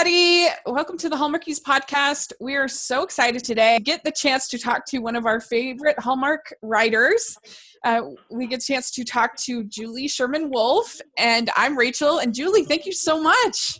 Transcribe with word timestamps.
everybody. 0.00 0.46
Welcome 0.64 0.96
to 0.98 1.10
the 1.10 1.16
Hallmarkies 1.16 1.60
podcast. 1.60 2.32
We 2.40 2.56
are 2.56 2.68
so 2.68 3.02
excited 3.02 3.44
today 3.44 3.76
to 3.76 3.82
get 3.82 4.02
the 4.02 4.10
chance 4.10 4.48
to 4.48 4.58
talk 4.58 4.86
to 4.86 4.98
one 5.00 5.14
of 5.14 5.26
our 5.26 5.40
favorite 5.40 5.98
Hallmark 5.98 6.54
writers. 6.62 7.36
Uh, 7.84 8.02
we 8.30 8.46
get 8.46 8.62
a 8.62 8.66
chance 8.66 8.90
to 8.92 9.04
talk 9.04 9.36
to 9.40 9.62
Julie 9.64 10.08
Sherman 10.08 10.48
Wolfe, 10.48 11.02
and 11.18 11.50
I'm 11.54 11.76
Rachel. 11.76 12.18
And 12.18 12.32
Julie, 12.32 12.64
thank 12.64 12.86
you 12.86 12.92
so 12.92 13.20
much. 13.20 13.78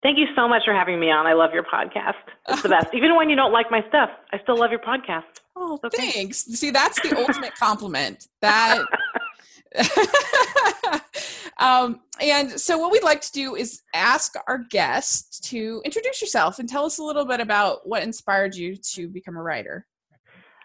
Thank 0.00 0.18
you 0.18 0.26
so 0.36 0.46
much 0.46 0.62
for 0.64 0.74
having 0.74 1.00
me 1.00 1.10
on. 1.10 1.26
I 1.26 1.32
love 1.32 1.50
your 1.52 1.64
podcast. 1.64 2.14
It's 2.48 2.62
the 2.62 2.68
best. 2.68 2.94
Even 2.94 3.16
when 3.16 3.28
you 3.28 3.34
don't 3.34 3.52
like 3.52 3.68
my 3.68 3.80
stuff, 3.88 4.10
I 4.32 4.38
still 4.38 4.58
love 4.58 4.70
your 4.70 4.80
podcast. 4.80 5.24
Oh, 5.56 5.80
okay. 5.82 6.12
thanks. 6.12 6.44
See, 6.44 6.70
that's 6.70 7.00
the 7.00 7.18
ultimate 7.18 7.56
compliment. 7.56 8.28
That 8.42 8.84
um, 11.58 12.00
and 12.20 12.50
so, 12.52 12.78
what 12.78 12.92
we'd 12.92 13.02
like 13.02 13.20
to 13.22 13.32
do 13.32 13.54
is 13.54 13.82
ask 13.94 14.34
our 14.46 14.58
guest 14.70 15.44
to 15.44 15.82
introduce 15.84 16.20
yourself 16.20 16.58
and 16.58 16.68
tell 16.68 16.84
us 16.84 16.98
a 16.98 17.02
little 17.02 17.24
bit 17.24 17.40
about 17.40 17.88
what 17.88 18.02
inspired 18.02 18.54
you 18.54 18.76
to 18.76 19.08
become 19.08 19.36
a 19.36 19.42
writer. 19.42 19.86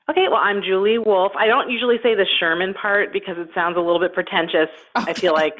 Okay, 0.10 0.28
well, 0.30 0.42
I'm 0.44 0.62
Julie 0.62 0.98
Wolfe. 0.98 1.32
I 1.38 1.48
don't 1.48 1.70
usually 1.70 1.96
say 2.04 2.14
the 2.14 2.26
Sherman 2.38 2.74
part 2.74 3.14
because 3.14 3.38
it 3.38 3.48
sounds 3.56 3.78
a 3.78 3.80
little 3.80 4.02
bit 4.02 4.14
pretentious. 4.14 4.68
Okay. 4.98 5.12
I 5.12 5.14
feel 5.14 5.32
like 5.32 5.56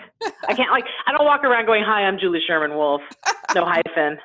I 0.48 0.54
can't 0.54 0.70
like 0.72 0.84
I 1.08 1.14
don't 1.14 1.26
walk 1.26 1.44
around 1.46 1.66
going, 1.66 1.84
"Hi, 1.86 2.02
I'm 2.02 2.20
Julie 2.20 2.42
Sherman 2.46 2.76
Wolfe." 2.76 3.04
No 3.56 3.66
hyphen. 3.88 4.18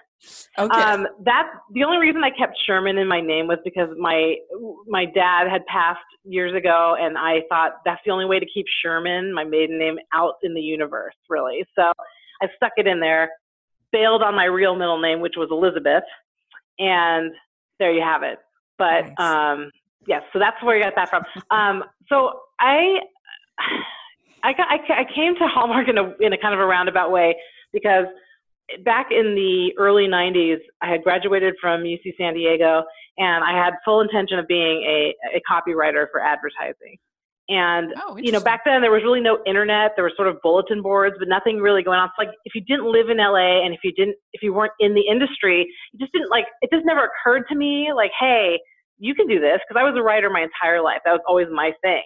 Okay. 0.59 0.83
Um, 0.83 1.07
that 1.25 1.49
the 1.73 1.85
only 1.85 1.99
reason 1.99 2.23
I 2.25 2.31
kept 2.31 2.59
Sherman 2.67 2.99
in 2.99 3.07
my 3.07 3.21
name 3.21 3.47
was 3.47 3.59
because 3.65 3.89
my 3.99 4.37
my 4.89 5.05
dad 5.05 5.49
had 5.49 5.65
passed 5.67 6.01
years 6.25 6.55
ago, 6.55 6.97
and 6.99 7.17
I 7.17 7.43
thought 7.49 7.81
that's 7.85 8.01
the 8.05 8.11
only 8.11 8.25
way 8.25 8.41
to 8.41 8.47
keep 8.53 8.67
Sherman, 8.83 9.33
my 9.33 9.45
maiden 9.45 9.79
name, 9.79 9.99
out 10.13 10.35
in 10.43 10.55
the 10.55 10.61
universe, 10.61 11.15
really. 11.29 11.65
So 11.77 11.93
I 12.43 12.49
stuck 12.57 12.73
it 12.77 12.87
in 12.87 12.99
there, 12.99 13.31
bailed 13.93 14.23
on 14.23 14.35
my 14.35 14.47
real 14.47 14.75
middle 14.75 15.01
name, 15.01 15.21
which 15.21 15.35
was 15.37 15.49
Elizabeth, 15.53 16.05
and 16.79 17.33
there 17.79 17.93
you 17.93 18.03
have 18.03 18.25
it. 18.25 18.39
But 18.79 19.07
nice. 19.17 19.21
um, 19.21 19.71
yes, 20.07 20.23
so 20.33 20.41
that's 20.41 20.61
where 20.63 20.77
you 20.77 20.83
got 20.83 20.95
that 20.97 21.11
from. 21.11 21.25
Um, 21.51 21.85
so 22.09 22.41
I. 22.61 22.99
I, 24.45 24.53
got, 24.53 24.69
I, 24.71 25.01
I 25.01 25.05
came 25.13 25.35
to 25.35 25.49
Hallmark 25.49 25.89
in 25.89 25.99
a 25.99 26.15
in 26.21 26.33
a 26.33 26.39
kind 26.39 26.55
of 26.55 26.61
a 26.61 26.65
roundabout 26.65 27.11
way 27.11 27.35
because 27.73 28.07
back 28.85 29.09
in 29.11 29.35
the 29.35 29.73
early 29.79 30.07
90s, 30.07 30.59
I 30.83 30.91
had 30.91 31.03
graduated 31.03 31.55
from 31.61 31.83
UC 31.83 32.17
San 32.19 32.35
Diego 32.35 32.83
and 33.17 33.45
I 33.45 33.53
had 33.53 33.75
full 33.85 34.01
intention 34.01 34.39
of 34.39 34.47
being 34.47 34.83
a, 34.83 35.15
a 35.37 35.41
copywriter 35.51 36.07
for 36.11 36.21
advertising. 36.21 36.99
And, 37.51 37.95
oh, 37.97 38.19
you 38.19 38.31
know, 38.31 38.41
back 38.41 38.61
then 38.67 38.83
there 38.83 38.91
was 38.91 39.03
really 39.03 39.23
no 39.23 39.39
internet. 39.47 39.93
There 39.97 40.05
were 40.05 40.13
sort 40.15 40.29
of 40.29 40.37
bulletin 40.43 40.83
boards, 40.83 41.17
but 41.19 41.29
nothing 41.29 41.59
really 41.59 41.83
going 41.83 41.99
on. 41.99 42.09
It's 42.09 42.19
like 42.19 42.29
if 42.45 42.55
you 42.55 42.61
didn't 42.61 42.93
live 42.93 43.09
in 43.09 43.17
LA 43.17 43.65
and 43.65 43.73
if 43.73 43.81
you 43.83 43.93
didn't, 43.93 44.17
if 44.35 44.43
you 44.43 44.53
weren't 44.53 44.75
in 44.81 44.95
the 44.95 45.01
industry, 45.01 45.63
it 45.95 45.99
just 45.99 46.13
didn't 46.13 46.31
like, 46.31 46.45
it 46.61 46.69
just 46.71 46.85
never 46.85 47.09
occurred 47.09 47.45
to 47.49 47.57
me 47.57 47.89
like, 47.97 48.11
hey, 48.21 48.61
you 48.99 49.15
can 49.15 49.27
do 49.27 49.41
this. 49.41 49.61
Cause 49.67 49.79
I 49.81 49.85
was 49.85 49.95
a 49.97 50.03
writer 50.03 50.29
my 50.29 50.43
entire 50.43 50.83
life. 50.83 50.99
That 51.07 51.13
was 51.13 51.23
always 51.27 51.47
my 51.51 51.73
thing. 51.83 52.03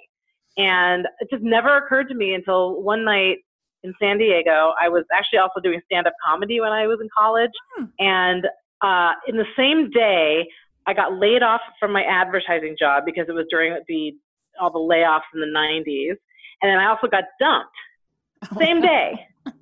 And 0.59 1.07
it 1.19 1.29
just 1.29 1.43
never 1.43 1.77
occurred 1.77 2.09
to 2.09 2.15
me 2.15 2.35
until 2.35 2.81
one 2.81 3.05
night 3.05 3.39
in 3.83 3.95
San 4.01 4.19
Diego. 4.19 4.73
I 4.81 4.89
was 4.89 5.05
actually 5.13 5.39
also 5.39 5.61
doing 5.61 5.81
stand 5.87 6.07
up 6.07 6.15
comedy 6.27 6.61
when 6.61 6.73
I 6.73 6.87
was 6.87 6.99
in 7.01 7.09
college. 7.17 7.51
Hmm. 7.77 7.85
And 7.99 8.45
uh, 8.83 9.13
in 9.27 9.37
the 9.37 9.47
same 9.57 9.91
day, 9.91 10.47
I 10.87 10.95
got 10.95 11.15
laid 11.15 11.43
off 11.43 11.61
from 11.79 11.93
my 11.93 12.03
advertising 12.03 12.77
job 12.79 13.05
because 13.07 13.27
it 13.29 13.33
was 13.33 13.47
during 13.51 13.79
the 13.89 14.13
all 14.61 14.71
the 14.71 14.79
layoffs 14.79 15.31
in 15.35 15.41
the 15.41 15.47
90s. 15.47 16.17
And 16.61 16.71
then 16.71 16.79
I 16.79 16.87
also 16.87 17.07
got 17.07 17.25
dumped. 17.41 18.59
Same 18.59 18.81
day. 18.81 19.27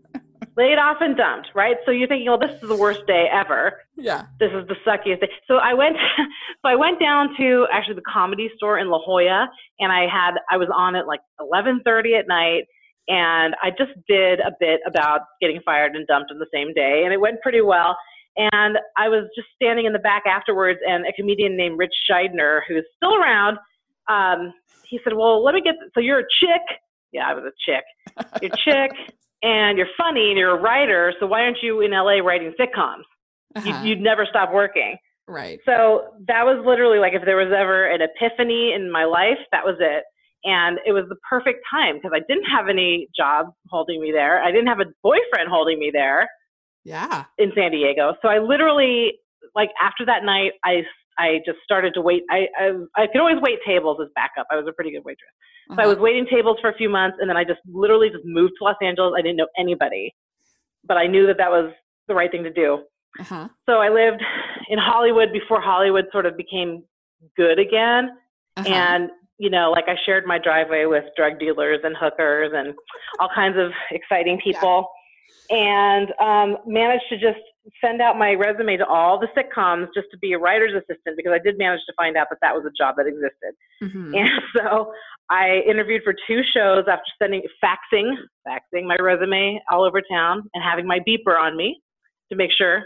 laid 0.57 0.79
off 0.79 0.99
and 1.01 1.17
dumped, 1.17 1.49
right? 1.55 1.77
So 1.85 1.91
you're 1.91 2.09
thinking, 2.09 2.27
well, 2.27 2.39
this 2.39 2.61
is 2.63 2.69
the 2.69 2.77
worst 2.77 3.07
day 3.07 3.27
ever. 3.33 3.81
Yeah. 3.97 4.25
This 4.39 4.51
is 4.53 4.67
the 4.69 4.77
suckiest 4.87 5.21
day. 5.21 5.31
So 5.47 5.57
I 5.57 5.75
went, 5.75 5.97
so 6.19 6.69
I 6.69 6.75
went 6.75 7.01
down 7.01 7.35
to 7.39 7.67
actually 7.73 7.95
the 7.95 8.09
comedy 8.13 8.51
store 8.57 8.79
in 8.79 8.89
La 8.89 8.99
Jolla, 8.99 9.49
and 9.79 9.93
I 9.93 10.07
had, 10.07 10.35
I 10.51 10.57
was 10.57 10.69
on 10.75 10.97
at 10.97 11.07
like 11.07 11.21
11:30 11.41 12.19
at 12.19 12.29
night, 12.29 12.65
and 13.11 13.57
I 13.61 13.71
just 13.71 13.91
did 14.09 14.39
a 14.39 14.53
bit 14.61 14.81
about 14.87 15.23
getting 15.41 15.61
fired 15.65 15.97
and 15.97 16.07
dumped 16.07 16.31
in 16.31 16.39
the 16.39 16.47
same 16.55 16.73
day, 16.73 17.03
and 17.05 17.13
it 17.13 17.21
went 17.21 17.41
pretty 17.43 17.61
well. 17.61 17.97
And 18.37 18.79
I 18.97 19.09
was 19.09 19.29
just 19.35 19.49
standing 19.57 19.87
in 19.87 19.93
the 19.93 19.99
back 19.99 20.23
afterwards, 20.27 20.79
and 20.87 21.05
a 21.07 21.13
comedian 21.13 21.57
named 21.57 21.77
Ritch 21.77 21.95
Shydner, 22.09 22.61
who's 22.69 22.85
still 22.97 23.17
around, 23.17 23.59
um, 24.09 24.55
he 24.85 25.01
said, 25.03 25.15
"Well, 25.15 25.43
let 25.45 25.55
me 25.55 25.61
get. 25.61 25.75
So 25.93 26.01
you're 26.01 26.21
a 26.21 26.29
chick? 26.41 26.63
Yeah, 27.13 27.29
I 27.29 27.35
was 27.35 27.45
a 27.45 27.53
chick. 27.67 27.85
You're 28.41 28.53
a 28.53 28.57
chick, 28.57 28.97
and 29.43 29.77
you're 29.77 29.89
funny, 29.99 30.29
and 30.29 30.39
you're 30.39 30.57
a 30.57 30.61
writer. 30.61 31.13
So 31.19 31.27
why 31.27 31.41
aren't 31.41 31.59
you 31.61 31.81
in 31.81 31.91
LA 31.91 32.19
writing 32.23 32.55
sitcoms? 32.59 33.03
Uh-huh. 33.57 33.83
You, 33.83 33.97
would 33.97 34.01
never 34.01 34.25
stop 34.31 34.53
working." 34.53 34.97
Right. 35.27 35.59
So 35.65 36.15
that 36.29 36.45
was 36.45 36.63
literally 36.65 36.99
like 36.99 37.15
if 37.15 37.25
there 37.25 37.37
was 37.37 37.53
ever 37.57 37.87
an 37.87 38.01
epiphany 38.01 38.73
in 38.75 38.91
my 38.91 39.05
life, 39.05 39.39
that 39.51 39.65
was 39.65 39.77
it. 39.81 40.05
And 40.45 40.79
it 40.87 40.93
was 40.93 41.05
the 41.09 41.17
perfect 41.29 41.61
time 41.71 41.97
because 41.97 42.13
I 42.15 42.21
didn't 42.27 42.45
have 42.45 42.69
any 42.69 43.09
job 43.17 43.53
holding 43.69 44.01
me 44.01 44.11
there. 44.13 44.43
I 44.43 44.51
didn't 44.51 44.69
have 44.69 44.81
a 44.81 44.87
boyfriend 45.03 45.49
holding 45.49 45.79
me 45.79 45.91
there. 45.93 46.29
Yeah. 46.85 47.25
In 47.39 47.53
San 47.55 47.73
Diego. 47.73 48.15
So 48.23 48.29
I 48.29 48.39
literally, 48.39 49.13
like 49.55 49.71
after 49.83 50.07
that 50.07 50.25
night, 50.25 50.53
I 50.65 50.83
I 51.19 51.41
just 51.45 51.59
started 51.63 51.93
to 51.95 52.01
wait. 52.01 52.23
I 52.31 52.47
I, 52.59 52.71
I 52.97 53.07
could 53.07 53.21
always 53.21 53.37
wait 53.43 53.59
tables 53.67 53.99
as 54.03 54.09
backup. 54.15 54.47
I 54.51 54.57
was 54.57 54.65
a 54.67 54.73
pretty 54.73 54.91
good 54.91 55.05
waitress. 55.05 55.31
So 55.69 55.75
uh-huh. 55.75 55.83
I 55.83 55.87
was 55.87 55.99
waiting 55.99 56.27
tables 56.27 56.57
for 56.61 56.71
a 56.71 56.75
few 56.75 56.89
months, 56.89 57.19
and 57.21 57.29
then 57.29 57.37
I 57.37 57.45
just 57.45 57.61
literally 57.71 58.09
just 58.09 58.25
moved 58.25 58.55
to 58.59 58.65
Los 58.65 58.77
Angeles. 58.83 59.13
I 59.17 59.21
didn't 59.21 59.37
know 59.37 59.49
anybody, 59.59 60.15
but 60.87 60.97
I 60.97 61.07
knew 61.07 61.27
that 61.27 61.37
that 61.37 61.51
was 61.51 61.73
the 62.09 62.15
right 62.15 62.31
thing 62.31 62.45
to 62.45 62.53
do. 62.53 62.85
Uh-huh. 63.19 63.49
So 63.69 63.75
I 63.75 63.91
lived 63.91 64.23
in 64.69 64.79
Hollywood 64.79 65.33
before 65.33 65.61
Hollywood 65.61 66.07
sort 66.13 66.27
of 66.27 66.37
became 66.37 66.83
good 67.37 67.59
again. 67.59 68.11
Uh-huh. 68.57 68.69
And 68.69 69.11
you 69.41 69.49
know, 69.49 69.71
like 69.71 69.87
I 69.89 69.97
shared 70.05 70.27
my 70.27 70.39
driveway 70.39 70.85
with 70.85 71.05
drug 71.17 71.41
dealers 71.41 71.81
and 71.83 71.97
hookers 71.99 72.53
and 72.55 72.75
all 73.19 73.31
kinds 73.35 73.57
of 73.59 73.73
exciting 73.91 74.39
people, 74.45 74.87
yeah. 75.49 75.57
and 75.57 76.13
um, 76.21 76.59
managed 76.67 77.05
to 77.09 77.17
just 77.17 77.41
send 77.83 78.03
out 78.03 78.19
my 78.19 78.35
resume 78.35 78.77
to 78.77 78.87
all 78.87 79.19
the 79.19 79.29
sitcoms 79.29 79.89
just 79.95 80.09
to 80.11 80.19
be 80.19 80.35
a 80.35 80.39
writer's 80.39 80.75
assistant 80.75 81.17
because 81.17 81.33
I 81.33 81.39
did 81.39 81.57
manage 81.57 81.81
to 81.87 81.95
find 81.97 82.19
out 82.19 82.27
that 82.29 82.37
that 82.43 82.55
was 82.55 82.67
a 82.67 82.71
job 82.77 82.97
that 82.99 83.07
existed. 83.07 83.55
Mm-hmm. 83.83 84.15
And 84.15 84.31
so 84.57 84.93
I 85.31 85.63
interviewed 85.67 86.03
for 86.05 86.15
two 86.27 86.43
shows 86.55 86.85
after 86.87 87.11
sending 87.19 87.41
faxing 87.65 88.13
faxing 88.47 88.85
my 88.85 88.97
resume 89.01 89.59
all 89.71 89.85
over 89.85 90.03
town 90.03 90.51
and 90.53 90.63
having 90.63 90.87
my 90.87 90.99
beeper 91.01 91.39
on 91.41 91.57
me 91.57 91.81
to 92.31 92.37
make 92.37 92.51
sure 92.53 92.85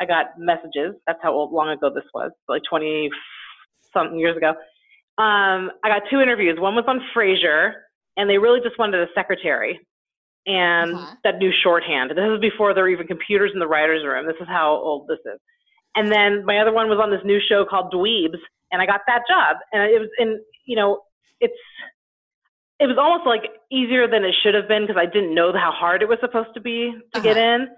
I 0.00 0.06
got 0.06 0.38
messages. 0.38 0.94
That's 1.06 1.18
how 1.22 1.34
old, 1.34 1.52
long 1.52 1.68
ago 1.68 1.90
this 1.94 2.04
was, 2.14 2.30
like 2.48 2.62
20 2.70 3.10
something 3.92 4.18
years 4.18 4.36
ago. 4.38 4.54
Um, 5.20 5.70
I 5.84 5.88
got 5.88 6.02
two 6.10 6.22
interviews. 6.22 6.58
One 6.58 6.74
was 6.74 6.86
on 6.88 6.98
Frasier, 7.14 7.72
and 8.16 8.30
they 8.30 8.38
really 8.38 8.60
just 8.60 8.78
wanted 8.78 9.02
a 9.02 9.12
secretary 9.14 9.78
and 10.46 10.94
uh-huh. 10.94 11.14
that 11.24 11.36
new 11.36 11.52
shorthand. 11.62 12.10
This 12.10 12.24
is 12.24 12.40
before 12.40 12.72
there 12.72 12.84
were 12.84 12.88
even 12.88 13.06
computers 13.06 13.50
in 13.52 13.60
the 13.60 13.66
writers' 13.68 14.02
room. 14.02 14.26
This 14.26 14.40
is 14.40 14.48
how 14.48 14.72
old 14.72 15.08
this 15.08 15.18
is. 15.26 15.38
And 15.94 16.10
then 16.10 16.46
my 16.46 16.58
other 16.58 16.72
one 16.72 16.88
was 16.88 16.98
on 16.98 17.10
this 17.10 17.20
new 17.22 17.38
show 17.46 17.66
called 17.68 17.92
Dweebs, 17.92 18.40
and 18.72 18.80
I 18.80 18.86
got 18.86 19.02
that 19.08 19.22
job. 19.28 19.58
And 19.74 19.82
it 19.82 20.00
was 20.00 20.08
in, 20.18 20.40
you 20.64 20.76
know, 20.76 21.02
it's 21.38 21.52
it 22.78 22.86
was 22.86 22.96
almost 22.96 23.26
like 23.26 23.42
easier 23.70 24.08
than 24.08 24.24
it 24.24 24.34
should 24.42 24.54
have 24.54 24.68
been 24.68 24.86
because 24.86 24.96
I 24.98 25.04
didn't 25.04 25.34
know 25.34 25.52
how 25.52 25.70
hard 25.70 26.00
it 26.00 26.08
was 26.08 26.16
supposed 26.22 26.54
to 26.54 26.62
be 26.62 26.92
to 27.12 27.18
uh-huh. 27.18 27.20
get 27.20 27.36
in. 27.36 27.68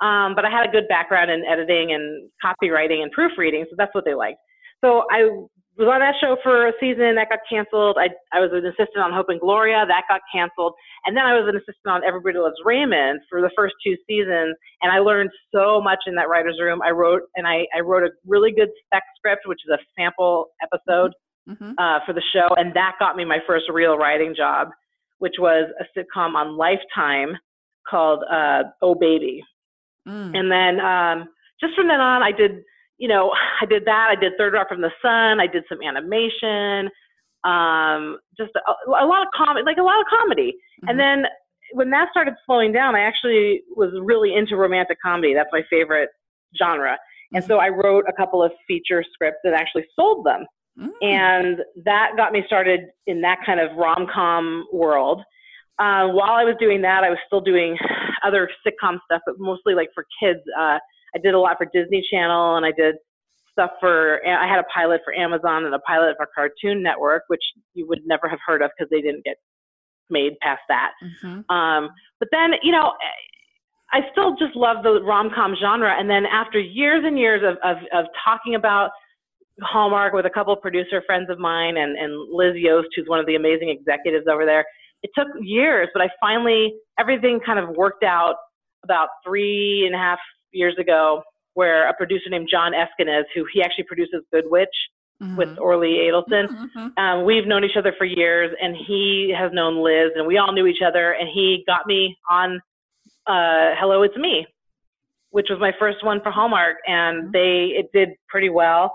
Um, 0.00 0.34
but 0.34 0.44
I 0.44 0.50
had 0.50 0.66
a 0.66 0.72
good 0.72 0.88
background 0.88 1.30
in 1.30 1.44
editing 1.44 1.92
and 1.92 2.28
copywriting 2.44 3.02
and 3.02 3.12
proofreading, 3.12 3.66
so 3.70 3.76
that's 3.78 3.94
what 3.94 4.04
they 4.04 4.14
liked. 4.14 4.40
So 4.84 5.04
I 5.12 5.28
was 5.78 5.86
on 5.86 6.00
that 6.00 6.18
show 6.20 6.36
for 6.42 6.66
a 6.66 6.72
season 6.80 7.14
that 7.14 7.30
got 7.30 7.38
canceled. 7.48 7.96
I, 7.98 8.10
I 8.34 8.40
was 8.40 8.50
an 8.52 8.66
assistant 8.66 8.98
on 8.98 9.12
Hope 9.12 9.28
and 9.28 9.38
Gloria 9.38 9.86
that 9.86 10.10
got 10.10 10.20
canceled. 10.26 10.74
And 11.06 11.16
then 11.16 11.24
I 11.24 11.38
was 11.38 11.46
an 11.46 11.54
assistant 11.54 11.86
on 11.86 12.02
Everybody 12.02 12.38
Loves 12.38 12.58
Raymond 12.64 13.20
for 13.30 13.40
the 13.40 13.50
first 13.54 13.74
two 13.86 13.94
seasons. 14.10 14.58
And 14.82 14.90
I 14.90 14.98
learned 14.98 15.30
so 15.54 15.80
much 15.80 16.00
in 16.06 16.16
that 16.16 16.28
writer's 16.28 16.58
room. 16.60 16.82
I 16.82 16.90
wrote, 16.90 17.22
and 17.36 17.46
I, 17.46 17.66
I 17.74 17.80
wrote 17.80 18.02
a 18.02 18.10
really 18.26 18.50
good 18.50 18.70
spec 18.84 19.04
script, 19.16 19.46
which 19.46 19.60
is 19.64 19.70
a 19.70 19.78
sample 19.94 20.50
episode 20.60 21.14
mm-hmm. 21.48 21.78
uh, 21.78 22.00
for 22.04 22.12
the 22.12 22.22
show. 22.34 22.48
And 22.56 22.74
that 22.74 22.98
got 22.98 23.14
me 23.14 23.24
my 23.24 23.38
first 23.46 23.66
real 23.72 23.96
writing 23.96 24.34
job, 24.36 24.68
which 25.18 25.34
was 25.38 25.70
a 25.78 25.86
sitcom 25.94 26.34
on 26.34 26.56
Lifetime 26.56 27.38
called 27.88 28.24
uh, 28.30 28.64
Oh 28.82 28.96
Baby. 28.96 29.44
Mm. 30.06 30.34
And 30.34 30.50
then 30.50 30.84
um, 30.84 31.28
just 31.60 31.74
from 31.74 31.86
then 31.86 32.00
on, 32.00 32.22
I 32.22 32.32
did 32.32 32.62
you 32.98 33.08
know, 33.08 33.32
I 33.60 33.66
did 33.66 33.84
that. 33.86 34.08
I 34.10 34.20
did 34.20 34.32
Third 34.36 34.52
Rock 34.52 34.68
from 34.68 34.80
the 34.80 34.90
Sun. 35.00 35.40
I 35.40 35.46
did 35.46 35.64
some 35.68 35.78
animation, 35.82 36.90
um, 37.44 38.18
just 38.36 38.52
a, 38.56 38.90
a 38.90 39.06
lot 39.06 39.22
of 39.22 39.28
comedy, 39.34 39.64
like 39.64 39.78
a 39.78 39.82
lot 39.82 40.00
of 40.00 40.06
comedy. 40.10 40.54
Mm-hmm. 40.82 40.88
And 40.90 41.00
then 41.00 41.24
when 41.72 41.90
that 41.90 42.08
started 42.10 42.34
slowing 42.44 42.72
down, 42.72 42.96
I 42.96 43.00
actually 43.00 43.62
was 43.76 43.90
really 44.02 44.34
into 44.34 44.56
romantic 44.56 44.98
comedy. 45.04 45.34
That's 45.34 45.50
my 45.52 45.62
favorite 45.70 46.10
genre. 46.60 46.96
And 47.32 47.44
so 47.44 47.58
I 47.58 47.68
wrote 47.68 48.04
a 48.08 48.12
couple 48.12 48.42
of 48.42 48.52
feature 48.66 49.04
scripts 49.12 49.40
and 49.44 49.54
actually 49.54 49.84
sold 49.94 50.24
them. 50.24 50.46
Mm. 50.80 50.90
And 51.02 51.58
that 51.84 52.12
got 52.16 52.32
me 52.32 52.42
started 52.46 52.80
in 53.06 53.20
that 53.20 53.38
kind 53.44 53.60
of 53.60 53.76
rom 53.76 54.06
com 54.12 54.66
world. 54.72 55.20
Uh, 55.78 56.08
while 56.08 56.32
I 56.32 56.44
was 56.44 56.54
doing 56.58 56.80
that, 56.82 57.04
I 57.04 57.10
was 57.10 57.18
still 57.26 57.42
doing 57.42 57.76
other 58.24 58.48
sitcom 58.66 58.98
stuff, 59.04 59.20
but 59.26 59.34
mostly 59.38 59.74
like 59.74 59.90
for 59.94 60.04
kids. 60.20 60.40
Uh, 60.58 60.78
I 61.14 61.18
did 61.18 61.34
a 61.34 61.38
lot 61.38 61.56
for 61.58 61.66
Disney 61.72 62.06
Channel, 62.10 62.56
and 62.56 62.66
I 62.66 62.72
did 62.72 62.96
stuff 63.52 63.70
for. 63.80 64.20
I 64.26 64.48
had 64.48 64.58
a 64.58 64.64
pilot 64.74 65.00
for 65.04 65.14
Amazon 65.14 65.64
and 65.64 65.74
a 65.74 65.78
pilot 65.80 66.16
for 66.16 66.28
Cartoon 66.34 66.82
Network, 66.82 67.24
which 67.28 67.42
you 67.74 67.86
would 67.88 68.00
never 68.06 68.28
have 68.28 68.38
heard 68.46 68.62
of 68.62 68.70
because 68.76 68.90
they 68.90 69.00
didn't 69.00 69.24
get 69.24 69.36
made 70.10 70.38
past 70.40 70.62
that. 70.68 70.92
Mm-hmm. 71.02 71.54
Um, 71.54 71.90
but 72.18 72.28
then, 72.32 72.52
you 72.62 72.72
know, 72.72 72.92
I 73.92 74.00
still 74.12 74.36
just 74.36 74.54
love 74.56 74.82
the 74.82 75.02
rom 75.02 75.30
com 75.34 75.54
genre. 75.60 75.94
And 75.98 76.08
then 76.08 76.26
after 76.26 76.58
years 76.60 77.04
and 77.06 77.18
years 77.18 77.42
of, 77.44 77.56
of, 77.62 77.82
of 77.92 78.06
talking 78.24 78.54
about 78.54 78.90
Hallmark 79.62 80.12
with 80.12 80.26
a 80.26 80.30
couple 80.30 80.52
of 80.52 80.60
producer 80.60 81.02
friends 81.06 81.30
of 81.30 81.38
mine 81.38 81.76
and, 81.76 81.96
and 81.96 82.12
Liz 82.32 82.54
Yost, 82.56 82.88
who's 82.96 83.08
one 83.08 83.18
of 83.18 83.26
the 83.26 83.34
amazing 83.34 83.70
executives 83.70 84.26
over 84.30 84.44
there, 84.44 84.64
it 85.02 85.10
took 85.16 85.28
years, 85.40 85.88
but 85.94 86.02
I 86.02 86.08
finally, 86.20 86.74
everything 86.98 87.40
kind 87.44 87.58
of 87.58 87.76
worked 87.76 88.02
out 88.02 88.34
about 88.84 89.08
three 89.26 89.84
and 89.86 89.94
a 89.94 89.98
half 89.98 90.18
years 90.52 90.76
ago 90.78 91.22
where 91.54 91.88
a 91.88 91.94
producer 91.94 92.30
named 92.30 92.48
John 92.50 92.72
Eskenes, 92.72 93.24
who 93.34 93.44
he 93.52 93.62
actually 93.62 93.84
produces 93.84 94.22
Good 94.32 94.44
Witch, 94.46 94.68
Mm-hmm. 95.20 95.34
with 95.34 95.58
Orly 95.58 95.96
Adelson. 96.08 96.46
Mm-hmm. 96.46 96.96
Um, 96.96 97.24
we've 97.24 97.44
known 97.44 97.64
each 97.64 97.76
other 97.76 97.92
for 97.98 98.04
years, 98.04 98.54
and 98.62 98.76
he 98.76 99.34
has 99.36 99.50
known 99.52 99.82
Liz, 99.82 100.12
and 100.14 100.28
we 100.28 100.38
all 100.38 100.52
knew 100.52 100.68
each 100.68 100.80
other. 100.86 101.10
And 101.10 101.28
he 101.28 101.64
got 101.66 101.88
me 101.88 102.16
on 102.30 102.60
uh, 103.26 103.74
Hello, 103.76 104.04
It's 104.04 104.16
Me, 104.16 104.46
which 105.30 105.48
was 105.50 105.58
my 105.58 105.72
first 105.76 106.04
one 106.04 106.20
for 106.22 106.30
Hallmark, 106.30 106.76
and 106.86 107.24
mm-hmm. 107.24 107.30
they 107.32 107.74
it 107.76 107.90
did 107.92 108.10
pretty 108.28 108.48
well, 108.48 108.94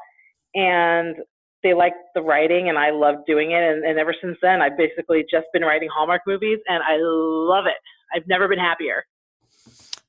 and 0.56 1.18
they 1.62 1.74
liked 1.74 1.98
the 2.16 2.22
writing, 2.22 2.70
and 2.70 2.78
I 2.78 2.92
loved 2.92 3.26
doing 3.28 3.52
it. 3.52 3.62
And, 3.62 3.84
and 3.84 4.00
ever 4.00 4.16
since 4.22 4.38
then, 4.42 4.62
I've 4.62 4.78
basically 4.78 5.26
just 5.30 5.48
been 5.52 5.64
writing 5.64 5.90
Hallmark 5.94 6.22
movies, 6.26 6.60
and 6.68 6.82
I 6.84 6.96
love 7.02 7.66
it. 7.66 7.76
I've 8.16 8.28
never 8.28 8.48
been 8.48 8.60
happier. 8.60 9.04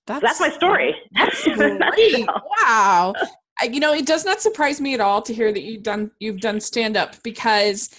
That's, 0.06 0.22
that's 0.22 0.40
my 0.40 0.50
story. 0.50 0.94
That's 1.12 1.42
great. 1.54 2.26
wow. 2.26 3.14
I, 3.60 3.66
you 3.66 3.80
know, 3.80 3.94
it 3.94 4.06
does 4.06 4.24
not 4.24 4.40
surprise 4.40 4.80
me 4.80 4.94
at 4.94 5.00
all 5.00 5.22
to 5.22 5.32
hear 5.32 5.52
that 5.52 5.62
you've 5.62 5.82
done 5.82 6.10
you've 6.18 6.40
done 6.40 6.60
stand 6.60 6.96
up 6.96 7.22
because 7.22 7.90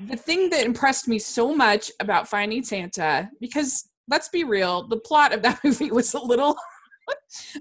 the 0.00 0.16
thing 0.16 0.50
that 0.50 0.64
impressed 0.64 1.08
me 1.08 1.18
so 1.18 1.54
much 1.54 1.90
about 2.00 2.28
Finding 2.28 2.64
Santa 2.64 3.30
because 3.40 3.88
let's 4.08 4.28
be 4.28 4.44
real, 4.44 4.86
the 4.88 4.96
plot 4.96 5.32
of 5.32 5.42
that 5.42 5.60
movie 5.64 5.90
was 5.90 6.14
a 6.14 6.18
little 6.18 6.56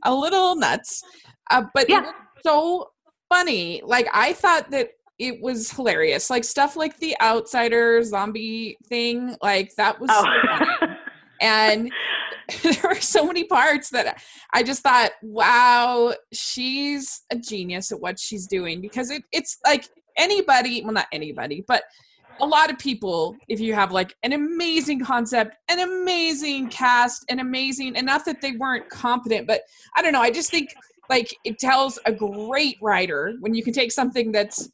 a 0.03 0.13
little 0.13 0.55
nuts, 0.55 1.03
uh, 1.51 1.63
but 1.73 1.89
yeah. 1.89 1.99
it 1.99 2.03
was 2.03 2.13
so 2.43 2.89
funny. 3.29 3.81
Like 3.85 4.07
I 4.13 4.33
thought 4.33 4.71
that 4.71 4.89
it 5.19 5.41
was 5.41 5.71
hilarious. 5.71 6.29
Like 6.29 6.43
stuff 6.43 6.75
like 6.75 6.97
the 6.97 7.15
outsider 7.21 8.03
zombie 8.03 8.77
thing, 8.87 9.35
like 9.41 9.73
that 9.75 9.99
was 9.99 10.09
oh. 10.11 10.77
so 10.79 10.87
and 11.41 11.91
there 12.63 12.81
were 12.83 12.95
so 12.95 13.25
many 13.25 13.43
parts 13.43 13.89
that 13.89 14.21
I 14.53 14.63
just 14.63 14.83
thought, 14.83 15.11
wow, 15.21 16.13
she's 16.31 17.23
a 17.31 17.35
genius 17.37 17.91
at 17.91 17.99
what 17.99 18.19
she's 18.19 18.47
doing. 18.47 18.81
Because 18.81 19.09
it, 19.09 19.23
it's 19.31 19.57
like 19.65 19.89
anybody, 20.17 20.81
well, 20.83 20.93
not 20.93 21.07
anybody, 21.11 21.63
but 21.67 21.83
a 22.39 22.45
lot 22.45 22.69
of 22.69 22.77
people, 22.77 23.35
if 23.47 23.59
you 23.59 23.73
have 23.73 23.91
like 23.91 24.15
an 24.23 24.33
amazing 24.33 25.03
concept, 25.03 25.55
an 25.69 25.79
amazing 25.79 26.69
cast, 26.69 27.25
an 27.29 27.39
amazing, 27.39 27.93
not 28.05 28.25
that 28.25 28.41
they 28.41 28.51
weren't 28.51 28.89
competent, 28.89 29.47
but 29.47 29.61
I 29.95 30.01
don't 30.01 30.13
know, 30.13 30.21
I 30.21 30.31
just 30.31 30.51
think 30.51 30.69
like 31.09 31.35
it 31.43 31.57
tells 31.57 31.99
a 32.05 32.11
great 32.11 32.77
writer 32.81 33.35
when 33.39 33.53
you 33.53 33.63
can 33.63 33.73
take 33.73 33.91
something 33.91 34.31
that's 34.31 34.69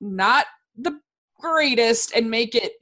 not 0.00 0.46
the 0.76 0.98
greatest 1.40 2.12
and 2.14 2.30
make 2.30 2.54
it 2.54 2.72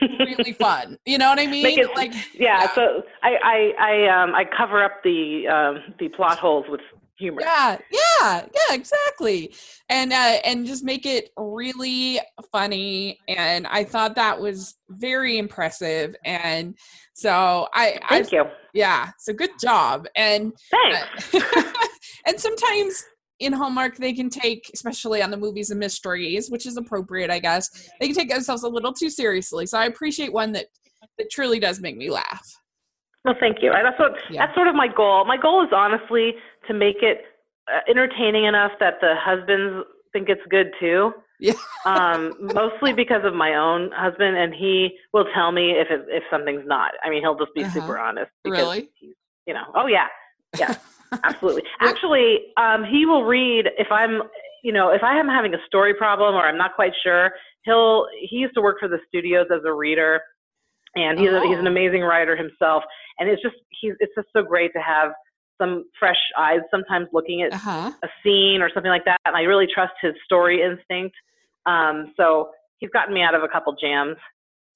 really 0.00 0.52
fun. 0.52 0.98
You 1.04 1.18
know 1.18 1.28
what 1.28 1.38
I 1.38 1.46
mean? 1.46 1.78
It, 1.78 1.88
like 1.96 2.12
yeah, 2.34 2.62
yeah, 2.62 2.74
So 2.74 3.02
I 3.22 3.36
I 3.42 3.72
I 3.80 4.22
um 4.22 4.34
I 4.34 4.44
cover 4.44 4.82
up 4.82 5.02
the 5.04 5.46
um 5.48 5.94
the 5.98 6.08
plot 6.08 6.38
holes 6.38 6.66
with 6.68 6.80
humor. 7.18 7.40
Yeah, 7.40 7.78
yeah, 7.90 8.46
yeah, 8.46 8.74
exactly. 8.74 9.54
And 9.88 10.12
uh 10.12 10.38
and 10.44 10.66
just 10.66 10.84
make 10.84 11.06
it 11.06 11.30
really 11.36 12.20
funny. 12.52 13.20
And 13.28 13.66
I 13.66 13.84
thought 13.84 14.14
that 14.16 14.40
was 14.40 14.76
very 14.88 15.38
impressive. 15.38 16.14
And 16.24 16.76
so 17.14 17.68
I 17.74 17.98
thank 18.08 18.32
I, 18.32 18.36
you. 18.36 18.44
Yeah, 18.74 19.10
so 19.18 19.32
good 19.32 19.58
job. 19.60 20.06
And 20.16 20.52
thanks. 20.70 21.34
Uh, 21.34 21.62
and 22.26 22.38
sometimes 22.38 23.04
in 23.38 23.52
Hallmark, 23.52 23.96
they 23.96 24.12
can 24.12 24.30
take, 24.30 24.70
especially 24.72 25.22
on 25.22 25.30
the 25.30 25.36
movies 25.36 25.70
and 25.70 25.78
mysteries, 25.78 26.50
which 26.50 26.66
is 26.66 26.76
appropriate, 26.76 27.30
I 27.30 27.38
guess. 27.38 27.90
They 28.00 28.06
can 28.06 28.16
take 28.16 28.30
themselves 28.30 28.62
a 28.62 28.68
little 28.68 28.92
too 28.92 29.10
seriously. 29.10 29.66
So 29.66 29.78
I 29.78 29.86
appreciate 29.86 30.32
one 30.32 30.52
that 30.52 30.66
that 31.18 31.30
truly 31.30 31.58
does 31.58 31.80
make 31.80 31.96
me 31.96 32.10
laugh. 32.10 32.46
Well, 33.24 33.34
thank 33.40 33.58
you. 33.60 33.72
That's 33.72 33.98
what 33.98 34.12
yeah. 34.30 34.46
that's 34.46 34.54
sort 34.54 34.68
of 34.68 34.74
my 34.74 34.88
goal. 34.88 35.24
My 35.24 35.36
goal 35.36 35.62
is 35.64 35.70
honestly 35.74 36.34
to 36.68 36.74
make 36.74 37.02
it 37.02 37.22
uh, 37.72 37.80
entertaining 37.88 38.44
enough 38.44 38.72
that 38.80 38.94
the 39.00 39.14
husbands 39.18 39.84
think 40.12 40.28
it's 40.28 40.42
good 40.48 40.68
too. 40.78 41.12
Yeah. 41.40 41.54
um, 41.84 42.32
mostly 42.54 42.92
because 42.92 43.22
of 43.24 43.34
my 43.34 43.56
own 43.56 43.90
husband, 43.92 44.36
and 44.36 44.54
he 44.54 44.96
will 45.12 45.26
tell 45.34 45.52
me 45.52 45.72
if 45.72 45.88
it, 45.90 46.06
if 46.08 46.22
something's 46.30 46.66
not. 46.66 46.92
I 47.04 47.10
mean, 47.10 47.22
he'll 47.22 47.38
just 47.38 47.54
be 47.54 47.64
uh-huh. 47.64 47.80
super 47.80 47.98
honest. 47.98 48.30
Really? 48.46 48.90
He's, 48.94 49.14
you 49.46 49.54
know. 49.54 49.64
Oh 49.74 49.86
yeah. 49.86 50.06
Yeah. 50.58 50.76
Absolutely. 51.24 51.62
Actually, 51.80 52.38
um, 52.56 52.84
he 52.84 53.06
will 53.06 53.24
read 53.24 53.66
if 53.78 53.90
I'm, 53.90 54.22
you 54.62 54.72
know, 54.72 54.90
if 54.90 55.02
I 55.02 55.18
am 55.18 55.28
having 55.28 55.54
a 55.54 55.58
story 55.66 55.94
problem 55.94 56.34
or 56.34 56.42
I'm 56.42 56.58
not 56.58 56.74
quite 56.74 56.92
sure. 57.02 57.30
He'll 57.64 58.06
he 58.20 58.36
used 58.36 58.54
to 58.54 58.62
work 58.62 58.76
for 58.78 58.88
the 58.88 58.98
studios 59.08 59.46
as 59.52 59.62
a 59.66 59.72
reader, 59.72 60.20
and 60.94 61.18
he's 61.18 61.30
oh. 61.30 61.42
a, 61.42 61.46
he's 61.46 61.58
an 61.58 61.66
oh. 61.66 61.70
amazing 61.70 62.02
writer 62.02 62.36
himself. 62.36 62.84
And 63.18 63.28
it's 63.28 63.42
just 63.42 63.56
he's 63.80 63.94
it's 63.98 64.12
just 64.16 64.28
so 64.32 64.42
great 64.42 64.72
to 64.74 64.80
have 64.80 65.10
some 65.60 65.84
fresh 65.98 66.18
eyes 66.38 66.60
sometimes 66.70 67.08
looking 67.12 67.42
at 67.42 67.52
uh-huh. 67.52 67.90
a 68.02 68.08
scene 68.22 68.60
or 68.60 68.70
something 68.72 68.90
like 68.90 69.04
that. 69.04 69.18
And 69.24 69.36
I 69.36 69.42
really 69.42 69.66
trust 69.72 69.94
his 70.02 70.12
story 70.24 70.62
instinct. 70.62 71.16
Um, 71.64 72.12
so 72.16 72.50
he's 72.78 72.90
gotten 72.90 73.14
me 73.14 73.22
out 73.22 73.34
of 73.34 73.42
a 73.42 73.48
couple 73.48 73.74
jams. 73.80 74.16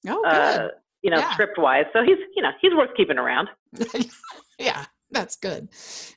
Oh, 0.07 0.23
uh, 0.25 0.69
you 1.01 1.11
know, 1.11 1.17
yeah. 1.17 1.31
script 1.33 1.57
wise. 1.57 1.85
So 1.93 2.03
he's 2.03 2.17
you 2.35 2.41
know 2.41 2.51
he's 2.61 2.73
worth 2.73 2.89
keeping 2.95 3.17
around. 3.17 3.49
yeah. 4.59 4.85
That's 5.11 5.35
good. 5.35 5.69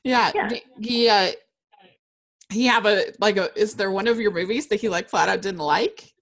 Yeah. 0.03 0.31
yeah. 0.33 0.49
He 0.81 1.09
uh 1.09 1.31
he 2.49 2.67
have 2.67 2.85
a 2.85 3.05
like 3.19 3.37
a 3.37 3.49
is 3.59 3.75
there 3.75 3.91
one 3.91 4.07
of 4.07 4.19
your 4.19 4.31
movies 4.31 4.67
that 4.67 4.81
he 4.81 4.89
like 4.89 5.09
flat 5.09 5.29
out 5.29 5.41
didn't 5.41 5.59
like? 5.59 6.13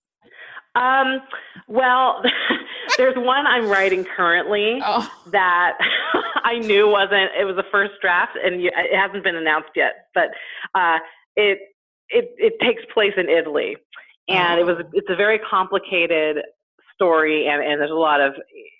Um 0.75 1.21
well 1.67 2.23
there's 2.97 3.15
one 3.15 3.45
I'm 3.45 3.67
writing 3.67 4.05
currently 4.05 4.79
oh. 4.85 5.09
that 5.31 5.77
I 6.43 6.59
knew 6.59 6.87
wasn't 6.87 7.31
it 7.39 7.45
was 7.45 7.57
a 7.57 7.69
first 7.71 7.93
draft 8.01 8.37
and 8.43 8.61
it 8.61 8.73
hasn't 8.95 9.23
been 9.23 9.35
announced 9.35 9.69
yet 9.75 10.07
but 10.13 10.29
uh 10.73 10.97
it 11.35 11.59
it 12.09 12.33
it 12.37 12.53
takes 12.61 12.81
place 12.93 13.13
in 13.17 13.29
Italy 13.29 13.77
and 14.27 14.59
oh. 14.59 14.61
it 14.61 14.65
was 14.65 14.85
it's 14.93 15.09
a 15.09 15.15
very 15.15 15.39
complicated 15.39 16.37
story 16.95 17.47
and, 17.47 17.63
and 17.63 17.79
there's 17.79 17.91
a 17.91 17.95
lot 17.95 18.21
of 18.21 18.33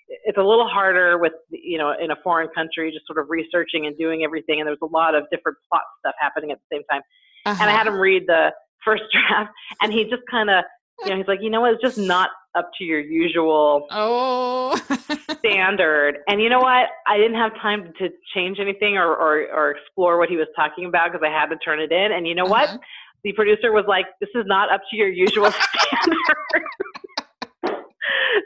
it's 0.08 0.38
a 0.38 0.42
little 0.42 0.68
harder 0.68 1.18
with 1.18 1.32
you 1.50 1.78
know 1.78 1.94
in 2.00 2.10
a 2.10 2.16
foreign 2.22 2.48
country 2.54 2.90
just 2.92 3.06
sort 3.06 3.18
of 3.18 3.30
researching 3.30 3.86
and 3.86 3.96
doing 3.96 4.24
everything 4.24 4.60
and 4.60 4.66
there's 4.66 4.78
a 4.82 4.86
lot 4.86 5.14
of 5.14 5.24
different 5.30 5.56
plot 5.68 5.82
stuff 6.00 6.14
happening 6.20 6.50
at 6.50 6.58
the 6.58 6.76
same 6.76 6.82
time. 6.90 7.00
Uh-huh. 7.46 7.58
and 7.60 7.70
i 7.70 7.74
had 7.74 7.86
him 7.86 7.98
read 7.98 8.24
the 8.26 8.50
first 8.84 9.02
draft 9.12 9.50
and 9.82 9.92
he 9.92 10.04
just 10.04 10.22
kind 10.30 10.50
of 10.50 10.64
you 11.02 11.10
know 11.10 11.16
he's 11.16 11.26
like 11.28 11.40
you 11.42 11.50
know 11.50 11.60
what? 11.60 11.72
It's 11.72 11.82
just 11.82 11.98
not 11.98 12.30
up 12.54 12.70
to 12.78 12.84
your 12.84 13.00
usual 13.00 13.86
oh. 13.90 14.80
standard. 15.38 16.18
And 16.28 16.40
you 16.40 16.48
know 16.48 16.60
what? 16.60 16.86
I 17.06 17.16
didn't 17.16 17.34
have 17.34 17.52
time 17.60 17.92
to 17.98 18.10
change 18.34 18.58
anything 18.60 18.96
or 18.96 19.14
or, 19.14 19.46
or 19.52 19.70
explore 19.72 20.18
what 20.18 20.28
he 20.28 20.36
was 20.36 20.46
talking 20.54 20.84
about 20.84 21.12
because 21.12 21.26
i 21.26 21.30
had 21.30 21.46
to 21.46 21.56
turn 21.56 21.80
it 21.80 21.92
in. 21.92 22.12
And 22.12 22.26
you 22.26 22.34
know 22.34 22.44
uh-huh. 22.44 22.76
what 22.76 22.80
the 23.24 23.32
producer 23.32 23.72
was 23.72 23.84
like 23.88 24.06
this 24.20 24.30
is 24.34 24.44
not 24.46 24.72
up 24.72 24.82
to 24.90 24.96
your 24.96 25.08
usual 25.08 25.50
standard 25.90 26.36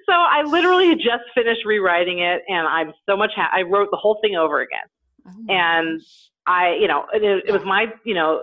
so 0.06 0.12
I 0.12 0.42
literally 0.44 0.94
just 0.94 1.24
finished 1.34 1.64
rewriting 1.64 2.20
it, 2.20 2.42
and 2.48 2.66
I'm 2.66 2.92
so 3.08 3.16
much. 3.16 3.30
Ha- 3.36 3.50
I 3.52 3.62
wrote 3.62 3.88
the 3.90 3.96
whole 3.96 4.18
thing 4.22 4.36
over 4.36 4.60
again, 4.60 4.86
oh 5.26 5.52
and 5.52 6.00
I, 6.46 6.76
you 6.80 6.88
know, 6.88 7.04
it, 7.12 7.44
it 7.46 7.52
was 7.52 7.62
my, 7.64 7.86
you 8.04 8.14
know, 8.14 8.40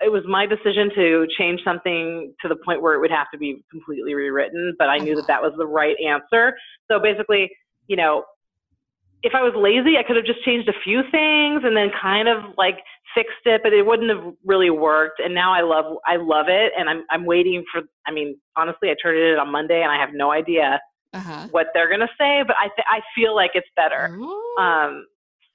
it 0.00 0.12
was 0.12 0.24
my 0.28 0.44
decision 0.44 0.90
to 0.94 1.26
change 1.38 1.60
something 1.64 2.34
to 2.42 2.48
the 2.48 2.56
point 2.56 2.82
where 2.82 2.94
it 2.94 3.00
would 3.00 3.10
have 3.10 3.30
to 3.32 3.38
be 3.38 3.64
completely 3.70 4.14
rewritten. 4.14 4.74
But 4.78 4.90
I 4.90 4.98
knew 4.98 5.14
that 5.14 5.22
uh-huh. 5.22 5.40
that 5.40 5.42
was 5.42 5.54
the 5.56 5.66
right 5.66 5.96
answer. 6.06 6.54
So 6.90 7.00
basically, 7.00 7.50
you 7.88 7.96
know, 7.96 8.24
if 9.26 9.34
I 9.34 9.42
was 9.42 9.52
lazy, 9.56 9.98
I 9.98 10.04
could 10.06 10.14
have 10.14 10.24
just 10.24 10.44
changed 10.44 10.68
a 10.68 10.80
few 10.84 11.02
things 11.10 11.62
and 11.64 11.76
then 11.76 11.90
kind 12.00 12.28
of 12.28 12.54
like 12.56 12.78
fixed 13.12 13.42
it, 13.44 13.60
but 13.64 13.72
it 13.72 13.84
wouldn't 13.84 14.10
have 14.10 14.34
really 14.44 14.70
worked. 14.70 15.18
And 15.18 15.34
now 15.34 15.52
I 15.52 15.62
love 15.62 15.98
I 16.06 16.14
love 16.16 16.46
it, 16.48 16.72
and 16.78 16.88
I'm 16.88 17.04
I'm 17.10 17.24
waiting 17.26 17.64
for. 17.72 17.82
I 18.06 18.12
mean, 18.12 18.38
honestly, 18.56 18.90
I 18.90 18.94
turned 19.02 19.18
it 19.18 19.32
in 19.32 19.38
on 19.38 19.50
Monday, 19.50 19.82
and 19.82 19.90
I 19.90 19.98
have 19.98 20.10
no 20.14 20.30
idea 20.30 20.80
uh-huh. 21.12 21.48
what 21.50 21.68
they're 21.74 21.90
gonna 21.90 22.08
say, 22.18 22.44
but 22.46 22.54
I 22.60 22.68
th- 22.68 22.86
I 22.88 23.00
feel 23.14 23.34
like 23.34 23.52
it's 23.54 23.68
better. 23.74 24.14
Ooh. 24.14 24.56
Um, 24.62 25.06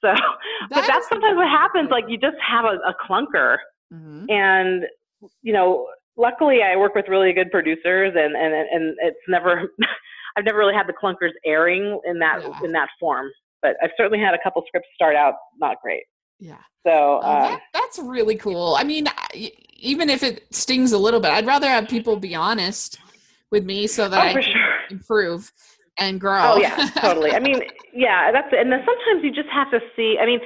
so, 0.02 0.08
that 0.12 0.68
but 0.70 0.86
that's 0.86 1.08
sometimes 1.08 1.36
what 1.36 1.48
happens. 1.48 1.88
Like 1.90 2.04
you 2.08 2.18
just 2.18 2.36
have 2.46 2.66
a, 2.66 2.76
a 2.84 2.94
clunker, 3.08 3.56
mm-hmm. 3.92 4.26
and 4.28 4.84
you 5.40 5.54
know, 5.54 5.86
luckily 6.16 6.58
I 6.62 6.76
work 6.76 6.94
with 6.94 7.06
really 7.08 7.32
good 7.32 7.50
producers, 7.50 8.12
and 8.16 8.36
and 8.36 8.52
and 8.52 8.96
it's 9.00 9.24
never. 9.28 9.70
I've 10.34 10.46
never 10.46 10.56
really 10.56 10.74
had 10.74 10.86
the 10.86 10.94
clunkers 10.94 11.32
airing 11.44 12.00
in 12.06 12.18
that 12.20 12.40
yeah. 12.40 12.60
in 12.64 12.72
that 12.72 12.88
form, 12.98 13.30
but 13.62 13.76
I've 13.82 13.90
certainly 13.96 14.18
had 14.18 14.34
a 14.34 14.38
couple 14.42 14.62
scripts 14.66 14.88
start 14.94 15.16
out 15.16 15.34
not 15.58 15.80
great. 15.82 16.02
Yeah. 16.38 16.58
So 16.84 16.90
Oh, 16.90 17.20
uh, 17.20 17.48
that, 17.48 17.60
that's 17.72 17.98
really 17.98 18.36
cool. 18.36 18.74
I 18.76 18.84
mean, 18.84 19.06
even 19.76 20.10
if 20.10 20.22
it 20.22 20.44
stings 20.54 20.92
a 20.92 20.98
little 20.98 21.20
bit, 21.20 21.30
I'd 21.30 21.46
rather 21.46 21.68
have 21.68 21.88
people 21.88 22.16
be 22.16 22.34
honest 22.34 22.98
with 23.50 23.64
me 23.64 23.86
so 23.86 24.08
that 24.08 24.18
oh, 24.18 24.28
I 24.28 24.32
can 24.32 24.42
sure. 24.42 24.78
improve 24.90 25.52
and 25.98 26.20
grow. 26.20 26.54
Oh 26.54 26.56
yeah, 26.58 26.88
totally. 26.96 27.32
I 27.32 27.38
mean, 27.38 27.62
yeah, 27.94 28.32
that's 28.32 28.48
and 28.52 28.72
then 28.72 28.80
sometimes 28.84 29.22
you 29.22 29.30
just 29.30 29.48
have 29.52 29.70
to 29.70 29.80
see. 29.94 30.16
I 30.20 30.26
mean, 30.26 30.40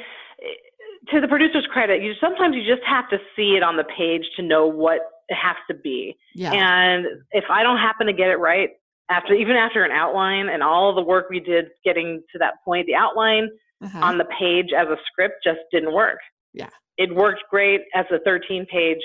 to 1.12 1.20
the 1.20 1.28
producer's 1.28 1.66
credit, 1.72 2.02
you 2.02 2.12
sometimes 2.20 2.56
you 2.56 2.62
just 2.62 2.86
have 2.86 3.08
to 3.10 3.18
see 3.34 3.56
it 3.56 3.62
on 3.62 3.76
the 3.76 3.84
page 3.84 4.24
to 4.36 4.42
know 4.42 4.66
what 4.66 5.00
it 5.28 5.36
has 5.36 5.56
to 5.68 5.74
be. 5.74 6.16
yeah. 6.34 6.52
And 6.52 7.06
if 7.32 7.44
I 7.50 7.62
don't 7.62 7.78
happen 7.78 8.06
to 8.06 8.12
get 8.12 8.28
it 8.28 8.38
right 8.38 8.70
after, 9.08 9.34
even 9.34 9.56
after 9.56 9.84
an 9.84 9.92
outline 9.92 10.48
and 10.48 10.62
all 10.62 10.94
the 10.94 11.02
work 11.02 11.28
we 11.30 11.40
did 11.40 11.66
getting 11.84 12.22
to 12.32 12.38
that 12.38 12.54
point, 12.64 12.86
the 12.86 12.94
outline 12.94 13.48
Uh-huh. 13.82 13.98
on 14.02 14.16
the 14.18 14.24
page 14.38 14.72
as 14.76 14.88
a 14.88 14.96
script 15.06 15.36
just 15.44 15.60
didn't 15.70 15.92
work. 15.92 16.18
Yeah. 16.54 16.70
It 16.96 17.14
worked 17.14 17.42
great 17.50 17.82
as 17.94 18.06
a 18.10 18.18
13 18.20 18.66
page 18.66 19.02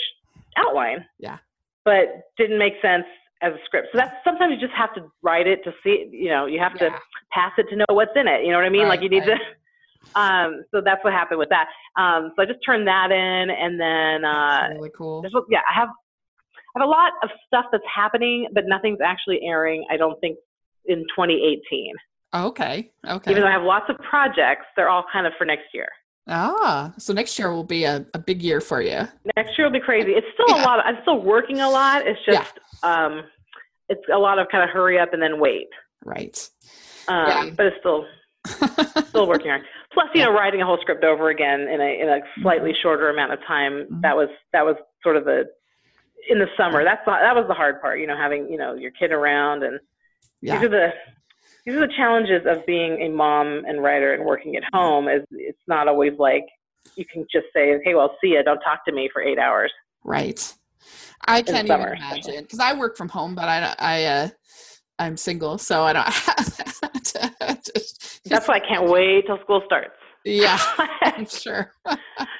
outline. 0.58 1.05
Yeah. 1.20 1.38
But 1.84 2.29
didn't 2.38 2.58
make 2.58 2.74
sense 2.81 3.05
as 3.41 3.53
a 3.53 3.58
script. 3.65 3.89
So 3.91 3.98
that's 3.98 4.15
sometimes 4.24 4.53
you 4.53 4.60
just 4.65 4.77
have 4.77 4.93
to 4.96 5.12
write 5.22 5.46
it 5.48 5.63
to 5.65 5.74
see, 5.84 6.08
you 6.12 6.29
know, 6.29 6.46
you 6.46 6.60
have 6.60 6.75
to 6.79 6.89
pass 7.31 7.51
it 7.58 7.67
to 7.70 7.75
know 7.75 7.86
what's 7.89 8.12
in 8.15 8.27
it. 8.27 8.43
You 8.46 8.51
know 8.51 8.58
what 8.58 8.65
I 8.65 8.70
mean? 8.70 8.88
like 8.88 9.01
you 9.01 9.10
need 9.10 9.27
right. 9.27 9.38
to. 9.38 9.39
Um, 10.15 10.63
so 10.72 10.81
that's 10.84 11.01
what 11.03 11.13
happened 11.13 11.38
with 11.39 11.50
that. 11.50 11.67
Um, 11.96 12.34
so 12.36 12.41
I 12.41 12.46
just 12.46 12.60
turned 12.65 12.88
that 12.88 13.12
in, 13.12 13.50
and 13.51 13.79
then 13.79 14.25
uh, 14.25 14.62
That's 14.62 14.74
really 14.75 14.89
cool. 14.98 15.24
yeah, 15.50 15.60
I 15.70 15.79
have 15.79 15.89
I 16.75 16.80
have 16.80 16.88
a 16.88 16.90
lot 16.90 17.12
of 17.24 17.30
stuff 17.48 17.66
that's 17.72 17.84
happening, 17.94 18.48
but 18.54 18.63
nothing's 18.68 19.00
actually 19.04 19.42
airing. 19.44 19.86
I 19.92 19.98
don't 19.98 20.20
think 20.22 20.38
in 20.86 21.00
2018. 21.16 21.94
Oh, 22.34 22.48
okay. 22.48 22.92
Okay. 23.08 23.32
Even 23.32 23.44
though 23.44 23.50
I 23.50 23.51
have 23.51 23.63
lots 23.63 23.86
of 23.90 23.98
projects, 23.98 24.66
they're 24.75 24.90
all 24.90 25.04
kind 25.12 25.28
of 25.28 25.34
for 25.38 25.46
next 25.46 25.66
year. 25.74 25.88
ah, 26.30 26.94
so 26.98 27.12
next 27.13 27.38
year 27.38 27.51
will 27.51 27.63
be 27.66 27.84
a, 27.84 28.06
a 28.13 28.20
big 28.20 28.42
year 28.42 28.62
for 28.62 28.82
you. 28.82 29.01
Next 29.36 29.58
year 29.58 29.68
will 29.68 29.74
be 29.74 29.80
crazy. 29.82 30.12
It's 30.12 30.28
still 30.34 30.56
Yeah. 30.56 30.63
a 30.63 30.66
lot. 30.66 30.80
Of, 30.80 30.86
I'm 30.86 31.01
still 31.01 31.22
working 31.22 31.60
a 31.60 31.70
lot. 31.70 32.08
It's 32.08 32.20
Yeah. 32.28 32.36
just 32.44 32.60
um, 32.84 33.24
it's 33.90 34.01
a 34.13 34.18
lot 34.18 34.40
of 34.40 34.48
kind 34.50 34.63
of 34.63 34.70
hurry 34.70 34.98
up 34.98 35.13
and 35.13 35.22
then 35.22 35.40
wait. 35.40 35.68
Right. 36.06 36.48
Um, 37.10 37.28
Yeah. 37.28 37.50
But 37.58 37.66
it's 37.66 37.78
still 37.80 38.06
still 39.10 39.28
working 39.28 39.50
hard. 39.50 39.63
Plus, 39.94 40.08
you 40.16 40.24
know, 40.24 40.32
writing 40.32 40.62
a 40.62 40.66
whole 40.66 40.78
script 40.82 41.04
over 41.04 41.30
again 41.30 41.62
in 41.68 41.82
a 41.82 42.01
in 42.01 42.08
a 42.10 42.20
slightly 42.42 42.72
shorter 42.82 43.10
amount 43.10 43.34
of 43.34 43.40
time. 43.46 43.88
Mhm. 43.92 44.01
That 44.04 44.16
was 44.16 44.30
that 44.54 44.63
was 44.66 44.75
sort 45.04 45.18
of 45.18 45.25
the 45.25 45.46
in 46.30 46.40
the 46.40 46.48
summer. 46.58 46.84
That's 46.84 47.04
the, 47.06 47.12
that 47.12 47.36
was 47.36 47.46
the 47.48 47.54
hard 47.54 47.82
part. 47.82 48.00
You 48.00 48.08
know, 48.08 48.18
having 48.18 48.50
you 48.50 48.58
know 48.58 48.74
your 48.74 48.92
kid 48.92 49.12
around 49.12 49.63
and 49.63 49.80
yeah. 50.42 50.58
these 50.58 50.66
are 50.66 50.70
the 50.70 50.88
these 51.66 51.75
are 51.75 51.88
the 51.88 51.94
challenges 51.96 52.46
of 52.46 52.66
being 52.66 53.01
a 53.01 53.10
mom 53.10 53.63
and 53.68 53.84
writer 53.84 54.13
and 54.13 54.25
working 54.25 54.56
at 54.56 54.63
home. 54.74 55.08
Is 55.08 55.24
it's 55.32 55.62
not 55.68 55.88
always 55.88 56.13
like 56.18 56.46
you 56.96 57.06
can 57.06 57.25
just 57.32 57.48
say, 57.54 57.80
"Hey, 57.84 57.96
well, 57.96 58.16
see 58.22 58.34
ya. 58.34 58.42
Don't 58.44 58.60
talk 58.60 58.86
to 58.86 58.92
me 58.92 59.10
for 59.12 59.22
eight 59.22 59.38
hours. 59.38 59.72
Right. 60.04 60.54
I 61.28 61.44
can't 61.44 61.68
summer, 61.68 61.94
even 61.94 61.98
imagine 61.98 62.42
because 62.42 62.60
I 62.60 62.74
work 62.74 62.98
from 62.98 63.10
home, 63.10 63.36
but 63.36 63.46
I 63.46 63.75
I 63.78 64.04
uh, 64.06 64.30
I'm 64.98 65.18
single, 65.18 65.58
so 65.58 65.84
I 65.84 65.94
don't 65.94 66.08
have 66.08 66.36
that. 67.13 67.70
That's 68.25 68.48
why 68.48 68.56
I 68.56 68.60
can't 68.60 68.90
wait 68.90 69.25
till 69.28 69.40
school 69.40 69.62
starts. 69.66 69.96
Yeah, 70.25 70.60
I'm 71.01 71.25
sure. 71.28 71.72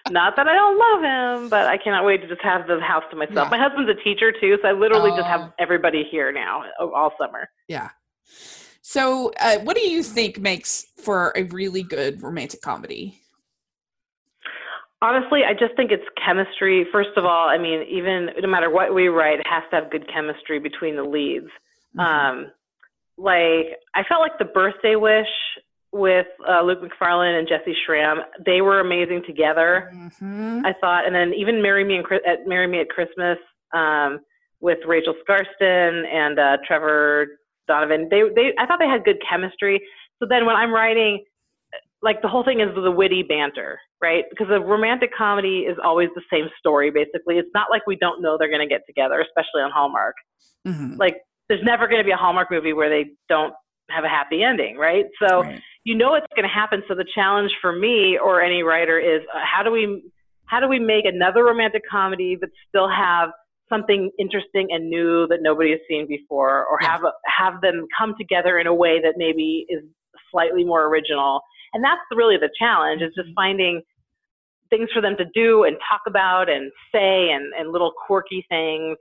Not 0.10 0.36
that 0.36 0.48
I 0.48 0.54
don't 0.54 0.78
love 0.78 1.42
him, 1.42 1.50
but 1.50 1.68
I 1.68 1.78
cannot 1.78 2.06
wait 2.06 2.22
to 2.22 2.28
just 2.28 2.42
have 2.42 2.68
the 2.68 2.80
house 2.80 3.04
to 3.12 3.16
myself. 3.16 3.50
Yeah. 3.52 3.58
My 3.58 3.58
husband's 3.58 3.90
a 3.90 4.04
teacher 4.04 4.32
too, 4.32 4.58
so 4.62 4.68
I 4.68 4.72
literally 4.74 5.12
just 5.12 5.22
Oh. 5.22 5.24
have 5.24 5.54
everybody 5.60 6.04
here 6.10 6.32
now 6.32 6.64
uh, 6.80 6.88
all 6.90 7.14
summer. 7.20 7.50
Yeah. 7.68 7.90
So, 8.82 9.32
uh, 9.40 9.60
what 9.60 9.78
do 9.78 9.88
you 9.88 10.04
think 10.04 10.40
makes 10.40 10.86
for 10.98 11.32
a 11.36 11.44
really 11.44 11.84
good 11.84 12.22
romantic 12.22 12.62
comedy? 12.62 13.20
Honestly, 15.04 15.42
I 15.48 15.54
just 15.54 15.76
think 15.76 15.92
it's 15.92 16.04
chemistry. 16.24 16.86
First 16.92 17.12
of 17.18 17.26
all, 17.26 17.50
I 17.50 17.58
mean, 17.58 17.84
even 17.90 18.30
no 18.40 18.48
matter 18.48 18.70
what 18.70 18.94
we 18.94 19.08
write, 19.08 19.40
it 19.40 19.48
has 19.48 19.64
to 19.72 19.78
have 19.78 19.92
good 19.92 20.08
chemistry 20.14 20.60
between 20.60 20.96
the 20.96 21.04
leads. 21.04 21.48
Mm-hmm. 21.98 22.00
Um, 22.00 22.52
like 23.18 23.78
I 23.96 24.04
felt 24.08 24.22
like 24.22 24.38
the 24.38 24.46
birthday 24.46 24.96
wish 24.96 25.28
with 25.92 26.28
uh, 26.48 26.62
Luke 26.62 26.82
Macfarlane 26.82 27.36
and 27.36 27.48
Jessy 27.48 27.76
Schram, 27.86 28.20
they 28.46 28.62
were 28.62 28.80
amazing 28.80 29.24
together. 29.26 29.90
Mhm. 29.94 30.66
I 30.66 30.74
thought, 30.80 31.06
and 31.06 31.14
then 31.14 31.34
even 31.34 31.62
"Marry 31.62 31.84
Me 31.84 31.98
and 31.98 32.06
at 32.26 32.48
Marry 32.48 32.68
Me 32.68 32.80
at 32.80 32.90
Christmas" 32.90 33.38
um, 33.74 34.20
with 34.60 34.80
Rachel 34.86 35.16
Skarsten 35.28 36.06
and 36.08 36.40
uh, 36.40 36.58
Trevor 36.66 37.40
Donovan. 37.68 38.08
They, 38.10 38.24
they, 38.36 38.54
I 38.58 38.66
thought 38.66 38.80
they 38.80 38.88
had 38.88 39.04
good 39.04 39.18
chemistry. 39.28 39.82
So 40.20 40.28
then 40.30 40.46
when 40.46 40.56
I'm 40.56 40.72
writing, 40.74 41.24
like 42.02 42.22
the 42.22 42.28
whole 42.28 42.44
thing 42.44 42.60
is 42.62 42.70
the 42.76 42.92
witty 42.92 43.24
banter, 43.24 43.80
right? 44.02 44.26
Because 44.30 44.48
a 44.50 44.60
romantic 44.60 45.12
comedy 45.16 45.62
is 45.62 45.78
always 45.84 46.10
the 46.16 46.22
same 46.32 46.48
story, 46.60 46.92
basically. 46.92 47.38
It's 47.38 47.50
not 47.54 47.70
like 47.70 47.86
we 47.88 47.96
don't 47.96 48.22
know 48.22 48.38
they're 48.38 48.50
going 48.50 48.62
to 48.62 48.68
get 48.68 48.82
together, 48.86 49.20
especially 49.20 49.62
on 49.62 49.72
Hallmark. 49.72 50.16
Mhm. 50.68 50.98
Like 50.98 51.18
there's 51.50 51.64
never 51.64 51.88
going 51.88 52.00
to 52.00 52.06
be 52.06 52.12
a 52.12 52.18
Hallmark 52.18 52.50
movie 52.52 52.74
where 52.74 52.90
they 52.90 53.12
don't 53.30 53.54
have 53.90 54.04
a 54.04 54.10
happy 54.10 54.44
ending, 54.44 54.78
right? 54.78 55.06
So 55.22 55.42
Right. 55.42 55.62
You 55.84 55.96
know 55.96 56.16
it's 56.16 56.28
going 56.36 56.48
to 56.48 56.54
happen. 56.54 56.84
So 56.88 56.96
the 56.96 57.06
challenge 57.16 57.52
for 57.62 57.72
me 57.74 58.18
or 58.24 58.42
any 58.42 58.64
writer 58.64 59.00
is 59.00 59.22
uh, 59.34 59.40
how 59.44 59.64
do 59.64 59.72
we 59.72 60.04
how 60.46 60.60
do 60.60 60.68
we 60.68 60.80
make 60.80 61.06
another 61.06 61.44
romantic 61.44 61.84
comedy 61.90 62.38
but 62.40 62.50
still 62.68 62.90
have 62.90 63.30
something 63.70 64.12
interesting 64.20 64.68
and 64.72 64.90
new 64.90 65.26
that 65.28 65.40
nobody 65.42 65.72
has 65.72 65.80
seen 65.88 66.06
before, 66.08 66.66
or 66.66 66.78
have 66.82 67.04
a, 67.06 67.12
have 67.26 67.62
them 67.62 67.88
come 67.98 68.14
together 68.20 68.60
in 68.60 68.68
a 68.68 68.74
way 68.74 69.00
that 69.02 69.14
maybe 69.16 69.66
is 69.70 69.82
slightly 70.30 70.66
more 70.66 70.88
original. 70.88 71.42
And 71.74 71.82
that's 71.84 72.02
really 72.14 72.36
the 72.38 72.50
challenge 72.60 73.02
is 73.02 73.14
just 73.16 73.30
finding 73.34 73.82
things 74.70 74.90
for 74.94 75.02
them 75.02 75.16
to 75.18 75.26
do 75.34 75.64
and 75.64 75.78
talk 75.90 76.02
about 76.06 76.50
and 76.50 76.72
say 76.92 77.30
and, 77.30 77.54
and 77.58 77.72
little 77.72 77.94
quirky 78.06 78.46
things 78.50 78.98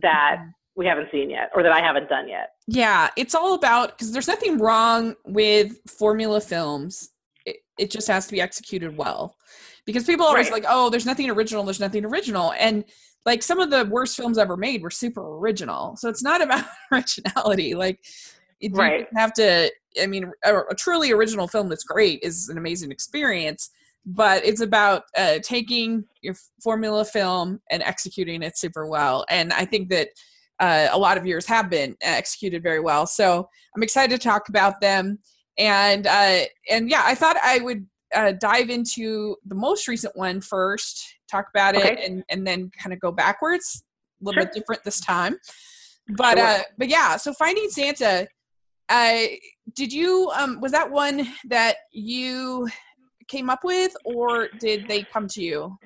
that 0.00 0.36
Mhm. 0.38 0.52
We 0.76 0.86
haven't 0.86 1.08
seen 1.12 1.30
yet 1.30 1.50
or 1.54 1.62
that 1.62 1.72
I 1.72 1.80
haven't 1.80 2.08
done 2.08 2.28
yet. 2.28 2.50
Yeah, 2.66 3.10
it's 3.16 3.34
all 3.34 3.54
about 3.54 3.90
because 3.90 4.12
there's 4.12 4.28
nothing 4.28 4.58
wrong 4.58 5.14
with 5.24 5.78
formula 5.90 6.40
films. 6.40 7.10
It, 7.44 7.56
it 7.78 7.90
just 7.90 8.08
has 8.08 8.26
to 8.26 8.32
be 8.32 8.40
executed 8.40 8.96
well. 8.96 9.36
Because 9.84 10.04
people 10.04 10.24
always 10.24 10.46
Right. 10.50 10.62
like, 10.62 10.64
"Oh, 10.68 10.90
there's 10.90 11.06
nothing 11.06 11.28
original. 11.28 11.64
There's 11.64 11.80
nothing 11.80 12.04
original," 12.04 12.52
and 12.58 12.84
like 13.26 13.42
some 13.42 13.58
of 13.60 13.70
the 13.70 13.84
worst 13.86 14.16
films 14.16 14.38
ever 14.38 14.56
made 14.56 14.82
were 14.82 14.90
super 14.90 15.38
original. 15.38 15.96
So 15.96 16.08
it's 16.08 16.22
not 16.22 16.40
about 16.42 16.64
originality. 16.92 17.74
Like, 17.74 17.98
it, 18.60 18.72
Right. 18.72 19.00
you 19.00 19.06
have 19.18 19.32
to. 19.34 19.70
I 20.00 20.06
mean, 20.06 20.30
a, 20.44 20.56
a 20.70 20.74
truly 20.74 21.10
original 21.12 21.48
film 21.48 21.68
that's 21.68 21.84
great 21.84 22.20
is 22.22 22.48
an 22.48 22.56
amazing 22.58 22.90
experience. 22.92 23.70
But 24.06 24.44
it's 24.44 24.60
about 24.60 25.04
uh, 25.16 25.38
taking 25.44 26.04
your 26.22 26.34
formula 26.62 27.04
film 27.04 27.60
and 27.70 27.82
executing 27.84 28.42
it 28.42 28.56
super 28.58 28.86
well. 28.86 29.24
And 29.30 29.52
I 29.52 29.64
think 29.64 29.90
that 29.90 30.08
uh, 30.62 30.88
a 30.92 30.98
lot 31.06 31.18
of 31.18 31.26
yours 31.26 31.46
have 31.46 31.68
been 31.68 31.96
executed 32.00 32.62
very 32.62 32.80
well. 32.80 33.04
So 33.06 33.48
I'm 33.74 33.82
excited 33.82 34.18
to 34.18 34.28
talk 34.28 34.48
about 34.48 34.80
them. 34.80 35.18
And 35.58 36.06
uh, 36.06 36.40
and 36.70 36.88
yeah, 36.88 37.02
I 37.04 37.14
thought 37.14 37.36
I 37.42 37.58
would 37.58 37.84
uh, 38.14 38.32
dive 38.40 38.70
into 38.70 39.36
the 39.44 39.54
most 39.66 39.88
recent 39.88 40.16
one 40.16 40.40
first, 40.40 40.94
talk 41.30 41.46
about 41.54 41.74
it, 41.74 41.98
and 42.06 42.22
and 42.30 42.46
then 42.46 42.70
kind 42.80 42.92
of 42.94 43.00
go 43.00 43.12
backwards. 43.12 43.84
A 44.20 44.24
little 44.24 44.40
Sure. 44.40 44.46
bit 44.46 44.54
different 44.54 44.84
this 44.84 45.00
time, 45.00 45.34
but 46.16 46.38
Sure. 46.38 46.46
uh, 46.46 46.62
but 46.78 46.88
yeah. 46.88 47.16
So 47.16 47.34
Finding 47.34 47.68
Santa, 47.68 48.28
uh, 48.88 49.22
did 49.74 49.92
you 49.92 50.30
um 50.38 50.60
was 50.60 50.72
that 50.72 50.90
one 50.90 51.26
that 51.48 51.76
you 51.92 52.68
came 53.28 53.50
up 53.50 53.64
with, 53.64 53.92
or 54.04 54.48
did 54.60 54.86
they 54.88 55.02
come 55.12 55.26
to 55.34 55.42
you? 55.42 55.76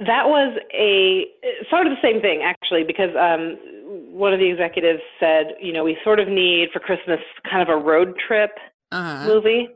That 0.00 0.26
was 0.26 0.58
a 0.72 1.26
sort 1.70 1.86
of 1.86 1.92
the 1.94 2.02
same 2.02 2.20
thing 2.20 2.42
actually, 2.42 2.84
because 2.84 3.10
um, 3.16 3.56
one 4.20 4.32
of 4.32 4.38
the 4.38 4.50
executives 4.50 5.00
said, 5.18 5.54
you 5.60 5.72
know, 5.72 5.82
we 5.82 5.96
sort 6.04 6.20
of 6.20 6.28
need 6.28 6.68
for 6.72 6.80
Christmas 6.80 7.20
kind 7.50 7.62
of 7.62 7.68
a 7.68 7.76
road 7.76 8.14
trip 8.26 8.50
Uh, 8.92 9.24
movie, 9.26 9.68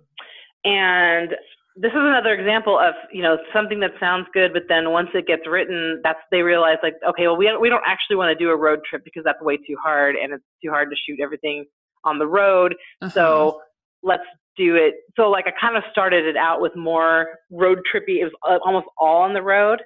and 0.65 1.31
this 1.77 1.91
is 1.91 1.99
another 1.99 2.33
example 2.35 2.79
of 2.79 2.95
you 3.13 3.23
know 3.23 3.37
something 3.53 3.81
that 3.81 3.91
sounds 3.99 4.27
good, 4.33 4.53
but 4.53 4.65
then 4.69 4.93
once 4.93 5.09
it 5.15 5.27
gets 5.27 5.47
written, 5.47 6.01
that's 6.05 6.21
they 6.31 6.43
realize 6.43 6.79
like, 6.83 6.95
okay, 7.09 7.27
well 7.27 7.37
we 7.37 7.47
we 7.61 7.69
don't 7.69 7.83
actually 7.87 8.17
want 8.17 8.31
to 8.37 8.45
do 8.45 8.51
a 8.51 8.57
road 8.57 8.81
trip 8.89 9.03
because 9.05 9.25
that's 9.25 9.41
way 9.41 9.57
too 9.57 9.77
hard, 9.83 10.15
and 10.15 10.33
it's 10.33 10.45
too 10.63 10.71
hard 10.71 10.89
to 10.91 10.97
shoot 11.05 11.19
everything 11.21 11.65
on 12.05 12.19
the 12.19 12.27
road. 12.27 12.75
uh-huh. 13.03 13.11
So 13.11 13.61
let's 14.03 14.23
do 14.57 14.77
it. 14.77 14.95
So 15.17 15.31
like 15.31 15.47
I 15.47 15.53
kind 15.61 15.77
of 15.77 15.83
started 15.91 16.27
it 16.27 16.37
out 16.37 16.61
with 16.61 16.77
more 16.77 17.27
road 17.51 17.79
trippy. 17.93 18.17
It 18.23 18.25
was 18.25 18.35
uh, 18.49 18.59
almost 18.65 18.87
all 18.99 19.23
on 19.23 19.33
the 19.35 19.43
road. 19.43 19.81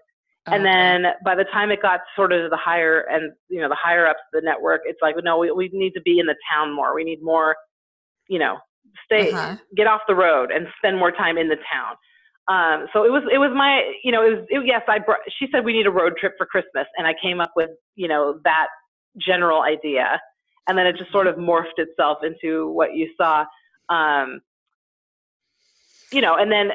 And 0.52 0.64
Okay. 0.64 0.66
then 0.66 1.12
by 1.24 1.34
the 1.34 1.44
time 1.44 1.70
it 1.70 1.82
got 1.82 2.00
sort 2.16 2.32
of 2.32 2.42
to 2.42 2.48
the 2.48 2.56
higher 2.56 3.00
and 3.10 3.32
you 3.48 3.60
know 3.60 3.68
the 3.68 3.76
higher 3.80 4.06
ups 4.06 4.20
the 4.32 4.40
network, 4.42 4.82
it's 4.84 4.98
like 5.02 5.16
no, 5.22 5.38
we 5.38 5.50
we 5.52 5.70
need 5.72 5.92
to 5.92 6.00
be 6.02 6.18
in 6.18 6.26
the 6.26 6.36
town 6.52 6.74
more. 6.74 6.94
We 6.94 7.04
need 7.04 7.22
more, 7.22 7.56
you 8.28 8.38
know, 8.38 8.58
stay 9.04 9.32
Uh-huh. 9.32 9.56
get 9.76 9.86
off 9.86 10.02
the 10.08 10.14
road 10.14 10.50
and 10.50 10.66
spend 10.78 10.98
more 10.98 11.12
time 11.12 11.38
in 11.38 11.48
the 11.48 11.56
town. 11.72 11.96
Um, 12.48 12.88
so 12.92 13.04
it 13.04 13.10
was 13.12 13.22
it 13.32 13.38
was 13.38 13.50
my 13.54 13.82
you 14.02 14.12
know 14.12 14.24
it 14.26 14.30
was 14.38 14.46
it, 14.48 14.62
yes 14.66 14.82
I 14.88 14.98
brought, 15.00 15.20
she 15.38 15.48
said 15.52 15.64
we 15.64 15.74
need 15.74 15.86
a 15.86 15.90
road 15.90 16.14
trip 16.18 16.34
for 16.38 16.46
Christmas 16.46 16.86
and 16.96 17.06
I 17.06 17.14
came 17.22 17.40
up 17.40 17.52
with 17.56 17.70
you 17.94 18.08
know 18.08 18.40
that 18.44 18.68
general 19.20 19.62
idea 19.62 20.20
and 20.68 20.78
then 20.78 20.86
it 20.86 20.96
just 20.96 21.12
sort 21.12 21.26
of 21.26 21.36
morphed 21.36 21.78
itself 21.78 22.18
into 22.22 22.70
what 22.70 22.94
you 22.94 23.10
saw. 23.16 23.44
Um, 23.88 24.40
you 26.12 26.20
know, 26.20 26.36
and 26.36 26.50
then 26.50 26.70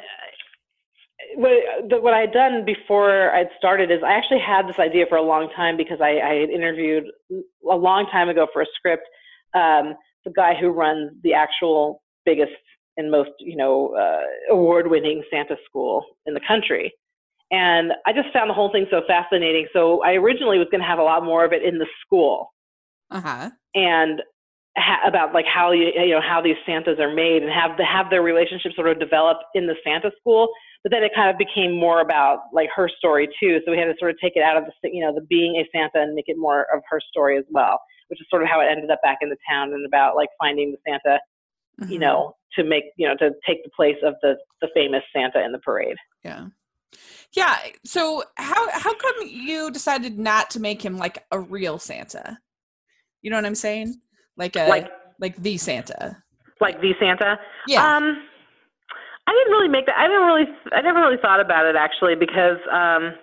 what, 1.35 1.89
the, 1.89 2.01
what 2.01 2.13
I 2.13 2.21
had 2.21 2.31
done 2.31 2.65
before 2.65 3.31
I'd 3.31 3.49
started 3.57 3.91
is 3.91 3.99
I 4.05 4.13
actually 4.13 4.39
had 4.39 4.67
this 4.67 4.79
idea 4.79 5.05
for 5.07 5.17
a 5.17 5.21
long 5.21 5.49
time 5.55 5.77
because 5.77 5.99
I, 6.01 6.19
I 6.19 6.33
had 6.35 6.49
interviewed 6.49 7.05
a 7.31 7.75
long 7.75 8.07
time 8.11 8.29
ago 8.29 8.47
for 8.51 8.61
a 8.61 8.65
script 8.75 9.07
um, 9.53 9.95
the 10.25 10.31
guy 10.35 10.53
who 10.59 10.69
runs 10.69 11.11
the 11.23 11.33
actual 11.33 12.01
biggest 12.25 12.51
and 12.95 13.11
most 13.11 13.31
you 13.39 13.55
know 13.55 13.95
uh, 13.95 14.53
award-winning 14.53 15.23
Santa 15.31 15.55
school 15.65 16.05
in 16.25 16.33
the 16.33 16.41
country. 16.47 16.93
And 17.51 17.91
I 18.05 18.13
just 18.13 18.33
found 18.33 18.49
the 18.49 18.53
whole 18.53 18.71
thing 18.71 18.87
so 18.89 19.01
fascinating. 19.05 19.67
So 19.73 20.01
I 20.03 20.13
originally 20.13 20.57
was 20.57 20.67
going 20.71 20.81
to 20.81 20.87
have 20.87 20.97
a 20.97 21.03
lot 21.03 21.23
more 21.23 21.45
of 21.45 21.53
it 21.53 21.61
in 21.63 21.77
the 21.77 21.85
school, 22.03 22.51
Uh-huh. 23.11 23.51
and 23.75 24.21
ha- 24.77 25.01
about 25.05 25.33
like 25.33 25.45
how 25.45 25.71
you 25.71 25.91
you 25.95 26.11
know 26.11 26.21
how 26.21 26.41
these 26.41 26.55
Santas 26.65 26.99
are 26.99 27.13
made 27.13 27.43
and 27.43 27.51
have 27.51 27.77
the 27.77 27.85
have 27.85 28.09
their 28.09 28.23
relationship 28.23 28.73
sort 28.73 28.89
of 28.89 28.99
develop 28.99 29.37
in 29.53 29.67
the 29.67 29.75
Santa 29.83 30.11
school. 30.19 30.49
But 30.83 30.91
then 30.91 31.03
it 31.03 31.11
kind 31.15 31.29
of 31.29 31.37
became 31.37 31.71
more 31.79 32.01
about 32.01 32.39
like 32.51 32.69
her 32.75 32.89
story 32.97 33.27
too. 33.39 33.59
So 33.65 33.71
we 33.71 33.77
had 33.77 33.85
to 33.85 33.95
sort 33.99 34.11
of 34.11 34.17
take 34.21 34.33
it 34.35 34.43
out 34.43 34.57
of 34.57 34.65
the 34.65 34.89
you 34.91 35.01
know 35.03 35.13
the 35.13 35.21
being 35.21 35.55
a 35.55 35.63
Santa 35.71 36.01
and 36.03 36.13
make 36.13 36.25
it 36.27 36.35
more 36.37 36.65
of 36.75 36.81
her 36.89 36.99
story 37.09 37.37
as 37.37 37.45
well, 37.49 37.79
which 38.09 38.19
is 38.19 38.27
sort 38.29 38.43
of 38.43 38.49
how 38.49 38.59
it 38.59 38.65
ended 38.69 38.89
up 38.91 38.99
back 39.01 39.19
in 39.21 39.29
the 39.29 39.37
town 39.49 39.71
and 39.73 39.85
about 39.85 40.15
like 40.15 40.29
finding 40.39 40.71
the 40.71 40.77
Santa 40.87 41.19
you 41.87 41.97
Mhm. 41.97 42.01
know 42.01 42.35
to 42.55 42.63
make 42.63 42.83
you 42.97 43.07
know 43.07 43.15
to 43.15 43.31
take 43.47 43.63
the 43.63 43.69
place 43.75 43.95
of 44.03 44.15
the 44.21 44.35
the 44.61 44.67
famous 44.75 45.01
Santa 45.13 45.43
in 45.43 45.51
the 45.53 45.59
parade. 45.59 45.95
Yeah. 46.23 46.47
Yeah. 47.31 47.57
So 47.85 48.23
how 48.35 48.69
how 48.71 48.93
come 48.93 49.15
you 49.27 49.71
decided 49.71 50.19
not 50.19 50.49
to 50.51 50.59
make 50.59 50.81
him 50.83 50.97
like 50.97 51.25
a 51.31 51.39
real 51.39 51.79
Santa? 51.79 52.37
You 53.21 53.31
know 53.31 53.37
what 53.37 53.45
I'm 53.45 53.55
saying? 53.55 53.95
Like 54.37 54.55
a 54.57 54.67
like, 54.67 54.91
like 55.19 55.35
the 55.37 55.57
Santa. 55.57 56.21
like 56.61 56.79
the 56.81 56.93
Santa. 56.99 57.39
Yeah. 57.67 57.95
Um, 57.97 58.27
I 59.25 59.31
didn't 59.31 59.51
really 59.53 59.69
make 59.69 59.85
that. 59.85 59.97
I 59.97 60.07
didn't 60.07 60.23
really. 60.27 60.45
I 60.73 60.81
never 60.81 60.99
really 60.99 61.17
thought 61.21 61.39
about 61.39 61.65
it 61.65 61.75
actually 61.75 62.15
because 62.15 62.57
um, 62.71 63.13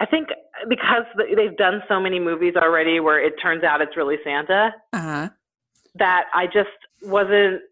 I 0.00 0.06
think 0.06 0.28
because 0.68 1.04
they've 1.36 1.56
done 1.56 1.82
so 1.88 2.00
many 2.00 2.18
movies 2.18 2.54
already 2.56 3.00
where 3.00 3.24
it 3.24 3.34
turns 3.40 3.62
out 3.62 3.80
it's 3.80 3.96
really 3.96 4.16
Santa 4.24 4.74
uh-huh. 4.92 5.28
that 5.94 6.24
I 6.34 6.46
just 6.46 6.70
wasn't. 7.02 7.62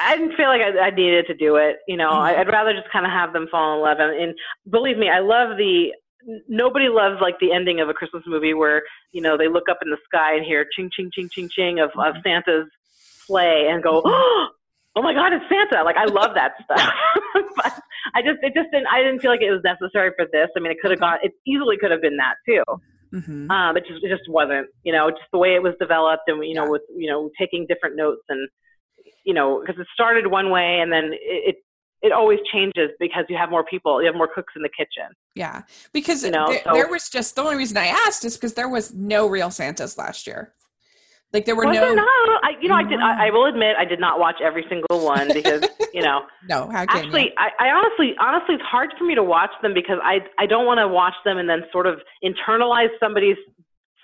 I 0.00 0.16
didn't 0.16 0.36
feel 0.36 0.48
like 0.48 0.60
I, 0.60 0.86
I 0.86 0.90
needed 0.90 1.26
to 1.28 1.34
do 1.34 1.54
it. 1.56 1.76
You 1.86 1.96
know, 1.96 2.10
I, 2.10 2.32
Mhm. 2.32 2.38
I'd 2.40 2.48
rather 2.48 2.72
just 2.72 2.90
kind 2.90 3.06
of 3.06 3.12
have 3.12 3.32
them 3.32 3.46
fall 3.48 3.76
in 3.76 3.82
love. 3.82 3.98
And, 4.00 4.20
and 4.20 4.34
believe 4.68 4.98
me, 4.98 5.08
I 5.08 5.20
love 5.20 5.56
the. 5.56 5.92
Nobody 6.48 6.88
loves 6.88 7.20
like 7.20 7.38
the 7.38 7.52
ending 7.52 7.78
of 7.80 7.88
a 7.88 7.94
Christmas 7.94 8.24
movie 8.26 8.52
where 8.52 8.82
you 9.12 9.20
know 9.22 9.36
they 9.38 9.46
look 9.46 9.68
up 9.70 9.78
in 9.82 9.90
the 9.90 9.98
sky 10.04 10.34
and 10.34 10.44
hear 10.44 10.66
ching 10.74 10.90
ching 10.92 11.10
ching 11.14 11.28
ching 11.30 11.48
ching 11.48 11.78
of, 11.78 11.90
of 11.90 12.16
Mhm. 12.16 12.22
Santa's 12.24 12.68
sleigh 13.26 13.68
and 13.70 13.80
go, 13.82 14.02
oh 14.04 14.48
my 15.02 15.12
God, 15.14 15.32
it's 15.32 15.44
Santa! 15.48 15.84
Like 15.84 15.96
I 15.96 16.04
love 16.06 16.34
that 16.34 16.52
stuff. 16.64 16.90
but 17.56 17.72
I 18.14 18.22
just 18.22 18.38
it 18.42 18.54
just 18.54 18.70
didn't. 18.72 18.86
I 18.92 19.02
didn't 19.02 19.20
feel 19.20 19.30
like 19.30 19.42
it 19.42 19.50
was 19.50 19.62
necessary 19.64 20.10
for 20.16 20.26
this. 20.32 20.48
I 20.56 20.60
mean, 20.60 20.72
it 20.72 20.78
could 20.80 20.90
have 20.90 21.00
gone. 21.00 21.18
It 21.22 21.32
easily 21.46 21.76
could 21.78 21.90
have 21.90 22.00
been 22.02 22.16
that 22.16 22.34
too. 22.48 22.62
hmm 23.20 23.50
Um, 23.50 23.76
it 23.76 23.84
just 23.86 24.02
it 24.04 24.08
just 24.08 24.28
wasn't. 24.28 24.68
You 24.84 24.92
know, 24.92 25.10
just 25.10 25.22
the 25.32 25.38
way 25.38 25.54
it 25.54 25.62
was 25.62 25.74
developed, 25.80 26.24
and 26.28 26.42
you 26.46 26.54
know, 26.54 26.64
Yeah. 26.64 26.70
with 26.70 26.82
you 26.96 27.10
know 27.10 27.30
taking 27.38 27.66
different 27.66 27.96
notes 27.96 28.22
and 28.28 28.48
you 29.24 29.34
know, 29.34 29.60
because 29.60 29.80
it 29.80 29.86
started 29.92 30.28
one 30.28 30.50
way 30.50 30.78
and 30.80 30.92
then 30.92 31.12
it, 31.12 31.18
it 31.20 31.56
it 32.02 32.12
always 32.12 32.38
changes 32.52 32.90
because 33.00 33.24
you 33.28 33.36
have 33.36 33.50
more 33.50 33.64
people, 33.64 34.00
you 34.00 34.06
have 34.06 34.14
more 34.14 34.28
cooks 34.32 34.52
in 34.54 34.62
the 34.62 34.68
kitchen. 34.68 35.10
Yeah. 35.34 35.62
Because 35.92 36.22
You 36.24 36.30
know, 36.30 36.46
there, 36.48 36.60
so- 36.64 36.72
there 36.74 36.88
was 36.88 37.08
just 37.08 37.34
the 37.34 37.42
only 37.42 37.56
reason 37.56 37.76
I 37.76 37.86
asked 37.86 38.24
is 38.24 38.36
because 38.36 38.54
there 38.54 38.68
was 38.68 38.94
no 38.94 39.26
real 39.26 39.50
Santas 39.50 39.98
last 39.98 40.26
year. 40.26 40.52
Like 41.32 41.44
there 41.44 41.56
were 41.56 41.66
Was 41.66 41.74
no 41.74 41.80
there 41.80 41.96
not? 41.96 42.06
I, 42.44 42.50
you 42.60 42.68
know, 42.68 42.76
I 42.76 42.84
did. 42.84 43.00
I, 43.00 43.26
I 43.26 43.30
will 43.30 43.46
admit, 43.46 43.76
I 43.78 43.84
did 43.84 43.98
not 43.98 44.18
watch 44.18 44.36
every 44.42 44.64
single 44.68 45.04
one 45.04 45.32
because 45.32 45.64
you 45.92 46.02
know, 46.02 46.22
no. 46.48 46.68
How 46.70 46.86
can 46.86 47.04
actually, 47.04 47.32
I, 47.36 47.66
I 47.66 47.68
honestly, 47.70 48.14
honestly, 48.20 48.54
it's 48.54 48.64
hard 48.64 48.94
for 48.96 49.04
me 49.04 49.14
to 49.16 49.24
watch 49.24 49.50
them 49.60 49.74
because 49.74 49.98
I 50.02 50.20
I 50.38 50.46
don't 50.46 50.66
want 50.66 50.78
to 50.78 50.88
watch 50.88 51.14
them 51.24 51.36
and 51.36 51.48
then 51.48 51.64
sort 51.72 51.86
of 51.86 51.98
internalize 52.24 52.88
somebody's 53.00 53.36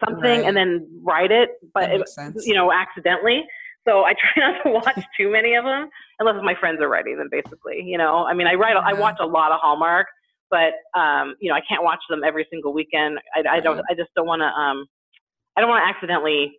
something 0.05 0.41
Right. 0.41 0.45
and 0.45 0.57
then 0.57 0.89
write 1.05 1.31
it, 1.31 1.51
but 1.73 1.91
it, 1.91 2.09
you 2.45 2.55
know, 2.55 2.73
accidentally. 2.73 3.45
So 3.87 4.03
I 4.03 4.15
try 4.35 4.51
not 4.51 4.63
to 4.65 4.71
watch 4.71 5.07
too 5.17 5.31
many 5.31 5.55
of 5.55 5.65
them 5.65 5.89
unless 6.19 6.43
my 6.43 6.55
friends 6.59 6.81
are 6.81 6.89
writing 6.89 7.19
them. 7.19 7.29
Basically, 7.31 7.83
you 7.85 7.99
know, 7.99 8.25
I 8.27 8.35
mean, 8.35 8.49
I 8.49 8.55
write, 8.55 8.77
I 8.77 8.95
watch 8.95 9.17
a 9.21 9.27
lot 9.27 9.53
of 9.53 9.61
Hallmark, 9.61 10.09
but 10.51 10.75
um, 10.99 11.37
you 11.41 11.51
know, 11.51 11.55
I 11.55 11.63
can't 11.69 11.85
watch 11.85 12.01
them 12.11 12.23
every 12.25 12.47
single 12.51 12.73
weekend. 12.73 13.19
I, 13.35 13.57
I 13.57 13.61
don't. 13.61 13.79
I 13.89 13.95
just 13.95 14.11
don't 14.17 14.27
want 14.27 14.41
to, 14.41 14.47
um, 14.47 14.87
I 15.57 15.61
don't 15.61 15.71
want 15.71 15.85
to 15.85 15.89
accidentally 15.89 16.59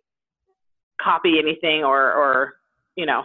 copy 1.00 1.38
anything 1.38 1.84
or, 1.84 2.12
or, 2.12 2.54
you 2.96 3.06
know, 3.06 3.24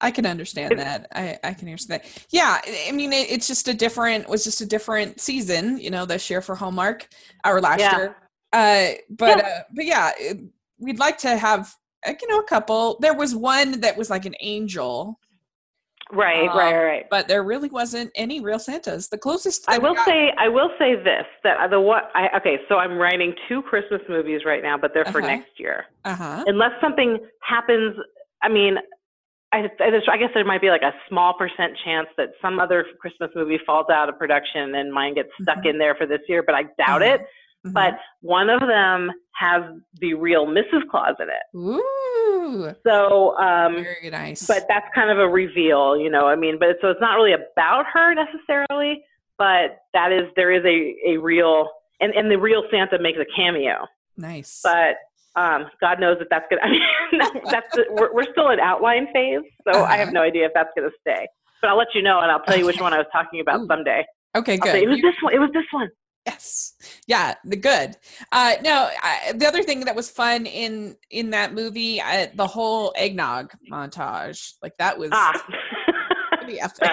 I 0.00 0.10
can 0.10 0.26
understand 0.26 0.80
that. 0.80 1.06
I, 1.14 1.38
I 1.44 1.54
can 1.54 1.68
understand 1.68 2.02
that. 2.02 2.26
Yeah, 2.30 2.60
I 2.88 2.90
mean, 2.90 3.12
it, 3.12 3.30
it's 3.30 3.46
just 3.46 3.68
a 3.68 3.74
different 3.74 4.28
was 4.28 4.42
just 4.42 4.60
a 4.60 4.66
different 4.66 5.20
season, 5.20 5.78
you 5.78 5.90
know, 5.90 6.04
this 6.04 6.28
year 6.28 6.42
for 6.42 6.56
Hallmark 6.56 7.08
or 7.46 7.60
last 7.60 7.80
Yeah. 7.80 7.96
year. 7.96 8.16
Uh, 8.52 8.98
but 9.10 9.44
uh, 9.44 9.60
but 9.72 9.84
yeah, 9.86 10.10
it, 10.18 10.38
we'd 10.78 10.98
like 10.98 11.18
to 11.18 11.36
have 11.36 11.72
uh, 12.04 12.12
you 12.20 12.28
know 12.28 12.40
a 12.40 12.44
couple. 12.44 12.98
There 13.00 13.14
was 13.14 13.34
one 13.36 13.80
that 13.80 13.96
was 13.96 14.10
like 14.10 14.24
an 14.24 14.34
angel, 14.40 15.20
right, 16.12 16.48
Um, 16.48 16.56
right, 16.56 16.84
right. 16.84 17.06
but 17.10 17.26
there 17.28 17.42
really 17.42 17.68
wasn't 17.68 18.10
any 18.14 18.40
real 18.40 18.58
Santas. 18.58 19.08
The 19.08 19.18
closest 19.18 19.68
I 19.68 19.78
will 19.78 19.94
got- 19.94 20.04
say, 20.06 20.32
I 20.38 20.48
will 20.48 20.70
say 20.78 20.94
this 20.94 21.26
that 21.44 21.70
the 21.70 21.80
what 21.80 22.10
I 22.14 22.28
okay. 22.36 22.60
So 22.68 22.76
I'm 22.76 22.98
writing 22.98 23.34
two 23.48 23.62
Christmas 23.62 24.00
movies 24.08 24.42
right 24.44 24.62
now, 24.62 24.76
but 24.78 24.92
they're 24.94 25.04
for 25.06 25.18
Uh-huh. 25.18 25.26
next 25.36 25.58
year. 25.58 25.86
uh-huh. 26.04 26.44
unless 26.46 26.72
something 26.80 27.18
happens 27.40 27.94
i 28.42 28.48
mean 28.48 28.76
I, 29.54 29.68
I 29.80 30.16
guess 30.16 30.30
there 30.34 30.44
might 30.44 30.60
be 30.62 30.70
like 30.70 30.82
a 30.82 30.92
small 31.08 31.34
percent 31.34 31.76
chance 31.84 32.08
that 32.16 32.30
some 32.42 32.58
other 32.58 32.84
christmas 33.00 33.30
movie 33.36 33.58
falls 33.64 33.86
out 33.92 34.08
of 34.08 34.18
production 34.18 34.74
and 34.74 34.92
mine 34.92 35.14
gets 35.14 35.28
stuck 35.40 35.58
Mhm. 35.58 35.70
in 35.70 35.78
there 35.78 35.94
for 35.94 36.06
this 36.06 36.20
year 36.28 36.42
but 36.42 36.54
i 36.56 36.62
doubt 36.78 37.02
Uh-huh. 37.02 37.14
it 37.14 37.20
Mhm. 37.66 37.72
but 37.74 37.94
one 38.22 38.50
of 38.50 38.60
them 38.60 39.10
has 39.34 39.62
the 40.00 40.14
real 40.14 40.46
mrs 40.46 40.82
claus 40.90 41.14
in 41.20 41.28
it 41.28 41.56
Ooh, 41.56 42.74
so 42.86 43.36
um 43.38 43.74
very 43.84 44.10
nice. 44.10 44.46
but 44.46 44.66
that's 44.68 44.86
kind 44.94 45.10
of 45.10 45.18
a 45.18 45.28
reveal 45.28 45.96
you 45.96 46.10
know 46.10 46.26
i 46.26 46.34
mean 46.36 46.58
but 46.58 46.76
so 46.80 46.88
it's 46.88 47.00
not 47.00 47.14
really 47.14 47.32
about 47.34 47.84
her 47.92 48.14
necessarily 48.14 49.02
but 49.38 49.78
that 49.94 50.10
is 50.12 50.22
there 50.36 50.50
is 50.52 50.64
a 50.64 50.96
a 51.12 51.16
real 51.18 51.68
and 52.00 52.12
and 52.14 52.30
the 52.30 52.38
real 52.38 52.64
santa 52.70 52.98
makes 53.00 53.18
a 53.18 53.26
cameo 53.36 53.86
nice. 54.16 54.60
but 54.62 54.96
um, 55.34 55.64
God 55.80 55.98
knows 55.98 56.18
if 56.20 56.28
that's 56.28 56.44
gonna. 56.50 56.60
I 56.62 56.68
mean, 56.68 56.82
that's 57.50 57.74
the, 57.74 57.84
we're, 57.88 58.12
we're 58.12 58.30
still 58.32 58.50
in 58.50 58.60
outline 58.60 59.06
phase, 59.14 59.40
so 59.66 59.82
I 59.82 59.96
have 59.96 60.08
Uh-huh. 60.08 60.10
no 60.12 60.20
idea 60.20 60.44
if 60.44 60.52
that's 60.54 60.68
gonna 60.76 60.90
stay. 61.00 61.26
But 61.62 61.70
I'll 61.70 61.78
let 61.78 61.94
you 61.94 62.02
know, 62.02 62.20
and 62.20 62.30
I'll 62.30 62.42
tell 62.42 62.58
you 62.58 62.66
which 62.66 62.78
one 62.82 62.92
I 62.92 62.98
was 62.98 63.06
talking 63.10 63.40
about 63.40 63.60
Ooh, 63.62 63.66
someday. 63.66 64.04
okay, 64.36 64.58
I'll 64.60 64.66
say, 64.66 64.80
good. 64.80 64.82
it 64.82 64.88
was 64.90 64.98
You- 64.98 65.02
this 65.10 65.14
one. 65.22 65.32
It 65.32 65.38
was 65.38 65.48
this 65.54 65.64
one. 65.70 65.88
Yes. 66.26 66.74
Yeah, 67.06 67.34
the 67.44 67.56
good. 67.56 67.96
Uh 68.30 68.54
no, 68.62 68.88
I, 69.02 69.32
the 69.34 69.46
other 69.46 69.62
thing 69.62 69.80
that 69.86 69.96
was 69.96 70.08
fun 70.10 70.46
in 70.46 70.96
in 71.10 71.30
that 71.30 71.52
movie, 71.52 72.00
I, 72.00 72.30
the 72.34 72.46
whole 72.46 72.92
eggnog 72.96 73.52
montage, 73.70 74.52
like 74.62 74.76
that 74.78 74.98
was 74.98 75.10
Ah. 75.12 75.32
pretty 76.38 76.60
epic. 76.66 76.90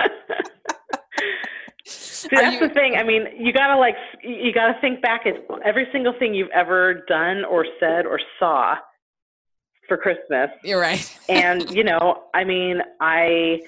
See, 1.85 2.27
that's 2.31 2.53
you- 2.55 2.67
the 2.67 2.73
thing. 2.73 2.95
I 2.97 3.03
mean, 3.03 3.27
you 3.37 3.53
gotta 3.53 3.77
like, 3.79 3.95
you 4.23 4.51
gotta 4.53 4.73
think 4.81 5.01
back 5.01 5.25
at 5.25 5.35
every 5.65 5.87
single 5.91 6.13
thing 6.19 6.33
you've 6.33 6.49
ever 6.53 7.05
done 7.07 7.45
or 7.45 7.65
said 7.79 8.05
or 8.05 8.19
saw 8.39 8.75
for 9.87 9.97
Christmas. 9.97 10.49
You're 10.63 10.79
right. 10.81 11.19
and 11.29 11.69
you 11.71 11.83
know 11.83 12.23
i 12.35 12.43
mean 12.43 12.79
i 13.01 13.59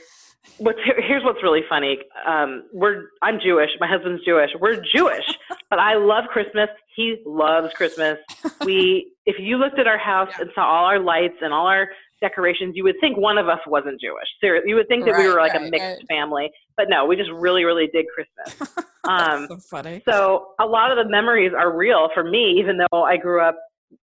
what's 0.58 0.80
here's 1.08 1.24
what's 1.24 1.42
really 1.44 1.62
funny 1.70 1.98
um 2.28 2.64
we're 2.74 3.04
i'm 3.22 3.40
jewish 3.40 3.70
my 3.80 3.88
husband's 3.88 4.24
jewish 4.26 4.50
we're 4.60 4.82
jewish 4.94 5.26
but 5.70 5.80
i 5.80 5.96
love 5.96 6.24
christmas 6.32 6.68
he 6.96 7.18
loves 7.26 7.72
christmas 7.74 8.18
we 8.66 9.12
if 9.26 9.36
you 9.40 9.58
looked 9.58 9.78
at 9.80 9.88
our 9.88 9.98
house 10.00 10.30
Yeah. 10.32 10.42
and 10.42 10.52
saw 10.56 10.64
all 10.66 10.86
our 10.86 11.00
lights 11.00 11.36
and 11.42 11.54
all 11.54 11.68
our 11.68 11.88
decorations 12.22 12.74
you 12.76 12.84
would 12.84 12.96
think 13.00 13.18
one 13.18 13.38
of 13.38 13.48
us 13.50 13.60
wasn't 13.68 14.00
jewish 14.02 14.28
Seriously, 14.40 14.70
you 14.70 14.76
would 14.76 14.88
think 14.88 15.06
that 15.06 15.18
we 15.18 15.28
were 15.28 15.40
like 15.40 15.56
a 15.56 15.60
mixed 15.60 15.80
right. 15.84 16.08
family 16.10 16.50
but 16.76 16.88
no 16.90 17.06
we 17.06 17.16
just 17.16 17.32
really 17.32 17.64
really 17.64 17.88
dig 17.94 18.06
christmas 18.14 18.76
um 19.08 19.48
so 19.48 19.58
funny. 19.58 20.02
so 20.08 20.48
a 20.60 20.66
lot 20.66 20.92
of 20.92 21.04
the 21.04 21.10
memories 21.10 21.52
are 21.58 21.76
real 21.76 22.10
for 22.14 22.24
me 22.24 22.56
even 22.60 22.78
though 22.78 23.04
i 23.04 23.16
grew 23.18 23.42
up 23.42 23.58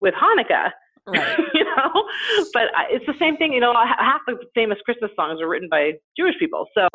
with 0.00 0.14
hanukkah 0.14 0.70
Right. 1.06 1.38
you 1.54 1.63
know 1.76 1.92
but 2.52 2.74
I- 2.76 2.86
it's 2.90 3.06
the 3.06 3.14
same 3.18 3.36
thing 3.36 3.52
you 3.52 3.60
know 3.60 3.74
half 3.74 4.20
the 4.26 4.36
famous 4.54 4.78
christmas 4.84 5.10
songs 5.16 5.40
are 5.40 5.48
written 5.48 5.68
by 5.70 5.92
jewish 6.16 6.34
people. 6.38 6.66
So 6.76 6.88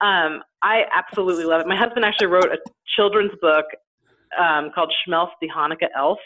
um, 0.00 0.42
i 0.62 0.82
absolutely 0.92 1.44
love 1.44 1.60
it. 1.60 1.66
My 1.66 1.76
husband 1.76 2.04
actually 2.04 2.26
wrote 2.28 2.46
a 2.52 2.58
children's 2.96 3.32
book 3.40 3.66
um, 4.38 4.70
called 4.74 4.92
schmelf 5.06 5.28
the 5.40 5.48
hanukkah 5.48 5.88
elf. 5.96 6.18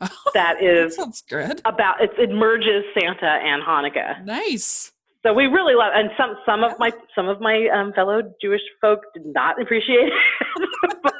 That 0.00 0.10
that 0.34 0.62
is 0.62 0.94
sounds 0.96 1.22
good. 1.28 1.60
about 1.64 2.00
it, 2.00 2.10
it 2.18 2.30
merges 2.30 2.84
santa 2.96 3.26
and 3.50 3.62
hanukkah. 3.62 4.24
Nice. 4.24 4.92
so 5.24 5.32
we 5.34 5.46
really 5.46 5.74
love 5.74 5.92
and 5.94 6.10
some 6.16 6.36
some 6.46 6.62
of 6.62 6.72
my 6.78 6.92
some 7.16 7.28
of 7.28 7.40
my 7.40 7.66
um, 7.74 7.92
fellow 7.94 8.22
jewish 8.40 8.60
folk 8.80 9.00
did 9.14 9.26
not 9.26 9.60
appreciate 9.60 10.08
it. 10.08 10.12
But 11.02 11.14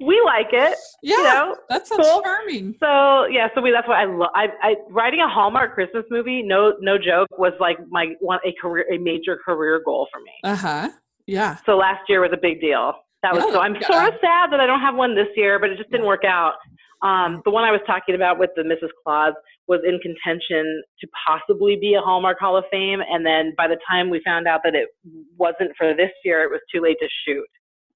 we 0.00 0.20
like 0.24 0.48
it 0.52 0.76
Yeah, 1.02 1.16
you 1.16 1.22
know 1.24 1.56
that 1.68 1.86
sounds 1.86 2.06
cool. 2.06 2.22
charming. 2.22 2.74
So 2.80 3.26
yeah, 3.26 3.48
so 3.54 3.60
we 3.60 3.70
that's 3.72 3.88
why 3.88 4.02
I 4.02 4.06
love. 4.06 4.30
I, 4.34 4.46
I 4.62 4.74
writing 4.90 5.20
a 5.20 5.28
Hallmark 5.28 5.74
Christmas 5.74 6.04
movie. 6.10 6.42
No, 6.42 6.74
no 6.80 6.96
joke. 6.98 7.28
Was 7.38 7.52
like 7.60 7.78
my 7.90 8.14
one 8.20 8.38
a 8.44 8.54
career 8.60 8.86
a 8.92 8.98
major 8.98 9.38
career 9.44 9.80
goal 9.84 10.06
for 10.12 10.20
me. 10.20 10.32
Uh 10.44 10.56
huh. 10.56 10.88
Yeah. 11.26 11.56
So 11.66 11.76
last 11.76 12.02
year 12.08 12.20
was 12.20 12.30
a 12.32 12.38
big 12.40 12.60
deal. 12.60 12.92
That 13.22 13.34
was 13.34 13.44
Yeah, 13.46 13.52
so. 13.52 13.60
I'm 13.60 13.74
yeah. 13.74 13.86
sort 13.86 14.04
of 14.08 14.14
sad 14.20 14.52
that 14.52 14.60
I 14.60 14.66
don't 14.66 14.80
have 14.80 14.94
one 14.94 15.14
this 15.16 15.28
year, 15.36 15.58
but 15.58 15.70
it 15.70 15.76
just 15.78 15.90
didn't 15.90 16.06
work 16.06 16.24
out. 16.24 16.54
Um, 17.02 17.42
the 17.44 17.50
one 17.50 17.62
I 17.64 17.70
was 17.70 17.80
talking 17.86 18.14
about 18.16 18.38
with 18.40 18.50
the 18.56 18.62
Mrs. 18.62 18.88
Claus 19.04 19.32
was 19.68 19.80
in 19.86 20.00
contention 20.00 20.82
to 21.00 21.08
possibly 21.26 21.76
be 21.80 21.94
a 21.94 22.00
Hallmark 22.00 22.38
Hall 22.40 22.56
of 22.56 22.64
Fame, 22.72 23.00
and 23.08 23.24
then 23.24 23.54
by 23.56 23.68
the 23.68 23.76
time 23.88 24.10
we 24.10 24.20
found 24.24 24.48
out 24.48 24.60
that 24.64 24.74
it 24.74 24.88
wasn't 25.36 25.70
for 25.76 25.94
this 25.94 26.10
year, 26.24 26.42
it 26.42 26.50
was 26.50 26.60
too 26.74 26.80
late 26.80 26.96
to 27.00 27.08
shoot 27.26 27.46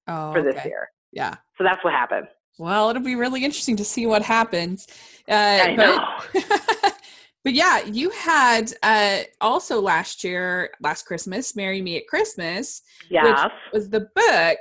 Oh, 0.07 0.31
for 0.33 0.41
this 0.41 0.55
okay. 0.55 0.69
year. 0.69 0.89
Yeah. 1.13 1.35
So 1.57 1.63
that's 1.63 1.83
what 1.83 1.93
happened. 1.93 2.27
Well, 2.57 2.89
it'll 2.89 3.01
be 3.01 3.15
really 3.15 3.43
interesting 3.45 3.75
to 3.77 3.85
see 3.85 4.05
what 4.05 4.21
happens. 4.21 4.87
Uh, 5.27 5.33
I 5.33 5.75
but, 5.75 6.93
but 7.43 7.53
yeah, 7.53 7.83
you 7.85 8.09
had 8.11 8.73
uh, 8.83 9.19
also 9.41 9.79
last 9.81 10.23
year, 10.23 10.71
last 10.81 11.05
Christmas, 11.05 11.55
"Marry 11.55 11.81
Me 11.81 11.97
at 11.97 12.07
Christmas" 12.07 12.81
Yes. 13.09 13.49
was 13.71 13.89
the 13.89 14.07
book 14.15 14.59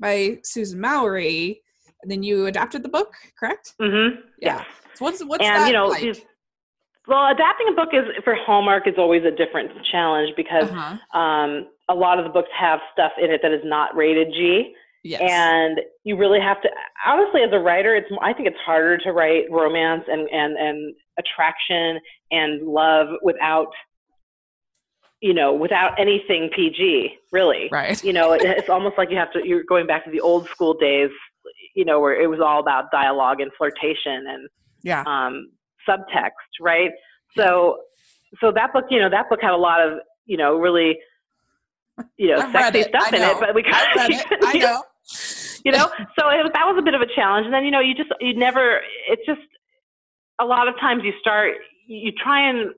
by 0.00 0.38
Susan 0.42 0.80
Mallery, 0.80 1.62
and 2.02 2.10
then 2.10 2.22
you 2.22 2.46
adapted 2.46 2.82
the 2.82 2.88
book, 2.88 3.12
correct? 3.38 3.74
Mm-hmm. 3.80 4.20
Yeah. 4.40 4.64
So 4.94 5.04
what's 5.04 5.24
what's 5.24 5.46
and 5.46 5.62
that 5.62 5.66
you 5.68 5.74
know, 5.74 5.86
like? 5.86 6.24
well, 7.06 7.30
adapting 7.30 7.68
a 7.68 7.72
book 7.72 7.90
is 7.92 8.04
for 8.24 8.34
Hallmark 8.34 8.88
is 8.88 8.94
always 8.98 9.22
a 9.24 9.30
different 9.30 9.70
challenge 9.92 10.32
because 10.36 10.68
Uh-huh. 10.70 11.18
um, 11.20 11.68
a 11.88 11.94
lot 11.94 12.18
of 12.18 12.24
the 12.24 12.30
books 12.30 12.50
have 12.58 12.80
stuff 12.92 13.12
in 13.22 13.30
it 13.30 13.40
that 13.42 13.52
is 13.52 13.62
not 13.64 13.94
rated 13.96 14.32
G. 14.32 14.74
Yes. 15.04 15.22
and 15.24 15.80
you 16.04 16.16
really 16.16 16.40
have 16.40 16.60
to 16.62 16.68
honestly 17.06 17.42
as 17.42 17.50
a 17.52 17.58
writer 17.58 17.94
it's 17.94 18.08
i 18.20 18.32
think 18.32 18.48
it's 18.48 18.58
harder 18.64 18.98
to 18.98 19.12
write 19.12 19.44
romance 19.50 20.02
and 20.08 20.28
and 20.30 20.56
and 20.56 20.94
attraction 21.18 22.00
and 22.32 22.66
love 22.66 23.06
without 23.22 23.68
you 25.20 25.32
know 25.34 25.52
without 25.52 25.98
anything 26.00 26.50
pg 26.54 27.10
really 27.32 27.68
right. 27.70 28.02
you 28.02 28.12
know 28.12 28.32
it, 28.32 28.42
it's 28.42 28.68
almost 28.68 28.98
like 28.98 29.10
you 29.10 29.16
have 29.16 29.32
to 29.32 29.40
you're 29.46 29.64
going 29.64 29.86
back 29.86 30.04
to 30.04 30.10
the 30.10 30.20
old 30.20 30.48
school 30.50 30.74
days 30.74 31.10
you 31.74 31.84
know 31.84 32.00
where 32.00 32.20
it 32.20 32.28
was 32.28 32.40
all 32.40 32.60
about 32.60 32.90
dialogue 32.90 33.40
and 33.40 33.50
flirtation 33.56 34.26
and 34.28 34.48
Yeah. 34.82 35.02
um 35.06 35.50
subtext 35.88 36.30
right 36.60 36.90
so 37.36 37.78
so 38.40 38.52
that 38.52 38.72
book 38.72 38.84
you 38.90 38.98
know 38.98 39.08
that 39.10 39.28
book 39.30 39.40
had 39.40 39.52
a 39.52 39.56
lot 39.56 39.80
of 39.80 39.98
you 40.26 40.36
know 40.36 40.56
really 40.56 40.98
you 42.16 42.28
know 42.28 42.38
I've 42.38 42.52
sexy 42.52 42.80
it. 42.80 42.88
stuff 42.88 43.12
in 43.12 43.22
it 43.22 43.36
but 43.40 43.54
we 43.54 43.62
read 43.62 44.10
it. 44.10 44.38
I 44.42 44.52
know. 44.58 44.82
you 45.64 45.72
know 45.72 45.88
so 46.18 46.28
it 46.28 46.42
was, 46.44 46.50
that 46.54 46.66
was 46.66 46.76
a 46.78 46.82
bit 46.82 46.94
of 46.94 47.00
a 47.00 47.06
challenge 47.14 47.46
and 47.46 47.54
then 47.54 47.64
you 47.64 47.70
know 47.70 47.80
you 47.80 47.94
just 47.94 48.10
you 48.20 48.34
never 48.34 48.80
it's 49.08 49.24
just 49.26 49.40
a 50.40 50.44
lot 50.44 50.68
of 50.68 50.74
times 50.80 51.02
you 51.04 51.12
start 51.20 51.54
you 51.86 52.12
try 52.12 52.48
and 52.48 52.70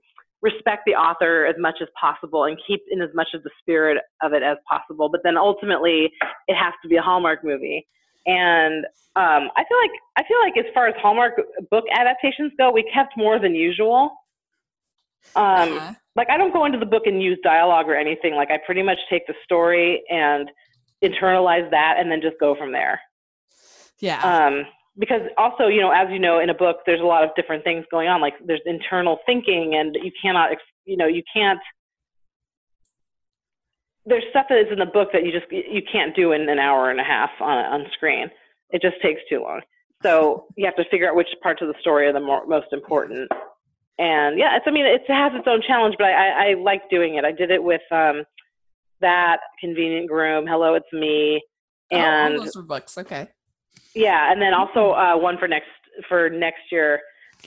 respect 0.42 0.82
the 0.86 0.94
author 0.94 1.44
as 1.44 1.56
much 1.58 1.76
as 1.82 1.88
possible 2.00 2.44
and 2.44 2.58
keep 2.66 2.80
in 2.90 3.02
as 3.02 3.10
much 3.14 3.28
of 3.34 3.42
the 3.42 3.50
spirit 3.60 3.98
of 4.22 4.32
it 4.32 4.42
as 4.42 4.56
possible 4.68 5.08
but 5.08 5.20
then 5.22 5.36
ultimately 5.36 6.10
it 6.48 6.54
has 6.54 6.72
to 6.82 6.88
be 6.88 6.96
a 6.96 7.02
hallmark 7.02 7.44
movie 7.44 7.86
and 8.26 8.84
um, 9.16 9.50
i 9.56 9.64
feel 9.68 9.78
like 9.82 9.90
i 10.16 10.22
feel 10.22 10.38
like 10.42 10.56
as 10.56 10.72
far 10.72 10.86
as 10.86 10.94
hallmark 10.98 11.34
book 11.70 11.84
adaptations 11.92 12.52
go 12.56 12.70
we 12.70 12.82
kept 12.94 13.16
more 13.16 13.38
than 13.38 13.54
usual 13.54 14.10
um, 15.34 15.72
Uh-huh. 15.72 15.94
like 16.16 16.28
I 16.30 16.36
don't 16.36 16.52
go 16.52 16.64
into 16.64 16.78
the 16.78 16.86
book 16.86 17.04
and 17.06 17.22
use 17.22 17.38
dialogue 17.42 17.88
or 17.88 17.96
anything. 17.96 18.34
Like 18.34 18.50
I 18.50 18.58
pretty 18.64 18.82
much 18.82 18.98
take 19.08 19.26
the 19.26 19.34
story 19.44 20.02
and 20.10 20.50
internalize 21.02 21.70
that 21.70 21.96
and 21.98 22.10
then 22.10 22.20
just 22.20 22.38
go 22.38 22.54
from 22.54 22.72
there. 22.72 23.00
Yeah. 24.00 24.20
Um, 24.22 24.66
because 24.98 25.22
also, 25.38 25.68
you 25.68 25.80
know, 25.80 25.90
as 25.90 26.08
you 26.10 26.18
know, 26.18 26.40
in 26.40 26.50
a 26.50 26.54
book, 26.54 26.78
there's 26.84 27.00
a 27.00 27.04
lot 27.04 27.22
of 27.24 27.30
different 27.36 27.64
things 27.64 27.84
going 27.90 28.08
on. 28.08 28.20
Like 28.20 28.34
there's 28.44 28.60
internal 28.66 29.18
thinking, 29.24 29.74
and 29.76 29.96
you 30.02 30.10
cannot, 30.20 30.50
you 30.84 30.96
know, 30.96 31.06
you 31.06 31.22
can't. 31.32 31.60
There's 34.04 34.24
stuff 34.30 34.46
that 34.48 34.58
is 34.58 34.66
in 34.72 34.78
the 34.78 34.86
book 34.86 35.10
that 35.12 35.24
you 35.24 35.30
just 35.32 35.50
you 35.50 35.82
can't 35.90 36.14
do 36.16 36.32
in 36.32 36.48
an 36.48 36.58
hour 36.58 36.90
and 36.90 36.98
a 37.00 37.04
half 37.04 37.30
on 37.40 37.58
on 37.58 37.86
screen. 37.92 38.30
It 38.70 38.82
just 38.82 39.00
takes 39.00 39.20
too 39.28 39.42
long. 39.42 39.60
So 40.02 40.46
you 40.56 40.64
have 40.64 40.76
to 40.76 40.84
figure 40.90 41.08
out 41.08 41.14
which 41.16 41.28
parts 41.42 41.60
of 41.62 41.68
the 41.68 41.74
story 41.80 42.06
are 42.06 42.12
the 42.12 42.20
more, 42.20 42.46
most 42.46 42.68
important. 42.72 43.30
And 44.00 44.38
yeah, 44.38 44.56
it's 44.56 44.64
I 44.66 44.70
mean 44.70 44.86
it 44.86 45.02
has 45.08 45.32
its 45.34 45.46
own 45.46 45.60
challenge, 45.60 45.94
but 45.98 46.06
I, 46.06 46.12
I, 46.12 46.50
I 46.50 46.54
like 46.54 46.88
doing 46.88 47.16
it. 47.16 47.24
I 47.26 47.32
did 47.32 47.50
it 47.50 47.62
with 47.62 47.82
um, 47.92 48.24
that 49.02 49.40
convenient 49.60 50.08
groom. 50.08 50.46
Hello, 50.46 50.72
it's 50.74 50.90
me. 50.90 51.42
Oh, 51.92 51.96
all 51.96 52.02
And 52.02 52.38
those 52.38 52.56
were 52.56 52.62
books. 52.62 52.96
Okay. 52.96 53.28
yeah, 53.94 54.32
and 54.32 54.40
then 54.40 54.54
also 54.54 54.92
uh, 54.92 55.18
one 55.18 55.36
for 55.36 55.46
next 55.46 55.68
for 56.08 56.30
next 56.30 56.62
year 56.72 57.00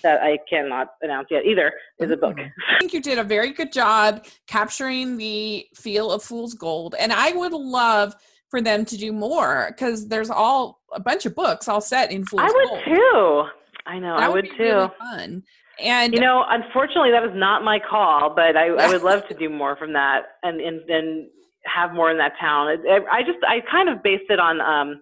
that 0.04 0.22
I 0.22 0.38
cannot 0.48 0.90
announce 1.02 1.30
yet 1.32 1.44
either 1.44 1.74
is 2.00 2.12
a 2.12 2.18
book. 2.18 2.38
I 2.40 2.80
think 2.80 2.94
you 2.94 3.02
did 3.02 3.18
a 3.18 3.24
very 3.24 3.52
good 3.52 3.72
job 3.72 4.26
capturing 4.46 5.18
the 5.18 5.66
feel 5.76 6.12
of 6.12 6.22
Fool's 6.22 6.54
Gold, 6.54 6.94
and 7.00 7.12
I 7.12 7.32
would 7.32 7.54
love 7.54 8.16
for 8.50 8.62
them 8.62 8.86
to 8.86 8.96
do 8.96 9.12
more 9.12 9.70
because 9.70 10.08
there's 10.08 10.30
all 10.30 10.82
a 10.94 11.00
bunch 11.00 11.26
of 11.26 11.34
books 11.34 11.68
all 11.68 11.82
set 11.82 12.12
in 12.12 12.26
Fool's 12.26 12.42
Gold. 12.42 12.52
I 12.52 12.54
would 12.54 12.70
Gold. 12.70 12.84
too. 12.86 13.44
I 13.88 14.00
know, 14.00 14.16
That 14.18 14.24
I 14.24 14.30
would 14.30 14.44
be 14.44 14.50
too. 14.50 14.64
Really 14.64 14.92
fun. 15.00 15.44
And 15.80 16.14
You 16.14 16.20
know, 16.20 16.44
unfortunately, 16.48 17.12
that 17.12 17.22
was 17.24 17.32
not 17.34 17.64
my 17.64 17.80
call, 17.80 18.34
but 18.36 18.56
I, 18.56 18.68
I 18.68 18.88
would 18.90 19.02
love 19.12 19.28
to 19.28 19.34
do 19.34 19.50
more 19.50 19.76
from 19.76 19.94
that 19.94 20.22
and 20.44 20.60
and, 20.62 20.82
and 20.90 21.28
have 21.66 21.94
more 21.94 22.12
in 22.12 22.18
that 22.18 22.34
town. 22.40 22.70
It- 22.70 23.06
I 23.12 23.24
just 23.24 23.40
I 23.48 23.62
kind 23.72 23.90
of 23.90 24.04
based 24.04 24.30
it 24.30 24.40
on 24.40 24.62
um 24.62 25.02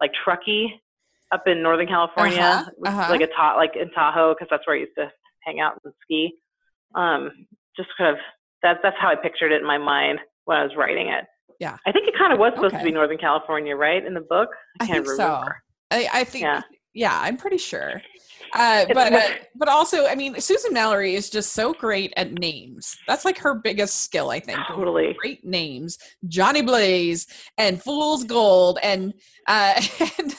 like 0.00 0.10
Truckee 0.24 0.68
up 1.32 1.46
in 1.46 1.62
Northern 1.62 1.86
California, 1.86 2.40
Uh-huh, 2.40 2.70
which 2.76 2.90
uh-huh. 2.90 3.10
like 3.10 3.20
a 3.20 3.26
ta- 3.28 3.56
like 3.56 3.76
in 3.76 3.90
Tahoe 3.90 4.34
because 4.34 4.48
that's 4.50 4.66
where 4.66 4.76
I 4.76 4.80
used 4.80 4.96
to 4.98 5.10
hang 5.44 5.60
out 5.60 5.80
and 5.84 5.92
ski. 6.02 6.32
Um, 6.94 7.30
just 7.76 7.88
kind 7.96 8.10
of 8.10 8.16
that's 8.62 8.80
that's 8.82 8.96
how 9.00 9.08
I 9.08 9.14
pictured 9.14 9.52
it 9.52 9.60
in 9.60 9.66
my 9.66 9.78
mind 9.78 10.18
when 10.44 10.58
I 10.58 10.64
was 10.64 10.72
writing 10.76 11.08
it. 11.08 11.24
Yeah. 11.60 11.76
I 11.86 11.92
think 11.92 12.08
it 12.08 12.14
kind 12.18 12.32
of 12.32 12.38
was 12.38 12.52
supposed 12.54 12.74
to 12.74 12.82
be 12.82 12.90
Northern 12.90 13.18
California, 13.18 13.76
right, 13.76 14.04
in 14.04 14.14
the 14.14 14.20
book? 14.22 14.48
I 14.80 14.86
can't 14.86 15.04
think 15.04 15.16
so. 15.16 15.44
I, 15.90 16.08
I 16.12 16.24
think 16.24 16.42
yeah. 16.44 16.62
Yeah. 16.94 17.18
I'm 17.20 17.36
pretty 17.36 17.58
sure. 17.58 18.00
Uh, 18.52 18.86
but 18.92 19.12
uh, 19.12 19.28
but 19.54 19.68
also, 19.68 20.06
I 20.06 20.14
mean, 20.14 20.40
Susan 20.40 20.72
Mallery 20.72 21.14
is 21.14 21.30
just 21.30 21.52
so 21.52 21.72
great 21.72 22.12
at 22.16 22.32
names. 22.32 22.96
That's 23.06 23.24
like 23.24 23.38
her 23.38 23.54
biggest 23.54 24.02
skill, 24.02 24.30
I 24.30 24.40
think. 24.40 24.58
Totally. 24.68 25.16
Great 25.20 25.44
names, 25.44 25.98
Johnny 26.26 26.62
Blaze 26.62 27.26
and 27.58 27.82
Fool's 27.82 28.24
Gold, 28.24 28.78
and 28.82 29.14
uh, 29.46 29.80
and 30.18 30.34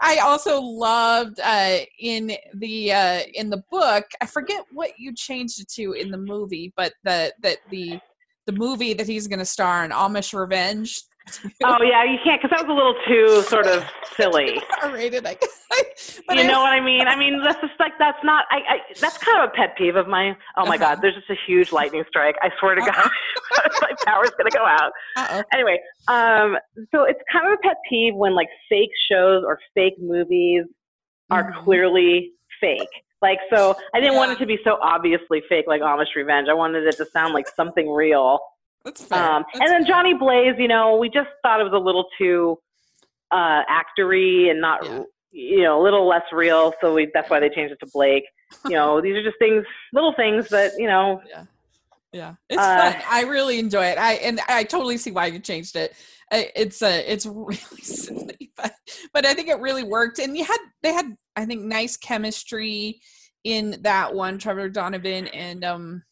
I 0.00 0.18
also 0.18 0.60
loved 0.60 1.40
uh, 1.42 1.78
in 1.98 2.32
the 2.54 2.92
uh, 2.92 3.20
in 3.34 3.50
the 3.50 3.62
book. 3.70 4.04
I 4.20 4.26
forget 4.26 4.64
what 4.72 4.92
you 4.98 5.14
changed 5.14 5.60
it 5.60 5.68
to 5.72 5.92
in 5.92 6.10
the 6.10 6.18
movie, 6.18 6.72
but 6.76 6.94
the 7.04 7.32
that 7.42 7.58
the 7.70 8.00
the 8.46 8.52
movie 8.52 8.94
that 8.94 9.06
he's 9.06 9.28
going 9.28 9.38
to 9.38 9.44
star 9.44 9.84
in, 9.84 9.90
Amish 9.90 10.38
Revenge. 10.38 11.02
Oh 11.64 11.82
yeah, 11.82 12.04
you 12.04 12.18
can't 12.24 12.42
because 12.42 12.56
that 12.56 12.66
was 12.66 12.70
a 12.70 12.76
little 12.76 12.94
too 13.06 13.42
sort 13.48 13.66
of 13.66 13.84
silly. 14.16 14.60
rated, 14.92 15.26
I 15.26 15.34
guess. 15.34 15.58
But 16.26 16.36
you 16.36 16.42
I- 16.44 16.46
know 16.46 16.60
what 16.60 16.72
I 16.72 16.80
mean? 16.80 17.06
I 17.06 17.16
mean, 17.16 17.40
that's 17.42 17.60
just 17.60 17.78
like 17.78 17.92
that's 17.98 18.18
not. 18.24 18.44
I, 18.50 18.56
I 18.56 18.76
that's 19.00 19.18
kind 19.18 19.38
of 19.42 19.50
a 19.50 19.52
pet 19.52 19.76
peeve 19.76 19.96
of 19.96 20.06
mine. 20.08 20.36
Oh 20.56 20.66
my 20.66 20.76
Uh-huh. 20.76 20.94
God, 20.94 20.98
there's 21.02 21.14
just 21.14 21.30
a 21.30 21.36
huge 21.46 21.72
lightning 21.72 22.04
strike. 22.08 22.36
I 22.42 22.50
swear 22.60 22.74
to 22.74 22.80
God, 22.80 23.10
my 23.80 23.92
power's 24.04 24.30
gonna 24.36 24.50
go 24.50 24.64
out. 24.66 24.92
Uh-oh. 25.16 25.42
Anyway, 25.52 25.78
um, 26.08 26.56
so 26.94 27.04
it's 27.04 27.20
kind 27.32 27.46
of 27.46 27.52
a 27.54 27.56
pet 27.66 27.76
peeve 27.88 28.14
when 28.14 28.34
like 28.34 28.48
fake 28.68 28.90
shows 29.10 29.42
or 29.46 29.58
fake 29.74 29.94
movies 30.00 30.64
are 31.30 31.50
Mhm. 31.52 31.64
clearly 31.64 32.32
fake. 32.60 32.88
Like, 33.22 33.38
so 33.54 33.76
I 33.94 34.00
didn't 34.00 34.16
want 34.16 34.32
it 34.32 34.38
to 34.40 34.46
be 34.46 34.58
so 34.64 34.78
obviously 34.82 35.42
fake, 35.48 35.66
like 35.68 35.80
Amish 35.80 36.14
Revenge. 36.16 36.48
I 36.50 36.54
wanted 36.54 36.84
it 36.86 36.96
to 36.96 37.06
sound 37.06 37.32
like 37.34 37.46
something 37.48 37.88
real. 37.88 38.40
That's 38.84 39.04
fair. 39.04 39.18
Um, 39.22 39.44
That's 39.54 39.60
and 39.64 39.70
then. 39.70 39.86
Johnny 39.86 40.14
Blaze, 40.14 40.54
you 40.58 40.68
know, 40.68 40.96
we 40.96 41.08
just 41.08 41.28
thought 41.42 41.60
it 41.60 41.64
was 41.64 41.72
a 41.72 41.78
little 41.78 42.06
too 42.18 42.58
uh, 43.30 43.62
actory 43.70 44.50
and 44.50 44.60
not, 44.60 44.84
Yeah. 44.84 45.02
you 45.30 45.62
know, 45.62 45.80
a 45.80 45.82
little 45.82 46.06
less 46.06 46.22
real. 46.32 46.74
So 46.80 46.94
we 46.94 47.10
that's 47.14 47.30
why 47.30 47.40
they 47.40 47.48
changed 47.48 47.72
it 47.72 47.78
to 47.84 47.90
Blake. 47.92 48.24
You 48.64 48.72
know, 48.76 49.00
these 49.00 49.16
are 49.16 49.22
just 49.22 49.38
things, 49.38 49.64
little 49.92 50.12
things 50.14 50.48
that 50.48 50.72
you 50.78 50.86
know. 50.86 51.20
Yeah, 51.28 51.44
Yeah. 52.12 52.34
it's 52.50 52.60
Uh, 52.60 52.92
fun. 52.92 53.02
I 53.08 53.22
really 53.22 53.58
enjoy 53.58 53.86
it. 53.86 53.98
I 53.98 54.14
and 54.14 54.40
I 54.48 54.64
totally 54.64 54.96
see 54.98 55.10
why 55.10 55.26
you 55.26 55.38
changed 55.38 55.76
it. 55.76 55.94
It's 56.30 56.82
uh, 56.82 57.02
it's 57.06 57.24
really 57.26 57.56
silly, 57.82 58.52
but 58.56 58.74
but 59.14 59.24
I 59.26 59.34
think 59.34 59.48
it 59.48 59.60
really 59.60 59.84
worked. 59.84 60.18
And 60.18 60.36
you 60.36 60.44
had 60.44 60.58
they 60.82 60.92
had 60.92 61.16
I 61.36 61.46
think 61.46 61.62
nice 61.62 61.96
chemistry 61.96 63.00
in 63.44 63.78
that 63.82 64.14
one. 64.14 64.38
Trevor 64.38 64.68
Donovan 64.68 65.28
and 65.28 65.64
um, 65.64 66.02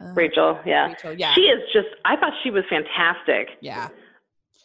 uh, 0.00 0.12
Rachel, 0.14 0.58
yeah, 0.64 0.88
Rachel, 0.88 1.12
yeah, 1.14 1.34
she 1.34 1.42
is 1.42 1.60
just. 1.72 1.88
I 2.04 2.16
thought 2.16 2.32
she 2.42 2.50
was 2.50 2.64
fantastic. 2.68 3.48
yeah. 3.60 3.88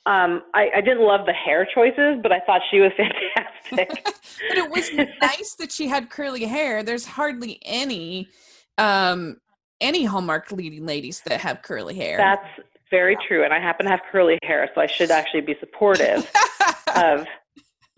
Um, 0.08 0.44
I, 0.54 0.70
I 0.76 0.82
didn't 0.82 1.02
love 1.04 1.26
the 1.26 1.34
hair 1.34 1.66
choices, 1.74 2.20
but 2.22 2.32
I 2.32 2.40
thought 2.42 2.62
she 2.70 2.80
was 2.80 2.92
fantastic. 2.98 4.04
but 4.50 4.58
it 4.58 4.70
was 4.70 4.92
nice 5.20 5.56
that 5.56 5.72
she 5.72 5.88
had 5.88 6.12
curly 6.12 6.46
hair. 6.46 6.84
There's 6.84 7.06
hardly 7.08 7.60
any 7.66 8.30
um 8.78 9.38
any 9.82 10.06
Hallmark 10.06 10.52
leading 10.52 10.86
ladies 10.86 11.22
that 11.22 11.42
have 11.42 11.64
curly 11.64 11.96
hair. 11.96 12.18
That's 12.18 12.46
very 12.92 13.18
true, 13.28 13.44
and 13.44 13.52
I 13.52 13.60
happen 13.60 13.86
to 13.86 13.90
have 13.92 14.02
curly 14.12 14.38
hair, 14.44 14.70
so 14.76 14.82
I 14.82 14.86
should 14.88 15.10
actually 15.10 15.42
be 15.42 15.56
supportive 15.60 16.32
of 16.96 17.26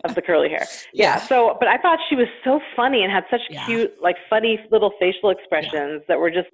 of 0.04 0.14
the 0.14 0.22
curly 0.22 0.48
hair. 0.48 0.64
Yeah. 0.94 1.20
So, 1.20 1.56
but 1.60 1.68
I 1.68 1.76
thought 1.76 1.98
she 2.08 2.16
was 2.16 2.28
so 2.42 2.60
funny 2.74 3.02
and 3.02 3.12
had 3.12 3.24
such 3.30 3.42
Yeah. 3.50 3.66
cute, 3.66 3.92
like 4.00 4.16
funny 4.30 4.58
little 4.70 4.92
facial 4.98 5.28
expressions 5.30 6.02
that 6.08 6.18
were 6.18 6.30
just. 6.30 6.48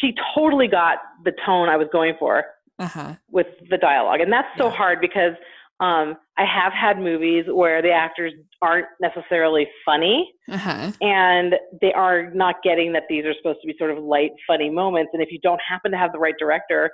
She 0.00 0.14
totally 0.34 0.68
got 0.68 0.98
the 1.24 1.32
tone 1.46 1.68
I 1.68 1.76
was 1.76 1.88
going 1.92 2.14
for 2.18 2.44
uh-huh. 2.78 3.14
with 3.30 3.46
the 3.70 3.78
dialogue, 3.78 4.20
and 4.20 4.32
that's 4.32 4.48
so 4.58 4.66
Yeah. 4.66 4.74
hard 4.76 5.00
because 5.00 5.34
um, 5.80 6.16
I 6.38 6.44
have 6.44 6.72
had 6.72 6.98
movies 6.98 7.44
where 7.48 7.82
the 7.82 7.90
actors 7.90 8.32
aren't 8.60 8.86
necessarily 9.00 9.66
funny, 9.84 10.32
Uh-huh. 10.48 10.92
and 11.00 11.54
they 11.80 11.92
are 11.92 12.30
not 12.30 12.62
getting 12.62 12.92
that 12.92 13.04
these 13.08 13.24
are 13.24 13.34
supposed 13.34 13.60
to 13.62 13.66
be 13.66 13.74
sort 13.78 13.90
of 13.90 13.98
light, 13.98 14.30
funny 14.46 14.70
moments. 14.70 15.10
And 15.12 15.20
if 15.22 15.32
you 15.32 15.40
don't 15.42 15.60
happen 15.68 15.90
to 15.90 15.98
have 15.98 16.12
the 16.12 16.18
right 16.20 16.34
director, 16.38 16.90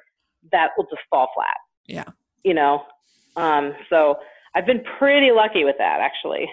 that 0.52 0.70
will 0.76 0.84
just 0.84 1.02
fall 1.10 1.28
flat. 1.34 1.56
Yeah. 1.86 2.04
You 2.44 2.54
know, 2.54 2.84
um, 3.36 3.74
so 3.90 4.16
I've 4.54 4.64
been 4.66 4.82
pretty 4.98 5.32
lucky 5.32 5.64
with 5.64 5.76
that 5.78 6.00
actually. 6.00 6.48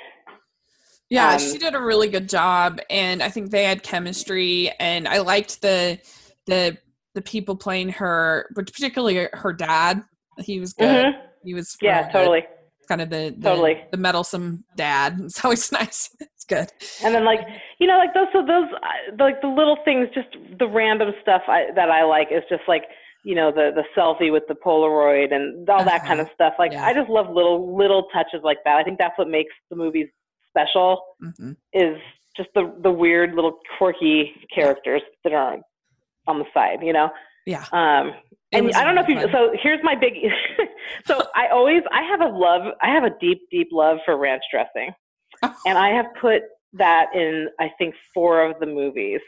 Yeah, 1.10 1.34
Um, 1.34 1.39
she 1.39 1.58
did 1.58 1.76
a 1.76 1.80
really 1.82 2.08
good 2.10 2.28
job, 2.30 2.80
and 2.89 3.22
I 3.22 3.30
think 3.30 3.52
they 3.52 3.63
had 3.63 3.84
chemistry. 3.84 4.72
And 4.80 5.08
I 5.08 5.20
liked 5.20 5.62
the 5.62 6.00
the 6.48 6.78
the 7.13 7.22
people 7.22 7.56
playing 7.56 7.89
her, 7.89 8.50
but 8.56 8.65
particularly 8.72 9.28
her 9.34 9.54
dad. 9.54 10.04
He 10.39 10.60
was 10.60 10.74
good. 10.74 11.06
Mhm. 11.06 11.22
He 11.44 11.54
was 11.54 11.76
Yeah, 11.82 12.04
good. 12.04 12.12
totally. 12.12 12.46
kind 12.88 13.02
of 13.02 13.10
the, 13.10 13.34
the 13.38 13.50
Totally. 13.50 13.84
the 13.91 13.98
meddlesome 13.98 14.63
dad. 14.76 15.18
It's 15.24 15.44
always 15.44 15.72
nice. 15.82 16.10
It's 16.20 16.46
good. 16.46 16.68
And 17.04 17.15
then 17.15 17.24
like 17.26 17.39
you 17.80 17.88
know 17.88 17.98
like 17.98 18.13
those 18.13 18.28
so 18.34 18.41
those 18.46 18.65
uh, 18.74 19.24
like 19.24 19.41
the 19.41 19.48
little 19.48 19.78
things, 19.86 20.08
just 20.13 20.28
the 20.60 20.68
random 20.68 21.12
stuff 21.22 21.44
I, 21.48 21.68
that 21.76 21.89
I 21.89 22.04
like 22.04 22.28
is 22.32 22.44
just 22.50 22.63
like 22.68 22.84
you 23.24 23.34
know 23.36 23.52
the 23.52 23.72
the 23.74 23.84
selfie 23.98 24.32
with 24.32 24.44
the 24.48 24.56
Polaroid 24.56 25.34
and 25.34 25.68
all 25.70 25.84
that 25.86 26.04
kind 26.06 26.20
of 26.20 26.28
stuff. 26.34 26.54
Like 26.60 26.74
Yeah. 26.74 26.86
I 26.86 26.94
just 26.94 27.10
love 27.10 27.28
little 27.30 27.76
little 27.78 28.08
touches 28.13 28.41
like 28.44 28.58
that. 28.65 28.76
I 28.78 28.84
think 28.84 29.00
that's 29.00 29.18
what 29.18 29.30
makes 29.30 29.54
the 29.70 29.76
movies 29.76 30.08
special. 30.56 31.04
hmm 31.20 31.52
is 31.74 31.98
just 32.36 32.50
the 32.54 32.74
the 32.82 32.91
weird 32.91 33.34
little 33.34 33.60
quirky 33.78 34.34
characters 34.54 35.02
that 35.24 35.34
are 35.34 35.58
on 36.28 36.39
the 36.39 36.46
side, 36.54 36.80
you 36.82 36.94
know. 36.94 37.10
Yeah. 37.46 37.65
Um, 37.72 38.13
and 38.52 38.72
I 38.74 38.84
don't 38.84 38.96
know 38.96 39.02
if 39.02 39.08
you. 39.08 39.15
really 39.15 39.32
So 39.32 39.56
here's 39.62 39.84
my 39.84 39.96
big. 39.96 40.13
so 41.06 41.22
I 41.36 41.48
always 41.48 41.84
I 41.91 42.04
have 42.04 42.22
a 42.22 42.28
love. 42.28 42.74
I 42.82 42.89
have 42.89 43.04
a 43.04 43.12
deep 43.20 43.41
deep 43.52 43.70
love 43.72 43.98
for 44.06 44.18
ranch 44.18 44.44
dressing, 44.52 44.94
and 45.65 45.78
I 45.78 45.89
have 45.89 46.08
put 46.20 46.44
that 46.74 47.08
in 47.13 47.48
I 47.60 47.70
think 47.78 47.96
four 48.13 48.44
of 48.44 48.60
the 48.60 48.65
movies. 48.65 49.22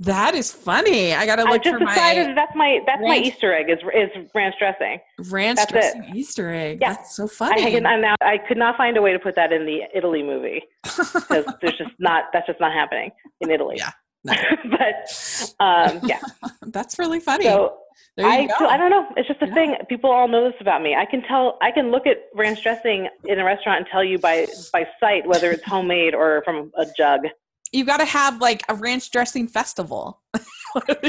That 0.00 0.34
is 0.34 0.50
funny. 0.50 1.12
I 1.12 1.26
gotta 1.26 1.42
look 1.42 1.52
I 1.52 1.58
just 1.58 1.78
for 1.78 1.84
decided 1.84 2.28
my 2.28 2.34
that's 2.34 2.56
my 2.56 2.78
that's 2.86 3.02
my 3.02 3.18
Easter 3.18 3.52
egg 3.54 3.68
is 3.68 3.78
is 3.94 4.30
ranch 4.34 4.54
dressing. 4.58 4.98
ranch 5.30 5.56
that's 5.58 5.70
it. 5.70 5.74
dressing 5.74 6.16
Easter 6.16 6.50
egg. 6.54 6.78
Yeah. 6.80 6.94
That's 6.94 7.14
so 7.14 7.28
funny. 7.28 7.70
can, 7.70 7.84
I'm 7.84 8.00
now, 8.00 8.14
I 8.22 8.38
could 8.38 8.56
not 8.56 8.78
find 8.78 8.96
a 8.96 9.02
way 9.02 9.12
to 9.12 9.18
put 9.18 9.34
that 9.36 9.52
in 9.52 9.66
the 9.66 9.80
Italy 9.94 10.22
movie 10.22 10.62
because 10.82 11.12
there's 11.60 11.76
just 11.76 11.90
not 11.98 12.24
that's 12.32 12.46
just 12.46 12.60
not 12.60 12.72
happening 12.72 13.10
in 13.42 13.50
Italy. 13.50 13.76
Yeah, 13.78 13.90
no. 14.24 14.32
but 14.70 15.54
um, 15.60 16.00
yeah. 16.04 16.20
That's 16.68 16.98
really 16.98 17.20
funny. 17.20 17.44
So 17.44 17.76
there 18.16 18.26
you 18.26 18.48
I, 18.48 18.58
go. 18.58 18.66
I 18.66 18.76
don't 18.78 18.90
know. 18.90 19.06
It's 19.16 19.28
just 19.28 19.42
a 19.42 19.48
Yeah. 19.48 19.54
thing. 19.54 19.76
People 19.90 20.10
all 20.10 20.28
know 20.28 20.44
this 20.50 20.58
about 20.60 20.80
me. 20.82 20.94
I 20.94 21.04
can 21.04 21.20
tell. 21.22 21.58
I 21.60 21.70
can 21.72 21.90
look 21.90 22.06
at 22.06 22.18
ranch 22.34 22.62
dressing 22.62 23.08
in 23.24 23.38
a 23.38 23.44
restaurant 23.44 23.78
and 23.80 23.86
tell 23.92 24.02
you 24.04 24.18
by 24.18 24.46
by 24.72 24.86
sight 24.98 25.26
whether 25.26 25.50
it's 25.50 25.64
homemade 25.64 26.14
or 26.14 26.40
from 26.44 26.72
a 26.78 26.86
jug. 26.96 27.20
You 27.72 27.84
got 27.84 27.98
to 27.98 28.04
have 28.04 28.40
like 28.40 28.62
a 28.68 28.74
ranch 28.74 29.10
dressing 29.10 29.46
festival. 29.48 30.20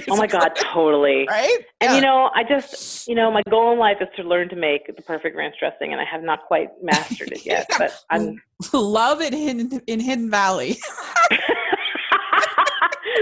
Oh 0.10 0.15
my 0.15 0.26
god, 0.39 0.54
totally. 0.56 1.28
Right? 1.30 1.56
And 1.82 1.91
Yeah. 1.91 1.95
you 1.95 2.02
know, 2.02 2.32
I 2.34 2.43
just 2.43 3.08
you 3.08 3.13
know, 3.13 3.30
my 3.30 3.43
goal 3.47 3.71
in 3.74 3.78
life 3.78 3.97
is 4.02 4.08
to 4.15 4.24
learn 4.24 4.50
to 4.50 4.56
make 4.56 4.88
the 4.95 5.04
perfect 5.04 5.36
ranch 5.38 5.54
dressing, 5.60 5.91
and 5.91 6.02
I 6.02 6.04
have 6.06 6.24
not 6.24 6.45
quite 6.47 6.69
mastered 6.82 7.32
it 7.32 7.45
yet. 7.45 7.67
Yeah. 7.69 7.76
But 7.78 8.04
I'm. 8.10 8.41
love 8.74 9.21
it 9.21 9.36
in 9.36 9.80
in 9.86 10.00
Hidden 10.00 10.32
Valley. 10.32 10.78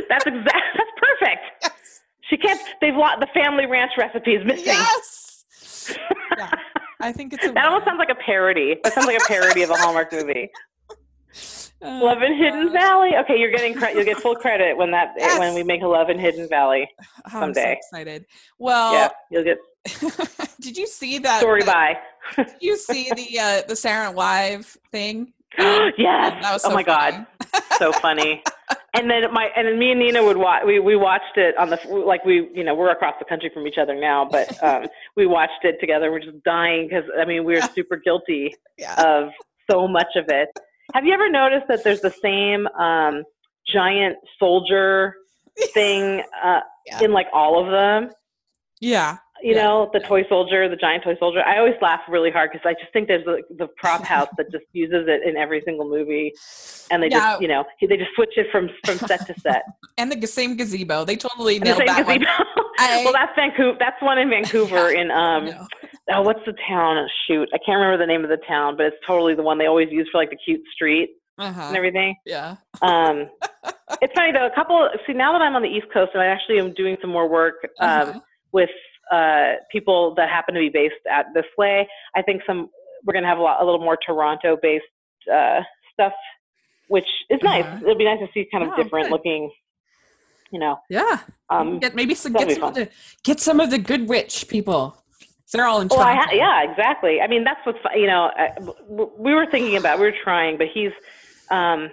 that's 0.07 0.25
exact. 0.25 0.77
That's 0.77 0.91
perfect. 0.97 1.41
yes. 1.63 2.01
She 2.29 2.37
can't. 2.37 2.61
They've 2.79 2.95
lost 2.95 3.19
the 3.19 3.27
family 3.33 3.65
ranch 3.65 3.91
recipe 3.97 4.35
is 4.35 4.45
missing. 4.45 4.65
Yes. 4.67 5.43
Yeah. 6.37 6.51
I 7.01 7.11
think 7.11 7.33
it's 7.33 7.45
a 7.45 7.51
That 7.51 7.65
almost 7.65 7.85
sounds 7.85 7.97
like 7.99 8.09
a 8.09 8.15
parody. 8.25 8.77
That 8.83 8.93
sounds 8.93 9.07
like 9.07 9.17
a 9.21 9.25
parody 9.25 9.63
of 9.63 9.69
a 9.71 9.75
Hallmark 9.75 10.11
movie. 10.13 10.49
Oh, 11.81 11.99
Love 12.03 12.21
in 12.21 12.35
Hidden 12.35 12.67
gosh. 12.67 12.73
Valley. 12.73 13.11
Okay, 13.23 13.37
you're 13.39 13.51
getting 13.51 13.73
cre- 13.73 13.89
you'll 13.93 14.03
get 14.03 14.17
full 14.17 14.35
credit 14.35 14.75
when 14.77 14.91
that 14.91 15.13
Yes. 15.17 15.39
when 15.39 15.53
we 15.55 15.63
make 15.63 15.81
a 15.81 15.87
Love 15.87 16.09
in 16.09 16.19
Hidden 16.19 16.49
Valley. 16.49 16.89
Oh, 16.99 17.03
I'm 17.25 17.53
so 17.53 17.61
someday. 17.61 17.73
excited. 17.77 18.25
Well, 18.57 18.93
yeah, 18.93 19.09
you'll 19.31 19.43
get 19.43 19.57
did 20.59 20.77
you 20.77 20.87
see 20.87 21.19
that? 21.19 21.39
story 21.39 21.63
by. 21.63 21.97
Did 22.35 22.47
you 22.59 22.75
see 22.77 23.09
the 23.15 23.39
uh, 23.39 23.61
the 23.67 23.75
Sarah 23.75 24.11
Live 24.11 24.65
thing? 24.91 25.33
Um, 25.57 25.91
yes. 25.97 26.41
that 26.43 26.53
was 26.53 26.63
oh 26.63 26.69
so 26.69 26.75
my 26.75 26.83
funny. 26.83 27.25
god, 27.53 27.61
so 27.77 27.91
funny. 27.91 28.43
And 28.95 29.09
then 29.09 29.31
my 29.31 29.49
and 29.55 29.67
then 29.67 29.77
me 29.77 29.91
and 29.91 29.99
Nina 29.99 30.23
would 30.23 30.37
watch. 30.37 30.63
We 30.65 30.79
we 30.79 30.95
watched 30.95 31.37
it 31.37 31.55
on 31.59 31.69
the 31.69 31.79
like 32.05 32.25
we 32.25 32.49
you 32.55 32.63
know 32.63 32.73
we're 32.73 32.89
across 32.91 33.13
the 33.19 33.25
country 33.25 33.49
from 33.53 33.67
each 33.67 33.77
other 33.79 33.93
now, 33.93 34.27
but 34.29 34.61
um, 34.63 34.87
we 35.15 35.27
watched 35.27 35.63
it 35.63 35.79
together. 35.79 36.11
We're 36.11 36.19
just 36.21 36.43
dying 36.43 36.87
because 36.87 37.03
I 37.19 37.23
mean 37.25 37.43
we 37.45 37.53
were 37.55 37.61
super 37.61 37.97
guilty 37.97 38.55
Yeah. 38.79 38.95
of 38.97 39.29
so 39.69 39.87
much 39.87 40.07
of 40.15 40.25
it. 40.29 40.49
Have 40.93 41.05
you 41.05 41.13
ever 41.13 41.29
noticed 41.29 41.67
that 41.67 41.83
there's 41.83 42.01
the 42.01 42.13
same 42.21 42.67
um, 42.79 43.23
giant 43.67 44.17
soldier 44.39 45.15
thing 45.73 46.23
uh, 46.43 46.61
Yeah. 46.85 47.01
in 47.03 47.11
like 47.11 47.27
all 47.33 47.63
of 47.63 47.71
them? 47.71 48.11
yeah. 48.81 49.17
You 49.41 49.55
Yeah. 49.55 49.63
know, 49.63 49.89
the 49.93 50.01
toy 50.01 50.25
soldier, 50.27 50.67
the 50.67 50.75
giant 50.75 51.05
toy 51.05 51.15
soldier. 51.17 51.41
I 51.45 51.59
always 51.59 51.75
laugh 51.81 52.01
really 52.09 52.29
hard 52.29 52.51
because 52.51 52.65
I 52.69 52.73
just 52.73 52.91
think 52.91 53.07
there's 53.07 53.23
the, 53.23 53.41
the 53.57 53.67
prop 53.77 54.03
house 54.03 54.27
that 54.35 54.51
just 54.51 54.65
uses 54.73 55.05
it 55.07 55.21
in 55.25 55.37
every 55.37 55.61
single 55.63 55.87
movie, 55.89 56.33
and 56.91 57.01
they 57.01 57.07
Yeah. 57.07 57.19
just, 57.19 57.41
you 57.43 57.47
know, 57.47 57.63
they 57.79 57.95
just 57.95 58.11
switch 58.15 58.33
it 58.35 58.47
from 58.51 58.69
from 58.83 58.97
set 59.07 59.25
to 59.27 59.39
set. 59.39 59.63
And 59.97 60.11
the 60.11 60.27
same 60.27 60.57
gazebo. 60.57 61.05
They 61.05 61.15
totally 61.15 61.55
And 61.57 61.67
the 61.67 61.75
same 61.75 61.85
that 61.87 62.05
one. 62.05 62.19
gazebo. 62.19 62.31
I- 62.79 63.01
well, 63.05 63.13
that's 63.13 63.31
Vancouver. 63.35 63.77
That's 63.79 64.01
one 64.01 64.17
in 64.17 64.29
Vancouver. 64.29 64.89
In 64.91 65.09
um, 65.11 65.45
No. 65.45 65.67
Oh, 66.11 66.21
what's 66.21 66.39
the 66.45 66.53
town? 66.67 67.07
Shoot, 67.27 67.49
I 67.53 67.57
can't 67.65 67.77
remember 67.79 67.97
the 67.97 68.07
name 68.07 68.23
of 68.23 68.29
the 68.29 68.43
town, 68.47 68.75
but 68.77 68.85
it's 68.87 68.97
totally 69.05 69.35
the 69.35 69.43
one 69.43 69.57
they 69.57 69.67
always 69.67 69.89
use 69.91 70.07
for 70.11 70.17
like 70.17 70.29
the 70.29 70.37
cute 70.37 70.61
street 70.73 71.09
Uh-huh. 71.37 71.61
and 71.67 71.75
everything. 71.77 72.15
Yeah. 72.25 72.55
Um, 72.81 73.29
it's 74.01 74.13
funny 74.13 74.31
though. 74.31 74.47
A 74.47 74.55
couple. 74.55 74.89
See, 75.07 75.13
now 75.13 75.31
that 75.33 75.41
I'm 75.41 75.55
on 75.55 75.61
the 75.61 75.69
East 75.69 75.87
Coast, 75.93 76.11
and 76.13 76.21
I 76.23 76.27
actually 76.27 76.59
am 76.59 76.73
doing 76.73 76.97
some 77.01 77.09
more 77.11 77.27
work 77.29 77.55
um, 77.79 77.89
Uh-huh. 78.09 78.19
with 78.51 78.69
uh, 79.11 79.53
people 79.71 80.13
that 80.15 80.29
happen 80.29 80.53
to 80.55 80.59
be 80.59 80.69
based 80.69 80.95
at 81.09 81.25
this 81.33 81.45
way. 81.57 81.87
I 82.15 82.21
think 82.21 82.41
some 82.45 82.69
we're 83.05 83.13
going 83.13 83.23
to 83.23 83.29
have 83.29 83.37
a, 83.37 83.41
lot, 83.41 83.61
a 83.61 83.65
little 83.65 83.79
more 83.79 83.97
Toronto-based 84.05 84.83
uh, 85.33 85.61
stuff, 85.93 86.11
which 86.89 87.07
is 87.29 87.39
nice. 87.41 87.63
Uh-huh. 87.65 87.79
It'll 87.81 87.97
be 87.97 88.03
nice 88.05 88.19
to 88.19 88.27
see 88.33 88.45
kind 88.51 88.63
of 88.65 88.71
Oh, 88.73 88.83
different 88.83 89.05
good. 89.05 89.11
looking, 89.13 89.49
you 90.51 90.59
know. 90.59 90.77
Yeah. 90.89 91.19
Um, 91.49 91.79
get 91.79 91.95
maybe 91.95 92.13
some 92.13 92.33
get 92.33 92.51
some 92.51 92.63
of 92.63 92.75
the 92.75 92.89
get 93.23 93.39
some 93.39 93.59
of 93.59 93.69
the 93.71 93.77
good 93.79 94.09
rich 94.09 94.47
people. 94.49 95.01
They're 95.51 95.65
all 95.65 95.81
in 95.81 95.87
well, 95.87 96.01
I 96.01 96.13
Toronto. 96.13 96.29
ha- 96.29 96.63
yeah, 96.63 96.71
exactly. 96.71 97.21
I 97.21 97.27
mean, 97.27 97.43
that's 97.43 97.59
what's 97.65 97.79
you 97.95 98.07
know. 98.07 98.31
W- 98.87 99.11
we 99.17 99.33
were 99.33 99.47
thinking 99.47 99.77
about. 99.77 99.99
We 99.99 100.05
were 100.05 100.15
trying, 100.23 100.57
but 100.57 100.67
he's. 100.67 100.91
Um, 101.49 101.89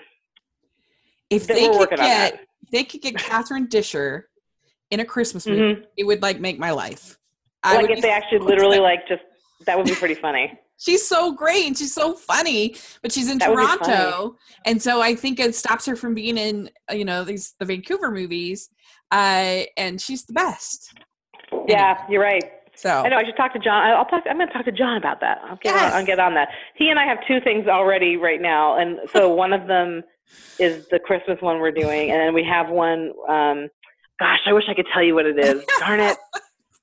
If 1.31 1.47
they 1.47 1.67
could 1.69 1.91
get 1.91 1.99
that. 1.99 2.35
if 2.63 2.71
they 2.71 2.85
could 2.85 3.01
get 3.01 3.17
Catherine 3.17 3.67
Disher 3.69 4.29
in 4.91 5.01
a 5.01 5.05
Christmas 5.05 5.47
movie, 5.47 5.81
mhm. 5.81 5.85
it 5.97 6.05
would 6.05 6.23
like 6.23 6.39
make 6.39 6.59
my 6.59 6.71
life. 6.71 7.19
I 7.63 7.77
Like 7.77 7.83
would 7.89 7.91
if 7.93 8.03
they 8.03 8.11
actually 8.11 8.41
literally 8.41 8.79
like 8.79 9.09
just 9.09 9.23
that 9.65 9.77
would 9.77 9.87
be 9.87 9.95
pretty 9.95 10.15
funny. 10.15 10.59
she's 10.79 11.07
so 11.07 11.33
great 11.33 11.67
and 11.67 11.77
she's 11.77 11.95
so 11.95 12.13
funny, 12.13 12.77
but 13.03 13.11
she's 13.11 13.31
in 13.31 13.39
That 13.39 13.49
Toronto, 13.49 14.37
and 14.67 14.81
so 14.81 15.01
I 15.01 15.15
think 15.15 15.41
it 15.41 15.55
stops 15.55 15.87
her 15.87 15.97
from 15.97 16.15
being 16.15 16.37
in 16.37 16.69
uh, 16.91 16.95
you 16.95 17.07
know 17.07 17.25
these 17.25 17.55
the 17.59 17.65
Vancouver 17.65 18.11
movies. 18.11 18.69
Uh, 19.11 19.63
and 19.77 20.01
she's 20.01 20.25
the 20.25 20.33
best. 20.33 20.93
Yeah, 21.69 22.05
you're 22.11 22.21
right. 22.21 22.43
So 22.77 22.91
I 22.91 23.09
know. 23.09 23.17
I 23.17 23.25
should 23.25 23.37
talk 23.37 23.53
to 23.55 23.59
John. 23.59 23.83
I'll 23.91 24.05
talk. 24.05 24.25
I'm 24.29 24.37
going 24.37 24.49
to 24.49 24.53
talk 24.53 24.65
to 24.67 24.73
John 24.73 24.97
about 24.97 25.21
that. 25.21 25.41
I'll 25.45 25.57
get 25.57 25.75
Yes. 25.75 25.93
on, 25.93 25.99
I'll 25.99 26.07
get 26.07 26.19
on 26.21 26.35
that. 26.35 26.49
He 26.77 26.89
and 26.91 26.99
I 26.99 27.07
have 27.07 27.19
two 27.27 27.41
things 27.41 27.67
already 27.67 28.17
right 28.17 28.41
now, 28.41 28.77
and 28.79 28.99
so 29.13 29.29
one 29.35 29.53
of 29.53 29.67
them 29.67 30.03
is 30.59 30.87
the 30.91 30.99
Christmas 30.99 31.41
one 31.41 31.59
we're 31.61 31.71
doing, 31.71 32.11
and 32.11 32.21
then 32.21 32.35
we 32.35 32.45
have 32.45 32.69
one. 32.69 33.13
Um, 33.29 33.69
gosh, 34.21 34.41
I 34.47 34.53
wish 34.53 34.65
I 34.69 34.75
could 34.75 34.87
tell 34.93 35.03
you 35.03 35.15
what 35.15 35.27
it 35.27 35.39
is. 35.39 35.65
Darn 35.79 36.01
it! 36.01 36.17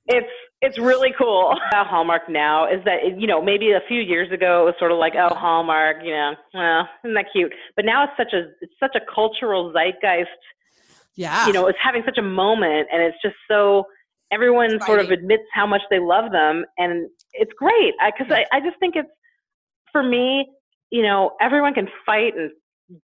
It's 0.07 0.29
it's 0.61 0.79
really 0.79 1.13
cool. 1.17 1.55
About 1.69 1.87
Hallmark 1.87 2.29
now 2.29 2.65
is 2.65 2.83
that 2.85 2.99
it, 3.03 3.19
you 3.19 3.27
know 3.27 3.41
maybe 3.41 3.71
a 3.71 3.81
few 3.87 4.01
years 4.01 4.31
ago 4.31 4.63
it 4.63 4.65
was 4.65 4.75
sort 4.79 4.91
of 4.91 4.97
like 4.97 5.13
oh 5.15 5.35
Hallmark, 5.35 5.97
you 6.03 6.11
know, 6.11 6.33
well 6.53 6.89
isn't 7.03 7.13
that 7.15 7.25
cute? 7.31 7.53
But 7.75 7.85
now 7.85 8.03
it's 8.05 8.13
such 8.17 8.33
a 8.33 8.49
it's 8.61 8.73
such 8.79 8.95
a 8.95 9.01
cultural 9.13 9.71
zeitgeist 9.73 10.27
yeah, 11.15 11.45
you 11.45 11.53
know, 11.53 11.67
it's 11.67 11.77
having 11.81 12.01
such 12.05 12.17
a 12.17 12.23
moment 12.23 12.87
and 12.91 13.03
it's 13.03 13.17
just 13.21 13.35
so 13.47 13.85
everyone 14.33 14.79
sort 14.81 14.99
of 14.99 15.11
admits 15.11 15.43
how 15.53 15.67
much 15.67 15.81
they 15.89 15.99
love 15.99 16.31
them 16.31 16.65
and 16.77 17.09
it's 17.33 17.51
great 17.57 17.93
because 18.05 18.31
I, 18.31 18.45
I 18.51 18.59
just 18.59 18.79
think 18.79 18.95
it's 18.95 19.09
for 19.91 20.03
me, 20.03 20.47
you 20.89 21.03
know, 21.03 21.31
everyone 21.41 21.73
can 21.73 21.87
fight 22.05 22.33
and 22.35 22.51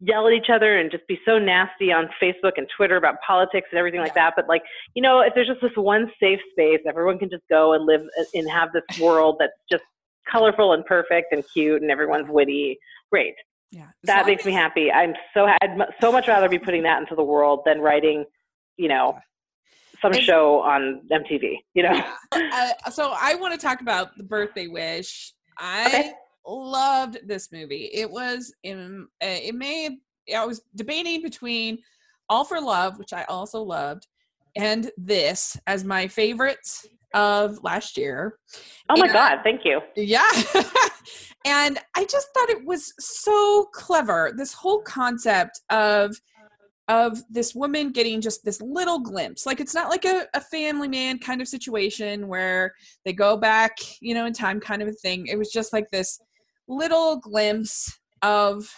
yell 0.01 0.27
at 0.27 0.33
each 0.33 0.49
other 0.51 0.77
and 0.77 0.91
just 0.91 1.07
be 1.07 1.19
so 1.25 1.37
nasty 1.37 1.91
on 1.91 2.09
Facebook 2.21 2.53
and 2.57 2.67
Twitter 2.75 2.95
about 2.95 3.15
politics 3.25 3.67
and 3.71 3.79
everything 3.79 4.01
like 4.01 4.15
that. 4.15 4.33
But 4.35 4.47
like, 4.47 4.63
you 4.95 5.01
know, 5.01 5.21
if 5.21 5.33
there's 5.35 5.47
just 5.47 5.61
this 5.61 5.71
one 5.75 6.11
safe 6.19 6.39
space, 6.51 6.79
everyone 6.87 7.19
can 7.19 7.29
just 7.29 7.43
go 7.49 7.73
and 7.73 7.85
live 7.85 8.01
and 8.33 8.49
have 8.49 8.69
this 8.73 8.99
world 8.99 9.37
that's 9.39 9.53
just 9.71 9.83
colorful 10.29 10.73
and 10.73 10.85
perfect 10.85 11.27
and 11.31 11.43
cute 11.53 11.81
and 11.81 11.91
everyone's 11.91 12.27
witty. 12.29 12.77
Great 13.11 13.35
yeah. 13.71 13.83
As 13.83 13.87
that 14.05 14.25
makes 14.25 14.45
me 14.45 14.51
happy. 14.51 14.91
I'm 14.91 15.13
so 15.33 15.45
I'd 15.45 15.77
so 16.01 16.11
much 16.11 16.27
rather 16.27 16.49
be 16.49 16.59
putting 16.59 16.83
that 16.83 16.99
into 17.01 17.15
the 17.15 17.23
world 17.23 17.61
than 17.65 17.79
writing, 17.79 18.25
you 18.77 18.87
know, 18.87 19.19
some 20.01 20.13
show 20.13 20.59
on 20.61 21.01
MTV, 21.11 21.57
you 21.73 21.83
know. 21.83 22.03
Uh, 22.31 22.89
so 22.91 23.13
I 23.19 23.35
want 23.35 23.53
to 23.53 23.59
talk 23.59 23.81
about 23.81 24.15
the 24.17 24.23
birthday 24.23 24.67
wish. 24.67 25.33
I 25.57 25.85
Okay. 25.87 26.11
loved 26.47 27.17
this 27.25 27.51
movie. 27.51 27.89
It 27.93 28.09
was 28.09 28.53
in 28.63 29.07
uh, 29.23 29.27
it 29.27 29.55
may 29.55 29.97
I 30.35 30.45
was 30.45 30.61
debating 30.75 31.21
between 31.21 31.79
All 32.29 32.43
for 32.45 32.61
Love, 32.61 32.97
which 32.99 33.13
I 33.13 33.23
also 33.23 33.61
loved, 33.61 34.07
and 34.55 34.91
this 34.97 35.57
as 35.67 35.83
my 35.83 36.07
favorites 36.07 36.85
of 37.13 37.63
last 37.63 37.97
year. 37.97 38.37
Oh 38.89 38.95
my 38.97 39.07
Yeah. 39.07 39.13
God, 39.13 39.37
thank 39.43 39.61
you. 39.65 39.81
Yeah. 39.95 40.29
and 41.45 41.79
I 41.95 42.05
just 42.05 42.27
thought 42.33 42.49
it 42.49 42.63
was 42.65 42.93
so 42.99 43.67
clever. 43.73 44.33
This 44.37 44.53
whole 44.53 44.81
concept 44.81 45.61
of 45.71 46.15
of 46.89 47.21
this 47.29 47.53
woman 47.53 47.91
getting 47.91 48.19
just 48.19 48.43
this 48.43 48.59
little 48.61 48.99
glimpse. 48.99 49.45
Like 49.45 49.59
it's 49.59 49.75
not 49.75 49.89
like 49.89 50.05
a, 50.05 50.25
a 50.33 50.41
family 50.41 50.87
man 50.87 51.19
kind 51.19 51.39
of 51.39 51.47
situation 51.47 52.27
where 52.27 52.73
they 53.05 53.13
go 53.13 53.37
back, 53.37 53.77
you 54.01 54.15
know, 54.15 54.25
in 54.25 54.33
time 54.33 54.59
kind 54.59 54.81
of 54.81 54.87
a 54.87 54.93
thing. 54.93 55.27
It 55.27 55.37
was 55.37 55.51
just 55.51 55.71
like 55.71 55.89
this 55.91 56.19
little 56.67 57.17
glimpse 57.17 57.97
of 58.23 58.69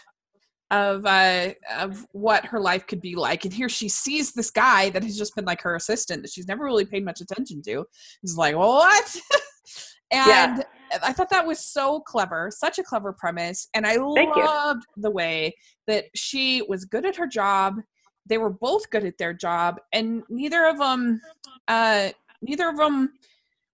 of 0.71 1.05
uh 1.05 1.49
of 1.77 2.05
what 2.13 2.45
her 2.45 2.59
life 2.59 2.87
could 2.87 3.01
be 3.01 3.13
like 3.15 3.43
and 3.43 3.53
here 3.53 3.67
she 3.67 3.89
sees 3.89 4.31
this 4.31 4.49
guy 4.49 4.89
that 4.89 5.03
has 5.03 5.17
just 5.17 5.35
been 5.35 5.43
like 5.43 5.61
her 5.61 5.75
assistant 5.75 6.21
that 6.21 6.31
she's 6.31 6.47
never 6.47 6.63
really 6.63 6.85
paid 6.85 7.03
much 7.03 7.19
attention 7.19 7.61
to 7.61 7.83
It's 8.23 8.37
like 8.37 8.55
what 8.55 9.15
and 10.11 10.57
Yeah. 10.59 10.63
i 11.03 11.11
thought 11.11 11.29
that 11.29 11.45
was 11.45 11.59
so 11.59 11.99
clever 11.99 12.49
such 12.55 12.79
a 12.79 12.83
clever 12.83 13.11
premise 13.11 13.67
and 13.73 13.85
i 13.85 13.97
Thank 14.15 14.33
you. 14.33 14.45
loved 14.45 14.83
the 14.95 15.11
way 15.11 15.53
that 15.87 16.05
she 16.15 16.61
was 16.69 16.85
good 16.85 17.05
at 17.05 17.17
her 17.17 17.27
job 17.27 17.75
they 18.31 18.37
were 18.37 18.49
both 18.49 18.89
good 18.89 19.03
at 19.03 19.17
their 19.17 19.33
job 19.33 19.79
and 19.91 20.23
neither 20.29 20.65
of 20.65 20.79
them 20.79 21.21
uh 21.67 22.09
neither 22.41 22.69
of 22.69 22.77
them 22.77 23.11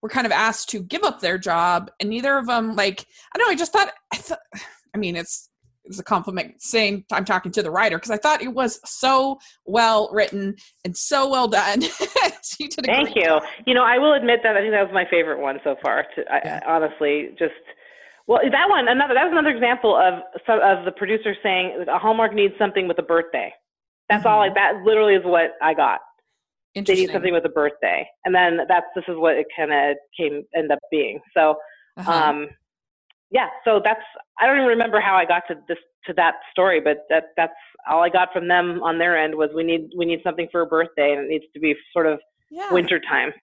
were 0.02 0.10
kind 0.10 0.26
of 0.26 0.32
asked 0.32 0.70
to 0.70 0.82
give 0.82 1.04
up 1.04 1.20
their 1.20 1.38
job 1.38 1.92
and 2.00 2.10
neither 2.10 2.38
of 2.38 2.48
them 2.48 2.76
like 2.76 3.06
i 3.34 3.38
don't 3.38 3.48
know 3.48 3.52
i 3.52 3.56
just 3.56 3.72
thought 3.72 3.92
i 4.12 4.18
thought 4.18 4.40
i 4.96 4.98
mean 4.98 5.16
it's 5.16 5.50
it's 5.86 6.00
a 6.00 6.04
compliment 6.04 6.56
saying 6.60 7.06
i'm 7.14 7.24
talking 7.24 7.52
to 7.52 7.62
the 7.62 7.72
writer 7.72 7.98
because 7.98 8.12
i 8.12 8.18
thought 8.18 8.42
it 8.42 8.54
was 8.54 8.82
so 8.84 9.38
well 9.66 10.10
written 10.12 10.56
and 10.84 10.98
so 10.98 11.30
well 11.30 11.48
done 11.48 11.82
she 12.58 12.68
did 12.68 12.86
Thank 12.86 13.16
you. 13.16 13.24
job. 13.24 13.44
You 13.66 13.74
know, 13.74 13.84
I 13.84 13.98
will 13.98 14.14
admit 14.14 14.40
that 14.44 14.56
I 14.56 14.62
think 14.62 14.72
that 14.72 14.84
was 14.84 14.94
my 14.94 15.06
favorite 15.10 15.40
one 15.40 15.60
so 15.64 15.76
far. 15.84 16.06
To 16.16 16.22
I, 16.32 16.42
Yeah. 16.44 16.60
I 16.66 16.76
honestly, 16.76 17.30
just 17.38 17.54
well, 18.26 18.40
that 18.44 18.70
one 18.70 18.88
another 18.88 19.14
that 19.14 19.24
was 19.24 19.32
another 19.32 19.56
example 19.56 19.96
of 19.96 20.24
of 20.48 20.86
the 20.86 20.92
producer 20.92 21.36
saying 21.44 21.86
a 21.88 22.00
Hallmark 22.00 22.34
needs 22.34 22.54
something 22.58 22.88
with 22.88 23.00
a 23.00 23.04
birthday. 23.04 23.54
That's 24.10 24.26
all. 24.26 24.42
I, 24.42 24.50
that 24.54 24.84
literally 24.86 25.16
is 25.16 25.24
what 25.26 25.52
I 25.62 25.74
got. 25.74 26.00
They 26.76 26.82
need 26.94 27.10
something 27.12 27.34
with 27.34 27.44
a 27.46 27.50
birthday, 27.50 28.08
and 28.24 28.36
then 28.36 28.60
that's 28.68 28.86
this 28.96 29.04
is 29.08 29.16
what 29.18 29.36
it 29.36 29.48
kind 29.58 29.74
of 29.74 29.98
came 30.18 30.44
end 30.56 30.72
up 30.72 30.80
being. 30.92 31.20
So, 31.36 31.56
Uh-huh. 31.98 32.12
um, 32.12 32.50
yeah. 33.32 33.48
So 33.66 33.82
that's 33.84 34.04
I 34.40 34.46
don't 34.46 34.58
even 34.58 34.68
remember 34.68 35.02
how 35.02 35.16
I 35.16 35.26
got 35.26 35.44
to 35.48 35.56
this 35.68 35.80
to 36.06 36.14
that 36.14 36.36
story, 36.52 36.80
but 36.80 37.06
that 37.10 37.30
that's 37.36 37.54
all 37.90 38.04
I 38.04 38.10
got 38.10 38.32
from 38.32 38.48
them 38.48 38.82
on 38.84 39.00
their 39.00 39.18
end 39.18 39.34
was 39.36 39.50
we 39.56 39.64
need 39.64 39.90
we 39.98 40.06
need 40.06 40.20
something 40.24 40.48
for 40.52 40.62
a 40.62 40.66
birthday, 40.68 41.14
and 41.14 41.22
it 41.26 41.30
needs 41.30 41.46
to 41.56 41.60
be 41.60 41.76
sort 41.92 42.06
of 42.06 42.20
yeah. 42.52 42.72
winter 42.72 43.00
time. 43.00 43.34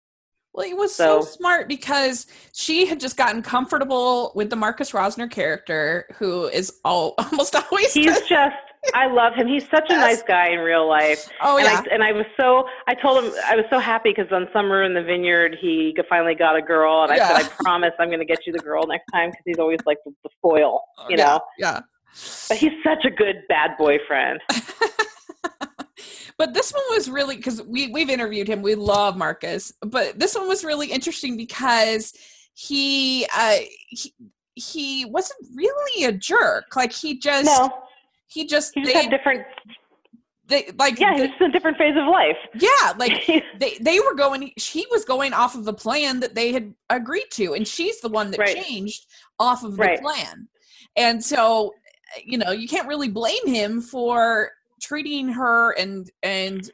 Well, 0.52 0.64
it 0.70 0.76
was 0.76 0.94
so, 0.94 1.20
So- 1.20 1.26
smart 1.26 1.66
because 1.66 2.28
she 2.52 2.86
had 2.86 3.00
just 3.00 3.16
gotten 3.16 3.42
comfortable 3.42 4.30
with 4.36 4.50
the 4.50 4.56
Marcus 4.56 4.92
Rosner 4.92 5.28
character, 5.28 6.06
who 6.18 6.44
is 6.46 6.78
all 6.84 7.14
almost 7.18 7.56
always. 7.56 7.92
He's 7.92 8.20
just, 8.28 8.54
I 8.92 9.06
love 9.06 9.34
him. 9.34 9.46
He's 9.48 9.64
such 9.70 9.84
a 9.88 9.96
nice 9.96 10.22
guy 10.28 10.50
in 10.50 10.58
real 10.60 10.88
life. 10.88 11.18
oh 11.42 11.56
and 11.56 11.66
yeah, 11.66 11.80
I 11.88 11.94
and 11.94 12.02
I 12.02 12.12
was 12.12 12.26
so, 12.38 12.64
I 12.86 12.94
told 12.94 13.24
him 13.24 13.32
I 13.46 13.56
was 13.56 13.64
so 13.70 13.78
happy 13.80 14.12
because 14.14 14.30
on 14.32 14.46
Summer 14.52 14.82
in 14.84 14.94
the 14.94 15.02
Vineyard 15.02 15.56
he 15.60 15.96
finally 16.08 16.34
got 16.34 16.56
a 16.56 16.62
girl, 16.62 17.02
and 17.02 17.12
I 17.12 17.16
Yeah. 17.16 17.28
said 17.28 17.36
I 17.36 17.44
promise 17.62 17.92
I'm 17.98 18.08
going 18.08 18.20
to 18.20 18.24
get 18.26 18.40
you 18.46 18.52
the 18.52 18.60
girl 18.60 18.86
next 18.86 19.04
time 19.12 19.30
because 19.30 19.42
he's 19.46 19.58
always 19.58 19.80
like 19.86 19.98
the, 20.04 20.12
the 20.22 20.30
foil, 20.42 20.80
you 21.08 21.16
yeah, 21.16 21.24
know. 21.24 21.40
yeah. 21.58 21.80
But 22.48 22.58
he's 22.58 22.72
such 22.84 23.04
a 23.04 23.10
good 23.10 23.36
bad 23.48 23.72
boyfriend. 23.78 24.40
but 26.38 26.52
this 26.54 26.72
one 26.72 26.82
was 26.90 27.08
really 27.10 27.36
because 27.36 27.62
we 27.62 27.88
we've 27.88 28.10
interviewed 28.10 28.48
him. 28.48 28.62
We 28.62 28.74
love 28.74 29.16
Marcus, 29.16 29.72
but 29.80 30.18
this 30.18 30.34
one 30.34 30.46
was 30.48 30.64
really 30.64 30.88
interesting 30.90 31.36
because 31.36 32.12
he 32.54 33.26
uh 33.36 33.56
he, 33.88 34.14
he 34.54 35.04
wasn't 35.06 35.40
really 35.54 36.04
a 36.04 36.12
jerk. 36.12 36.76
Like 36.76 36.92
he 36.92 37.18
just 37.18 37.46
No, 37.46 37.70
he 38.34 38.46
just 38.46 38.72
he 38.74 38.82
just 38.82 38.92
they, 38.92 39.00
had 39.02 39.10
different. 39.10 39.46
they 40.48 40.70
like 40.78 40.98
Yeah, 40.98 41.16
just 41.16 41.40
in 41.40 41.46
a 41.50 41.52
different 41.52 41.78
phase 41.78 41.96
of 41.96 42.06
life. 42.06 42.36
yeah 42.60 42.92
like 42.98 43.24
they 43.58 43.78
they 43.80 44.00
were 44.00 44.14
going 44.14 44.52
she 44.58 44.84
was 44.90 45.04
going 45.04 45.32
off 45.32 45.54
of 45.54 45.64
the 45.64 45.72
plan 45.72 46.20
that 46.20 46.34
they 46.34 46.52
had 46.52 46.74
agreed 46.90 47.30
to 47.30 47.54
and 47.54 47.66
she's 47.66 48.00
the 48.00 48.08
one 48.08 48.30
that 48.32 48.40
Right. 48.40 48.56
changed 48.62 49.06
off 49.38 49.62
of 49.64 49.76
the 49.76 49.98
plan 50.00 50.48
and 50.96 51.24
so 51.24 51.72
you 52.22 52.36
know 52.38 52.50
you 52.50 52.68
can't 52.68 52.88
really 52.88 53.08
blame 53.08 53.46
him 53.46 53.80
for 53.80 54.50
treating 54.82 55.28
her 55.28 55.72
and 55.72 56.10
and 56.22 56.70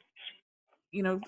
you 0.90 1.03
know 1.03 1.20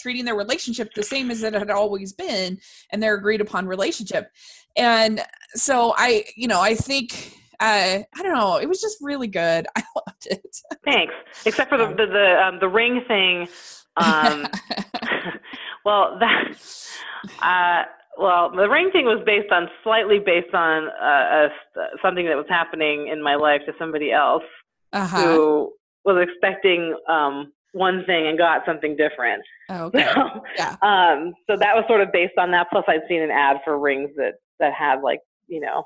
treating 0.00 0.24
their 0.24 0.36
relationship 0.36 0.94
the 0.94 1.02
same 1.02 1.30
as 1.30 1.42
it 1.42 1.52
had 1.52 1.70
always 1.70 2.12
been 2.12 2.58
and 2.90 3.02
their 3.02 3.14
agreed 3.14 3.40
upon 3.40 3.66
relationship 3.66 4.30
and 4.76 5.20
so 5.54 5.92
i 5.98 6.24
you 6.36 6.48
know 6.48 6.60
i 6.60 6.74
think 6.74 7.36
uh 7.60 7.98
i 8.16 8.22
don't 8.22 8.34
know 8.34 8.56
it 8.56 8.68
was 8.68 8.80
just 8.80 8.98
really 9.00 9.26
good 9.28 9.66
i 9.76 9.82
loved 9.96 10.26
it 10.26 10.56
Thanks. 10.84 11.12
Except 11.44 11.68
for 11.68 11.78
the 11.78 11.86
the 11.88 12.06
the, 12.06 12.42
um, 12.42 12.58
the 12.58 12.68
ring 12.68 13.02
thing. 13.06 13.46
Um, 13.96 14.46
well, 15.84 16.18
that. 16.18 16.54
Uh, 17.42 17.84
well, 18.18 18.50
the 18.50 18.68
ring 18.68 18.90
thing 18.90 19.04
was 19.04 19.22
based 19.24 19.52
on 19.52 19.68
slightly 19.84 20.18
based 20.18 20.54
on 20.54 20.88
uh, 20.88 21.48
a, 21.48 21.48
something 22.02 22.26
that 22.26 22.36
was 22.36 22.46
happening 22.48 23.08
in 23.08 23.22
my 23.22 23.34
life 23.34 23.60
to 23.66 23.72
somebody 23.78 24.10
else 24.12 24.42
uh-huh 24.92 25.20
who 25.22 25.72
was 26.04 26.26
expecting 26.28 26.96
um, 27.08 27.52
one 27.72 28.04
thing 28.06 28.26
and 28.26 28.36
got 28.36 28.62
something 28.66 28.96
different. 28.96 29.42
okay 29.70 30.04
So, 30.14 30.42
Yeah. 30.56 30.76
um, 30.82 31.34
so 31.48 31.56
that 31.56 31.74
was 31.74 31.84
sort 31.88 32.00
of 32.00 32.10
based 32.12 32.36
on 32.38 32.50
that. 32.52 32.68
Plus, 32.70 32.84
I'd 32.88 33.02
seen 33.08 33.22
an 33.22 33.30
ad 33.30 33.58
for 33.64 33.78
rings 33.78 34.10
that 34.16 34.34
that 34.58 34.72
had 34.72 35.02
like 35.02 35.20
you 35.46 35.60
know 35.60 35.84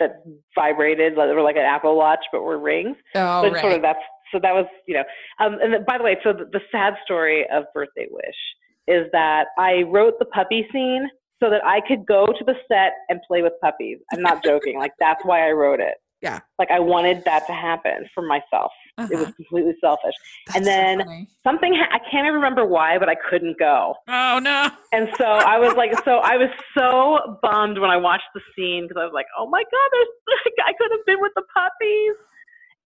that 0.00 0.24
that 0.24 0.24
vibrated, 0.54 1.14
like 1.14 1.28
they 1.28 1.34
were 1.34 1.42
like 1.42 1.56
an 1.56 1.62
Apple 1.62 1.96
Watch, 1.96 2.24
but 2.32 2.42
were 2.42 2.58
rings. 2.58 2.96
oh 3.14 3.42
but 3.42 3.52
right 3.52 3.60
sort 3.60 3.72
of 3.74 3.82
that's 3.82 4.00
so 4.32 4.38
that 4.42 4.52
was 4.52 4.66
you 4.86 4.94
know. 4.94 5.04
Um, 5.38 5.58
and 5.62 5.72
then, 5.72 5.84
by 5.86 5.98
the 5.98 6.04
way, 6.04 6.16
so 6.24 6.32
the, 6.32 6.46
the 6.52 6.60
sad 6.72 6.94
story 7.04 7.46
of 7.52 7.64
Birthday 7.74 8.06
Wish 8.10 8.34
is 8.88 9.06
that 9.12 9.46
I 9.58 9.82
wrote 9.82 10.18
the 10.18 10.24
puppy 10.24 10.66
scene 10.72 11.08
so 11.42 11.48
that 11.50 11.64
I 11.64 11.80
could 11.86 12.06
go 12.06 12.26
to 12.26 12.44
the 12.44 12.54
set 12.68 12.92
and 13.08 13.20
play 13.26 13.42
with 13.42 13.52
puppies. 13.62 13.98
I'm 14.12 14.22
not 14.22 14.44
joking. 14.44 14.78
like 14.78 14.92
that's 14.98 15.24
why 15.24 15.48
I 15.48 15.52
wrote 15.52 15.80
it. 15.80 15.94
Yeah. 16.22 16.40
Like 16.58 16.70
I 16.70 16.80
wanted 16.80 17.22
that 17.24 17.46
to 17.46 17.52
happen 17.52 18.06
for 18.14 18.22
myself. 18.22 18.72
It 19.10 19.10
was 19.16 19.22
Uh-huh. 19.28 19.32
completely 19.36 19.74
selfish. 19.80 20.14
and 20.54 20.64
That's 20.64 20.76
so 20.76 20.82
then- 20.82 20.98
funny. 21.04 21.26
Something 21.44 21.74
ha- 21.74 21.88
I 21.92 21.98
can't 22.10 22.24
even 22.26 22.34
remember 22.34 22.64
why, 22.66 22.98
but 22.98 23.08
I 23.08 23.14
couldn't 23.14 23.58
go. 23.58 23.94
oh 24.08 24.38
no 24.42 24.68
And 24.92 25.08
so 25.16 25.24
I 25.24 25.58
was 25.58 25.74
like, 25.74 25.92
so 26.04 26.18
I 26.18 26.36
was 26.36 26.50
so 26.76 27.38
bummed 27.42 27.78
when 27.78 27.90
I 27.90 27.96
watched 27.96 28.28
the 28.34 28.40
scene 28.54 28.84
because 28.86 29.00
I 29.00 29.04
was 29.04 29.14
like, 29.14 29.26
oh 29.38 29.46
my 29.48 29.62
god, 29.62 29.88
there's 29.92 30.08
I 30.66 30.72
could 30.78 30.90
have 30.92 31.04
been 31.06 31.20
with 31.20 31.32
the 31.36 31.44
puppies. 31.54 32.16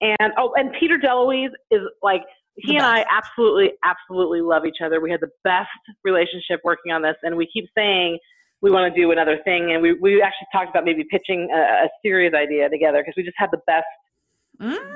And 0.00 0.33
oh, 0.38 0.53
and 0.57 0.72
Peter 0.79 0.98
DeLuise 0.98 1.53
is 1.70 1.81
like 2.03 2.22
he 2.57 2.77
and 2.77 2.85
I 2.87 3.05
absolutely, 3.11 3.72
absolutely 3.85 4.40
love 4.40 4.64
each 4.66 4.79
other. 4.85 5.00
We 5.00 5.11
had 5.11 5.20
the 5.20 5.31
best 5.42 5.68
relationship 6.05 6.61
working 6.62 6.92
on 6.92 7.03
this, 7.03 7.16
and 7.22 7.37
we 7.37 7.48
keep 7.53 7.64
saying 7.77 8.18
we 8.62 8.70
want 8.70 8.92
to 8.94 9.00
do 9.00 9.11
another 9.12 9.38
thing. 9.44 9.72
And 9.72 9.83
we 9.83 9.94
we 9.94 10.22
actually 10.22 10.46
talked 10.53 10.71
about 10.71 10.85
maybe 10.85 11.04
pitching 11.10 11.48
a, 11.52 11.58
a 11.87 11.88
series 12.02 12.33
idea 12.35 12.69
together 12.69 12.98
because 12.98 13.15
we 13.17 13.23
just 13.25 13.37
had 13.38 13.50
the 13.50 13.60
best 13.67 13.87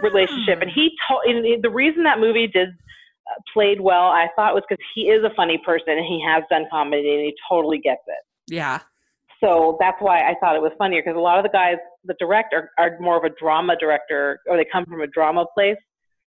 relationship. 0.03 0.61
And 0.61 0.71
Mm. 0.71 0.75
he 0.75 0.97
told 1.09 1.23
the- 1.25 1.59
the 1.63 1.71
reason 1.71 2.03
that 2.05 2.19
movie 2.19 2.47
did 2.47 2.69
uh, 3.31 3.35
played 3.53 3.81
well, 3.81 4.09
I 4.09 4.29
thought 4.37 4.55
was 4.55 4.65
because 4.69 4.83
he 4.95 5.11
is 5.11 5.23
a 5.23 5.31
funny 5.31 5.59
person 5.59 5.91
and 5.99 6.05
he 6.07 6.19
has 6.27 6.43
done 6.51 6.67
comedy 6.71 7.15
and 7.15 7.25
he 7.25 7.35
totally 7.49 7.79
gets 7.79 8.01
it. 8.07 8.25
yeah 8.55 8.79
So 9.41 9.77
that's 9.81 10.01
why 10.01 10.21
I 10.23 10.35
thought 10.41 10.57
it 10.57 10.63
was 10.63 10.73
funnier 10.79 11.03
because 11.03 11.17
a 11.17 11.21
lot 11.21 11.39
of 11.39 11.43
the 11.45 11.51
guys 11.51 11.77
that 12.05 12.17
direct 12.19 12.55
are, 12.55 12.71
are 12.79 12.97
more 13.01 13.17
of 13.19 13.25
a 13.25 13.31
drama 13.39 13.77
director 13.77 14.41
or 14.49 14.57
they 14.57 14.65
come 14.65 14.85
from 14.87 15.03
a 15.03 15.07
drama 15.07 15.45
place. 15.55 15.77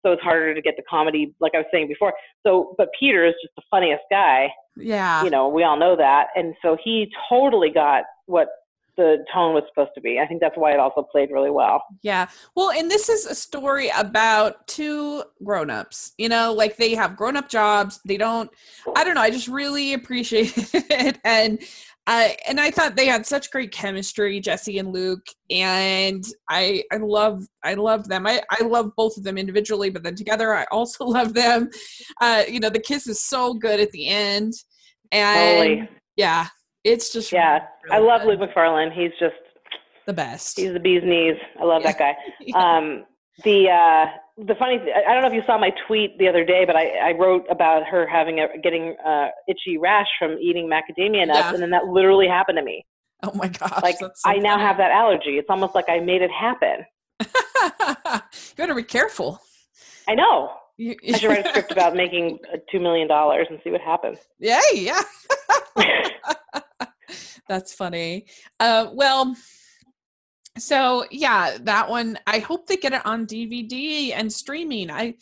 So 0.03 0.13
it's 0.13 0.21
harder 0.23 0.53
to 0.55 0.61
get 0.61 0.75
the 0.77 0.83
comedy, 0.89 1.33
like 1.39 1.53
I 1.53 1.59
was 1.59 1.67
saying 1.71 1.89
before. 1.89 2.13
So, 2.45 2.73
but 2.77 2.87
Peter 2.99 3.25
is 3.25 3.35
just 3.43 3.53
the 3.55 3.61
funniest 3.69 4.03
guy. 4.09 4.49
yeah 4.75 5.23
You 5.23 5.29
know, 5.29 5.47
we 5.49 5.63
all 5.63 5.77
know 5.77 5.95
that. 5.95 6.27
And 6.35 6.55
so 6.61 6.75
he 6.83 7.11
totally 7.29 7.69
got 7.69 8.03
what 8.25 8.47
the 8.99 9.25
tone 9.33 9.53
was 9.53 9.63
supposed 9.69 9.91
to 9.95 10.01
be. 10.01 10.19
I 10.19 10.27
think 10.27 10.41
that's 10.41 10.57
why 10.57 10.73
it 10.73 10.79
also 10.79 11.01
played 11.01 11.31
really 11.31 11.49
well. 11.49 11.81
Yeah. 12.03 12.27
Well, 12.55 12.71
and 12.71 12.91
this 12.91 13.07
is 13.07 13.25
a 13.25 13.33
story 13.33 13.89
about 13.97 14.67
two 14.67 15.23
grown-ups. 15.43 16.13
You 16.17 16.29
know, 16.29 16.53
like 16.53 16.75
they 16.75 16.93
have 16.95 17.15
grown-up 17.15 17.49
jobs. 17.49 18.01
They 18.05 18.17
don't 18.17 18.51
I 18.95 19.03
don't 19.03 19.15
know, 19.15 19.21
I 19.21 19.31
just 19.31 19.47
really 19.47 19.93
appreciate 19.99 20.53
it. 20.73 21.17
And 21.23 21.59
Uh, 22.07 22.29
and 22.47 22.59
I 22.59 22.71
thought 22.71 22.95
they 22.95 23.05
had 23.05 23.23
such 23.23 23.51
great 23.51 23.71
chemistry, 23.71 24.39
Jessy 24.39 24.79
and 24.79 24.91
Luke, 24.91 25.27
and 25.51 26.23
I 26.49 26.83
I 26.91 26.97
love 26.97 27.45
I 27.63 27.75
love 27.75 28.07
them. 28.07 28.25
I 28.25 28.41
I 28.49 28.63
love 28.63 28.91
both 28.97 29.15
of 29.15 29.23
them 29.23 29.37
individually, 29.37 29.91
but 29.91 30.01
then 30.01 30.15
together 30.15 30.55
I 30.55 30.65
also 30.71 31.05
love 31.17 31.35
them. 31.35 31.69
Uh, 32.19 32.43
you 32.49 32.59
know, 32.59 32.71
the 32.71 32.79
kiss 32.79 33.05
is 33.05 33.21
so 33.21 33.53
good 33.53 33.79
at 33.79 33.91
the 33.91 34.07
end, 34.07 34.53
and 35.11 35.59
Totally. 35.59 35.89
yeah, 36.15 36.47
it's 36.83 37.11
just 37.13 37.31
Yeah, 37.31 37.65
really 37.85 37.95
I 37.95 37.99
love 37.99 38.21
good. 38.21 38.29
Luke 38.29 38.39
Macfarlane. 38.41 38.91
He's 38.91 39.11
just 39.19 39.35
the 40.05 40.13
best. 40.13 40.59
he's 40.59 40.73
the 40.73 40.79
bee's 40.79 41.03
knees. 41.03 41.35
I 41.59 41.63
love 41.65 41.83
that 41.83 41.97
guy. 41.99 42.15
Yeah. 42.41 42.57
Um, 42.77 43.05
the 43.43 43.69
uh, 43.69 44.05
the 44.45 44.55
funny, 44.55 44.79
th- 44.79 44.89
I 45.07 45.13
don't 45.13 45.21
know 45.21 45.27
if 45.29 45.33
you 45.33 45.43
saw 45.45 45.57
my 45.57 45.71
tweet 45.87 46.17
the 46.17 46.27
other 46.27 46.43
day, 46.43 46.63
but 46.65 46.75
I, 46.75 47.09
I 47.09 47.11
wrote 47.17 47.45
about 47.49 47.85
her 47.85 48.05
having 48.07 48.39
a 48.39 48.47
getting 48.61 48.95
uh, 49.05 49.27
itchy 49.47 49.77
rash 49.77 50.07
from 50.17 50.31
eating 50.41 50.69
macadamia 50.69 51.25
nuts, 51.27 51.39
Yeah. 51.39 51.53
and 51.53 51.61
then 51.61 51.69
that 51.69 51.85
literally 51.87 52.27
happened 52.27 52.57
to 52.57 52.63
me. 52.63 52.85
oh 53.23 53.31
my 53.35 53.47
gosh, 53.47 53.81
Like 53.81 53.97
so 53.99 54.09
I 54.25 54.37
now 54.37 54.57
have 54.59 54.77
that 54.77 54.91
allergy. 54.91 55.37
It's 55.37 55.49
almost 55.49 55.73
like 55.75 55.85
I 55.89 55.99
made 55.99 56.21
it 56.21 56.31
happen. 56.31 56.85
you 57.21 58.55
better 58.57 58.75
be 58.75 58.83
careful. 58.83 59.39
I 60.07 60.15
know. 60.15 60.51
You, 60.77 60.95
I 61.13 61.17
should 61.17 61.29
write 61.29 61.45
a 61.45 61.49
script 61.49 61.71
about 61.77 61.95
making 61.95 62.39
uh, 62.53 62.57
two 62.71 62.79
million 62.79 63.07
dollars 63.07 63.47
and 63.49 63.59
see 63.63 63.69
what 63.71 63.81
happens. 63.81 64.17
Yay, 64.39 64.59
yeah. 64.73 65.01
That's 67.49 67.73
funny. 67.73 68.27
Uh, 68.59 68.87
well, 68.93 69.35
so 70.57 71.05
yeah, 71.11 71.57
that 71.61 71.89
one. 71.89 72.17
I 72.27 72.39
hope 72.39 72.67
they 72.67 72.77
get 72.77 72.93
it 72.93 73.05
on 73.05 73.25
DVD 73.25 74.13
and 74.13 74.31
streaming. 74.31 74.91
I, 74.91 75.15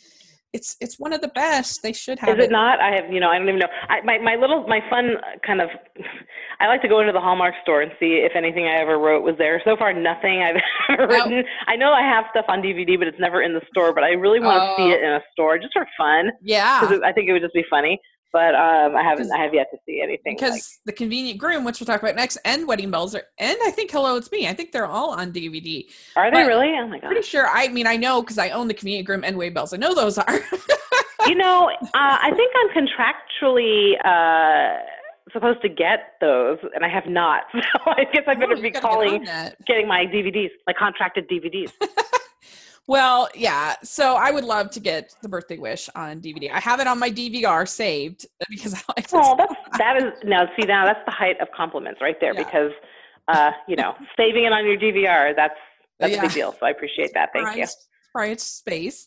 it's 0.52 0.76
it's 0.80 0.98
one 0.98 1.12
of 1.12 1.20
the 1.20 1.28
best. 1.28 1.82
They 1.82 1.92
should 1.92 2.18
have 2.20 2.38
Is 2.38 2.44
it 2.44 2.50
not? 2.50 2.80
I 2.80 2.90
have, 2.96 3.10
you 3.12 3.20
know, 3.20 3.28
I 3.30 3.38
don't 3.38 3.48
even 3.48 3.58
know. 3.60 3.68
I, 3.88 4.00
my 4.02 4.18
my 4.18 4.36
little 4.36 4.66
my 4.68 4.80
fun 4.90 5.16
uh, 5.16 5.38
kind 5.44 5.60
of. 5.60 5.70
I 6.60 6.66
like 6.66 6.82
to 6.82 6.88
go 6.88 6.98
into 7.00 7.12
the 7.12 7.20
Hallmark 7.20 7.54
store 7.62 7.82
and 7.82 7.92
see 8.00 8.26
if 8.26 8.32
anything 8.34 8.66
I 8.66 8.80
ever 8.80 8.98
wrote 8.98 9.22
was 9.22 9.36
there. 9.38 9.62
So 9.64 9.76
far, 9.76 9.92
nothing 9.92 10.42
I've 10.42 10.56
ever 10.90 11.04
Oh. 11.04 11.06
written. 11.06 11.44
I 11.68 11.76
know 11.76 11.92
I 11.92 12.02
have 12.02 12.24
stuff 12.30 12.46
on 12.48 12.60
DVD, 12.60 12.98
but 12.98 13.06
it's 13.06 13.20
never 13.20 13.42
in 13.42 13.54
the 13.54 13.62
store. 13.70 13.92
But 13.94 14.02
I 14.04 14.10
really 14.10 14.40
want 14.40 14.60
to 14.62 14.82
see 14.82 14.88
Oh. 14.90 14.94
it 14.94 15.02
in 15.02 15.10
a 15.12 15.20
store 15.32 15.58
just 15.58 15.72
for 15.72 15.86
fun 15.96 16.30
Yeah, 16.42 16.80
because 16.80 17.00
I 17.04 17.12
think 17.12 17.28
it 17.28 17.32
would 17.32 17.42
just 17.42 17.54
be 17.54 17.64
funny. 17.70 18.00
But 18.32 18.54
um, 18.54 18.94
I 18.94 19.02
haven't. 19.02 19.32
I 19.32 19.42
have 19.42 19.54
yet 19.54 19.70
to 19.72 19.78
see 19.86 20.00
anything. 20.02 20.36
because 20.36 20.52
like, 20.52 20.62
the 20.84 20.92
convenient 20.92 21.38
groom, 21.38 21.64
which 21.64 21.80
we'll 21.80 21.86
talk 21.86 22.02
about 22.02 22.14
next, 22.14 22.36
and 22.44 22.68
wedding 22.68 22.90
bells 22.90 23.14
are, 23.14 23.22
and 23.38 23.56
I 23.64 23.70
think 23.70 23.90
Hello 23.90 24.16
It's 24.16 24.30
Me. 24.30 24.46
I 24.46 24.52
think 24.52 24.72
they're 24.72 24.86
all 24.86 25.10
on 25.12 25.32
DVD. 25.32 25.84
are 26.14 26.30
they 26.30 26.44
really? 26.44 26.68
Oh 26.78 26.86
my 26.88 26.98
god! 26.98 27.06
Pretty 27.08 27.22
sure. 27.22 27.48
I 27.48 27.68
mean, 27.68 27.86
I 27.86 27.96
know 27.96 28.20
because 28.20 28.36
I 28.38 28.50
own 28.50 28.68
the 28.68 28.74
convenient 28.74 29.06
groom 29.06 29.24
and 29.24 29.36
wedding 29.38 29.54
bells. 29.54 29.72
I 29.72 29.78
know 29.78 29.94
those 29.94 30.18
are. 30.18 30.40
you 31.26 31.34
know, 31.36 31.70
uh, 31.70 31.88
I 31.94 32.30
think 32.36 32.52
I'm 32.60 32.86
contractually 32.86 33.94
uh, 34.04 34.78
supposed 35.32 35.62
to 35.62 35.68
get 35.68 36.14
those, 36.20 36.58
and 36.74 36.84
I 36.84 36.88
have 36.88 37.06
not. 37.06 37.44
So 37.54 37.90
I 37.92 38.04
guess 38.12 38.24
I 38.26 38.34
better 38.34 38.52
Oh, 38.52 38.56
you 38.56 38.62
be 38.62 38.70
get 38.70 38.82
calling. 38.82 39.26
getting 39.66 39.88
my 39.88 40.04
DVDs, 40.04 40.50
my 40.66 40.72
contracted 40.72 41.28
DVDs. 41.28 41.72
Well, 42.88 43.28
yeah. 43.34 43.74
So 43.84 44.14
I 44.14 44.30
would 44.30 44.44
love 44.44 44.70
to 44.70 44.80
get 44.80 45.14
the 45.20 45.28
birthday 45.28 45.58
wish 45.58 45.90
on 45.94 46.22
DVD. 46.22 46.50
I 46.50 46.58
have 46.58 46.80
it 46.80 46.86
on 46.86 46.98
my 46.98 47.10
DVR 47.10 47.68
saved 47.68 48.26
because 48.48 48.74
I 48.74 48.80
like. 48.96 49.06
Oh, 49.12 49.36
that's 49.36 49.54
that 49.78 50.02
is 50.02 50.12
now. 50.24 50.46
See 50.58 50.66
now, 50.66 50.86
that's 50.86 51.04
the 51.04 51.12
height 51.12 51.38
of 51.40 51.48
compliments 51.54 52.00
right 52.00 52.16
there 52.18 52.32
Yeah. 52.34 52.42
because, 52.42 52.72
uh, 53.28 53.52
you 53.68 53.76
know, 53.76 53.94
saving 54.16 54.44
it 54.44 54.52
on 54.52 54.64
your 54.64 54.78
DVR 54.78 55.36
that's 55.36 55.54
that's 56.00 56.16
a 56.16 56.20
big 56.20 56.32
deal. 56.32 56.52
So 56.58 56.64
I 56.66 56.70
appreciate 56.70 57.12
that. 57.14 57.28
Thank 57.34 57.56
you. 57.56 57.66
Price 58.14 58.42
space. 58.42 59.06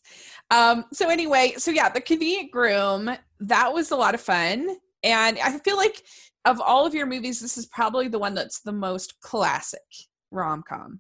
Um, 0.52 0.86
so 0.94 1.10
anyway, 1.10 1.56
so 1.58 1.72
yeah, 1.72 1.90
the 1.90 2.02
convenient 2.02 2.52
groom, 2.52 3.10
that 3.40 3.74
was 3.74 3.90
a 3.90 3.96
lot 3.96 4.14
of 4.14 4.22
fun. 4.22 4.78
And 5.04 5.40
I 5.40 5.58
feel 5.60 5.76
like 5.78 6.04
of 6.46 6.62
all 6.62 6.86
of 6.86 6.94
your 6.94 7.08
movies, 7.08 7.40
this 7.40 7.58
is 7.58 7.66
probably 7.66 8.08
the 8.10 8.20
one 8.20 8.36
that's 8.36 8.62
the 8.62 8.72
most 8.72 9.20
classic 9.22 9.82
rom 10.30 10.64
com. 10.70 11.00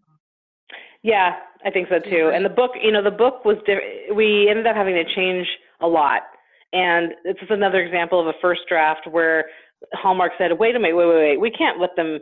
Yeah, 1.03 1.35
I 1.65 1.71
think 1.71 1.87
so 1.89 1.99
too. 1.99 2.31
And 2.33 2.45
the 2.45 2.49
book, 2.49 2.71
you 2.81 2.91
know, 2.91 3.03
the 3.03 3.11
book 3.11 3.43
was 3.45 3.57
di- 3.65 4.11
we 4.13 4.47
ended 4.49 4.67
up 4.67 4.75
having 4.75 4.95
to 4.95 5.03
change 5.15 5.47
a 5.81 5.87
lot, 5.87 6.21
and 6.73 7.13
it's 7.25 7.39
just 7.39 7.51
another 7.51 7.81
example 7.81 8.19
of 8.19 8.27
a 8.27 8.33
first 8.41 8.61
draft 8.69 9.07
where 9.09 9.45
Hallmark 9.93 10.33
said, 10.37 10.57
"Wait 10.59 10.75
a 10.75 10.79
minute, 10.79 10.95
wait, 10.95 11.05
wait, 11.07 11.15
wait, 11.15 11.39
we 11.39 11.49
can't 11.51 11.79
let 11.79 11.95
them, 11.95 12.19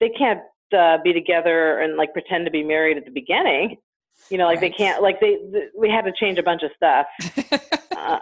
they 0.00 0.08
can't 0.10 0.40
uh, 0.76 0.98
be 1.04 1.12
together 1.12 1.78
and 1.80 1.96
like 1.96 2.12
pretend 2.14 2.46
to 2.46 2.50
be 2.50 2.62
married 2.64 2.96
at 2.96 3.04
the 3.04 3.10
beginning." 3.10 3.76
You 4.30 4.38
know, 4.38 4.46
like 4.46 4.60
Right. 4.62 4.72
they 4.72 4.76
can't, 4.84 5.02
like 5.02 5.20
they, 5.20 5.34
th- 5.52 5.70
we 5.76 5.90
had 5.90 6.02
to 6.06 6.12
change 6.18 6.38
a 6.38 6.42
bunch 6.42 6.62
of 6.62 6.70
stuff. 6.76 7.06
Uh, 8.04 8.18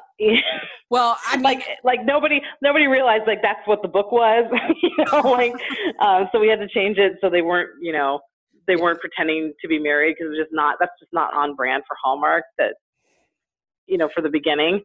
well, 0.91 1.19
I 1.27 1.35
mean, 1.37 1.43
like 1.43 1.65
like 1.83 2.05
nobody 2.05 2.41
nobody 2.61 2.87
realized 2.87 3.25
like 3.27 3.43
that's 3.43 3.67
what 3.67 3.83
the 3.83 3.89
book 3.89 4.13
was 4.13 4.45
you 4.83 4.91
know 4.99 5.21
like 5.29 5.53
um 6.01 6.29
so 6.31 6.39
we 6.39 6.47
had 6.49 6.61
to 6.61 6.69
change 6.69 6.99
it 6.99 7.15
so 7.21 7.29
they 7.29 7.43
weren't 7.43 7.71
you 7.81 7.93
know 7.93 8.21
they 8.67 8.77
weren't 8.77 9.01
pretending 9.01 9.53
to 9.61 9.69
be 9.69 9.79
married 9.79 10.17
because 10.19 10.33
it's 10.33 10.43
just 10.43 10.53
not 10.53 10.77
that's 10.79 10.93
just 10.99 11.13
not 11.13 11.35
on 11.35 11.55
brand 11.55 11.83
for 11.87 11.97
hallmark 12.03 12.45
that 12.59 12.75
you 13.87 13.99
know 13.99 14.09
for 14.15 14.23
the 14.23 14.29
beginning. 14.29 14.83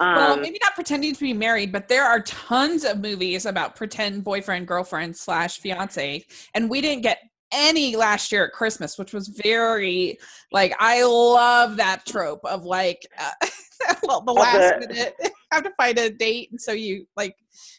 Um 0.00 0.16
well, 0.16 0.36
maybe 0.36 0.58
not 0.62 0.74
pretending 0.74 1.14
to 1.14 1.20
be 1.20 1.32
married, 1.32 1.72
but 1.72 1.88
there 1.88 2.04
are 2.04 2.20
tons 2.20 2.84
of 2.84 3.00
movies 3.00 3.46
about 3.46 3.76
pretend 3.76 4.24
boyfriend, 4.24 4.66
girlfriend, 4.66 5.16
slash 5.16 5.58
fiance, 5.58 6.24
and 6.54 6.70
we 6.70 6.80
didn't 6.80 7.02
get 7.02 7.18
any 7.52 7.94
last 7.94 8.32
year 8.32 8.46
at 8.46 8.52
Christmas, 8.52 8.98
which 8.98 9.12
was 9.12 9.28
very 9.28 10.18
like 10.52 10.74
I 10.78 11.04
love 11.04 11.76
that 11.76 12.04
trope 12.06 12.44
of 12.44 12.64
like 12.64 13.06
uh, 13.18 13.48
well, 14.02 14.20
the 14.22 14.32
last 14.32 14.80
minute 14.80 15.14
have 15.52 15.62
to 15.62 15.72
find 15.76 15.98
a 15.98 16.10
date, 16.10 16.50
and 16.50 16.60
so 16.60 16.72
you 16.72 17.06
like 17.16 17.36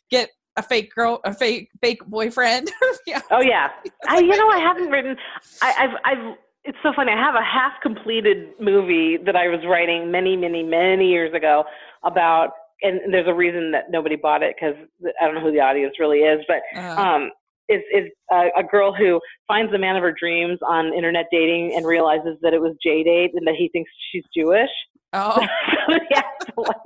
get 0.10 0.30
a 0.58 0.64
fake 0.64 0.94
girl, 0.94 1.20
a 1.24 1.34
fake 1.34 1.70
fake 1.82 2.06
boyfriend. 2.06 2.72
yeah, 3.08 3.22
oh 3.32 3.42
yeah. 3.42 3.70
I 4.08 4.20
you 4.20 4.36
know 4.36 4.50
i 4.50 4.60
haven't 4.60 4.90
written 4.90 5.16
i 5.62 5.74
i've 5.80 5.96
i've 6.06 6.36
it's 6.68 6.78
so 6.82 6.92
funny. 6.96 7.12
I 7.12 7.22
have 7.22 7.36
a 7.36 7.44
half 7.44 7.74
completed 7.84 8.50
movie 8.60 9.18
that 9.26 9.36
i 9.36 9.48
was 9.48 9.60
writing 9.68 10.12
many 10.12 10.36
many 10.36 10.64
many 10.64 11.08
years 11.10 11.34
ago 11.34 11.64
about 12.04 12.50
and 12.82 13.14
there's 13.14 13.28
a 13.28 13.34
reason 13.34 13.72
that 13.72 13.86
nobody 13.90 14.16
bought 14.16 14.44
it 14.44 14.56
because 14.56 14.76
i 15.22 15.26
don't 15.26 15.36
know 15.36 15.42
who 15.42 15.52
the 15.52 15.60
audience 15.60 15.96
really 16.00 16.20
is 16.20 16.40
but 16.48 16.62
Uh, 16.76 17.02
um, 17.02 17.32
is 17.70 17.82
is 17.94 18.06
a, 18.32 18.48
a 18.58 18.64
girl 18.64 18.94
who 18.94 19.20
finds 19.48 19.72
the 19.72 19.80
man 19.80 19.96
of 19.96 20.04
her 20.04 20.14
dreams 20.20 20.60
on 20.68 20.94
internet 20.94 21.26
dating 21.32 21.74
and 21.76 21.86
realizes 21.86 22.38
that 22.42 22.54
it 22.54 22.62
was 22.62 22.76
J 22.84 23.04
date 23.04 23.32
and 23.34 23.46
that 23.48 23.56
he 23.56 23.70
thinks 23.70 23.90
she's 24.12 24.24
Jewish. 24.36 24.70
oh, 25.14 25.36
so, 25.90 26.00
has 26.12 26.24
to, 26.46 26.54
like, 26.58 26.78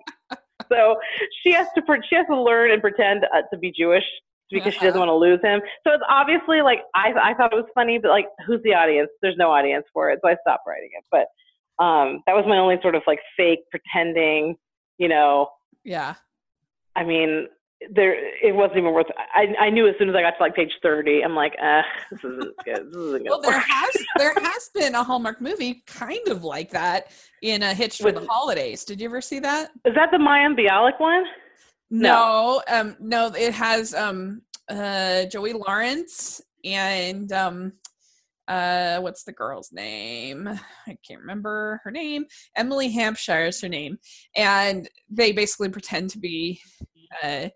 so 0.71 0.95
she 1.43 1.51
has 1.53 1.67
to 1.75 1.81
she 2.09 2.15
has 2.15 2.25
to 2.27 2.39
learn 2.41 2.71
and 2.71 2.81
pretend 2.81 3.25
uh, 3.25 3.41
to 3.51 3.57
be 3.59 3.71
Jewish 3.77 4.03
because 4.51 4.73
she 4.73 4.79
doesn't 4.79 4.99
Uh-huh. 4.99 5.07
want 5.07 5.09
to 5.09 5.15
lose 5.29 5.39
him. 5.43 5.61
So 5.85 5.93
it's 5.93 6.03
obviously 6.09 6.61
like 6.61 6.79
I 6.95 7.13
I 7.21 7.33
thought 7.35 7.53
it 7.53 7.55
was 7.55 7.69
funny, 7.75 7.99
but 7.99 8.09
like 8.09 8.25
who's 8.47 8.61
the 8.63 8.73
audience? 8.73 9.09
There's 9.21 9.37
no 9.37 9.51
audience 9.51 9.85
for 9.93 10.09
it, 10.09 10.19
so 10.23 10.29
I 10.29 10.35
stopped 10.41 10.63
writing 10.67 10.89
it. 10.97 11.03
But 11.11 11.27
um, 11.83 12.21
that 12.25 12.35
was 12.35 12.45
my 12.47 12.57
only 12.57 12.77
sort 12.81 12.95
of 12.95 13.03
like 13.07 13.19
fake 13.37 13.59
pretending, 13.71 14.55
you 14.97 15.07
know, 15.07 15.49
yeah. 15.83 16.15
I 16.95 17.03
mean, 17.03 17.47
there 17.93 18.13
it 18.43 18.53
wasn't 18.53 18.79
even 18.79 18.93
worth. 18.93 19.07
I 19.33 19.47
I 19.59 19.69
knew 19.69 19.87
as 19.87 19.95
soon 19.97 20.09
as 20.09 20.15
I 20.15 20.21
got 20.21 20.31
to 20.31 20.43
like 20.43 20.55
page 20.55 20.71
thirty, 20.83 21.21
I'm 21.23 21.35
like, 21.35 21.53
uh, 21.61 21.81
this 22.11 22.19
isn't 22.23 22.57
good. 22.65 22.87
This 22.87 22.95
isn't 22.95 23.23
Well, 23.25 23.41
there 23.41 23.59
has 23.59 23.97
there 24.17 24.33
has 24.33 24.69
been 24.75 24.95
a 24.95 25.03
Hallmark 25.03 25.39
movie 25.41 25.83
kind 25.87 26.27
of 26.27 26.43
like 26.43 26.71
that 26.71 27.11
in 27.41 27.63
a 27.63 27.73
Hitched 27.73 27.99
for 27.99 28.05
With- 28.05 28.15
the 28.15 28.27
Holidays. 28.27 28.83
Did 28.83 28.99
you 28.99 29.07
ever 29.07 29.21
see 29.21 29.39
that? 29.39 29.71
Is 29.85 29.95
that 29.95 30.09
the 30.11 30.17
Mayim 30.17 30.59
Bialik 30.59 30.99
one? 30.99 31.23
No, 31.89 32.61
um, 32.67 32.95
no, 32.99 33.27
it 33.27 33.53
has 33.53 33.93
um 33.93 34.41
uh 34.69 35.25
Joey 35.25 35.53
Lawrence 35.53 36.41
and 36.63 37.31
um 37.31 37.73
uh 38.47 38.99
what's 38.99 39.23
the 39.23 39.31
girl's 39.31 39.71
name? 39.71 40.47
I 40.87 40.97
can't 41.07 41.21
remember 41.21 41.79
her 41.83 41.91
name. 41.91 42.25
Emily 42.55 42.89
Hampshire 42.91 43.45
is 43.45 43.61
her 43.61 43.69
name. 43.69 43.97
And 44.35 44.89
they 45.09 45.31
basically 45.31 45.69
pretend 45.69 46.09
to 46.11 46.19
be 46.19 46.59
uh 47.23 47.49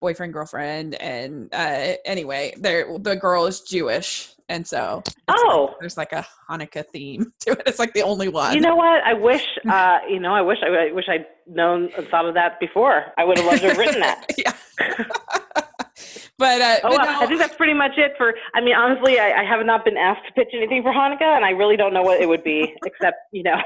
boyfriend, 0.00 0.32
girlfriend, 0.32 0.94
and 0.96 1.52
uh 1.52 1.94
anyway, 2.04 2.54
they're 2.58 2.86
the 2.98 3.16
girl 3.16 3.46
is 3.46 3.60
Jewish. 3.62 4.32
And 4.50 4.66
so 4.66 5.02
it's 5.04 5.14
like- 5.28 5.36
Oh. 5.40 5.74
there's 5.78 5.98
like 5.98 6.12
a 6.14 6.26
Hanukkah 6.48 6.86
theme 6.86 7.34
to 7.40 7.50
it. 7.52 7.62
It's 7.66 7.78
like 7.78 7.92
the 7.92 8.02
only 8.02 8.28
one. 8.28 8.54
You 8.54 8.62
know 8.62 8.76
what? 8.76 9.02
I 9.04 9.12
wish. 9.14 9.44
Uh, 9.68 9.98
you 10.08 10.18
know, 10.18 10.32
I 10.34 10.40
wish. 10.40 10.58
I, 10.62 10.68
I 10.88 10.92
wish 10.92 11.04
I'd 11.08 11.26
known 11.46 11.90
and 11.98 12.08
thought 12.08 12.24
of 12.26 12.32
that 12.34 12.58
before. 12.58 13.04
I 13.18 13.24
would 13.24 13.36
have 13.36 13.46
loved 13.46 13.60
to 13.60 13.68
have 13.68 13.76
written 13.76 14.00
that. 14.00 14.24
yeah. 14.38 14.54
but 16.38 16.60
uh 16.60 16.76
Oh, 16.84 16.96
but 16.96 17.04
no, 17.04 17.20
I 17.20 17.26
think 17.26 17.38
that's 17.40 17.56
pretty 17.56 17.74
much 17.74 17.92
it 17.98 18.12
for. 18.16 18.34
I 18.54 18.60
mean, 18.62 18.74
honestly, 18.74 19.18
I, 19.18 19.42
I 19.42 19.44
have 19.44 19.64
not 19.66 19.84
been 19.84 19.96
asked 19.98 20.26
to 20.26 20.32
pitch 20.32 20.48
anything 20.54 20.82
for 20.82 20.92
Hanukkah, 20.92 21.36
and 21.36 21.44
I 21.44 21.50
really 21.50 21.76
don't 21.76 21.92
know 21.92 22.02
what 22.02 22.20
it 22.20 22.28
would 22.28 22.42
be, 22.44 22.74
except 22.86 23.18
you 23.32 23.42
know, 23.42 23.60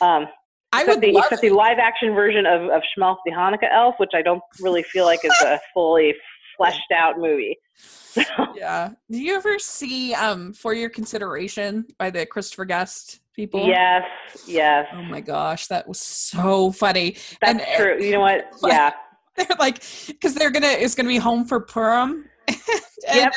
um, 0.00 0.26
I 0.72 0.84
would 0.84 1.00
the 1.00 1.16
except 1.16 1.40
the 1.42 1.50
live 1.50 1.78
action 1.78 2.14
version 2.14 2.44
of 2.46 2.62
of 2.70 2.82
Schmelf 2.96 3.16
the 3.24 3.32
Hanukkah 3.32 3.72
Elf, 3.72 3.94
which 3.98 4.10
I 4.14 4.22
don't 4.22 4.42
really 4.60 4.82
feel 4.82 5.04
like 5.06 5.24
is 5.24 5.32
a 5.42 5.58
fully 5.74 6.14
fleshed 6.56 6.90
out 6.94 7.18
movie. 7.18 7.56
So, 7.74 8.22
Yeah. 8.56 8.90
Do 9.10 9.18
you 9.18 9.34
ever 9.36 9.58
see 9.58 10.12
um 10.14 10.52
For 10.52 10.74
Your 10.74 10.90
Consideration 10.90 11.86
by 11.98 12.10
the 12.10 12.26
Christopher 12.26 12.64
Guest 12.64 13.20
people? 13.34 13.66
yes, 13.66 14.04
yes, 14.46 14.86
Oh 14.92 15.02
my 15.02 15.20
gosh, 15.20 15.68
that 15.68 15.86
was 15.86 16.00
so 16.00 16.72
funny. 16.72 17.16
that's 17.40 17.62
and- 17.64 17.76
true. 17.76 18.02
You 18.04 18.12
know 18.12 18.20
what? 18.20 18.48
Yeah, 18.66 18.90
They're 19.36 19.46
like 19.58 19.82
because 20.08 20.34
they're 20.34 20.50
gonna 20.50 20.66
it's 20.66 20.94
gonna 20.96 21.08
be 21.08 21.18
home 21.18 21.44
for 21.44 21.60
Purim 21.60 22.28
and 23.08 23.16
Yep. 23.16 23.32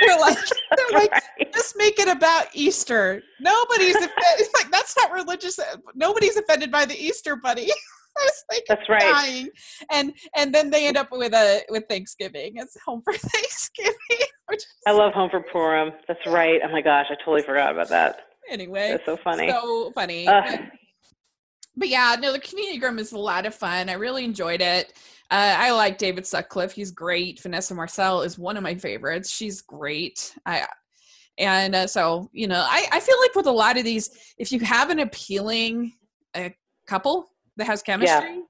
they're 0.00 0.18
like, 0.18 0.38
they're 0.76 0.98
like, 1.00 1.12
Right. 1.12 1.52
just 1.54 1.74
make 1.76 1.98
it 1.98 2.08
about 2.08 2.46
Easter. 2.54 3.22
Nobody's 3.40 3.94
offended. 3.96 4.48
like 4.54 4.70
that's 4.70 4.96
not 4.96 5.12
religious. 5.12 5.58
Uh, 5.58 5.76
nobody's 5.94 6.36
offended 6.36 6.70
by 6.70 6.84
the 6.84 6.96
Easter 7.00 7.36
bunny. 7.36 7.70
I 8.16 8.22
was 8.24 8.44
like 8.52 8.64
That's 8.68 8.88
right. 8.88 9.00
dying, 9.02 9.48
and 9.90 10.12
and 10.36 10.54
then 10.54 10.70
they 10.70 10.86
end 10.86 10.96
up 10.96 11.08
with 11.10 11.34
a 11.34 11.62
with 11.68 11.84
Thanksgiving. 11.88 12.52
It's 12.56 12.76
home 12.86 13.02
for 13.02 13.12
Thanksgiving. 13.12 13.94
Which 14.46 14.58
is, 14.58 14.66
I 14.86 14.92
love 14.92 15.12
Home 15.14 15.30
for 15.30 15.40
Purim. 15.40 15.90
That's 16.06 16.24
right. 16.26 16.60
Oh 16.64 16.70
my 16.70 16.80
gosh, 16.80 17.06
I 17.10 17.14
totally 17.16 17.42
forgot 17.42 17.72
about 17.72 17.88
that. 17.88 18.20
anyway, 18.48 18.90
That's 18.92 19.04
so 19.06 19.16
funny. 19.16 19.48
so 19.50 19.90
funny. 19.94 20.26
But, 20.26 20.60
but 21.76 21.88
yeah, 21.88 22.14
no, 22.20 22.30
the 22.32 22.38
convenient 22.38 22.80
groom 22.80 22.98
is 23.00 23.10
a 23.12 23.18
lot 23.18 23.46
of 23.46 23.54
fun. 23.54 23.88
I 23.88 23.94
really 23.94 24.24
enjoyed 24.24 24.60
it. 24.60 24.92
Uh, 25.34 25.56
I 25.58 25.72
like 25.72 25.98
David 25.98 26.24
Sutcliffe. 26.24 26.70
He's 26.70 26.92
great. 26.92 27.40
Vanessa 27.40 27.74
Marcil 27.74 28.22
is 28.22 28.38
one 28.38 28.56
of 28.56 28.62
my 28.62 28.76
favorites. 28.76 29.32
She's 29.32 29.62
great. 29.62 30.32
I 30.46 30.64
and 31.38 31.74
uh, 31.74 31.86
so 31.88 32.30
you 32.32 32.46
know, 32.46 32.64
I 32.64 32.86
I 32.92 33.00
feel 33.00 33.16
like 33.20 33.34
with 33.34 33.46
a 33.46 33.50
lot 33.50 33.76
of 33.76 33.82
these, 33.82 34.10
if 34.38 34.52
you 34.52 34.60
have 34.60 34.90
an 34.90 35.00
appealing 35.00 35.92
uh, 36.36 36.50
couple 36.86 37.32
that 37.56 37.66
has 37.66 37.82
chemistry, 37.82 38.42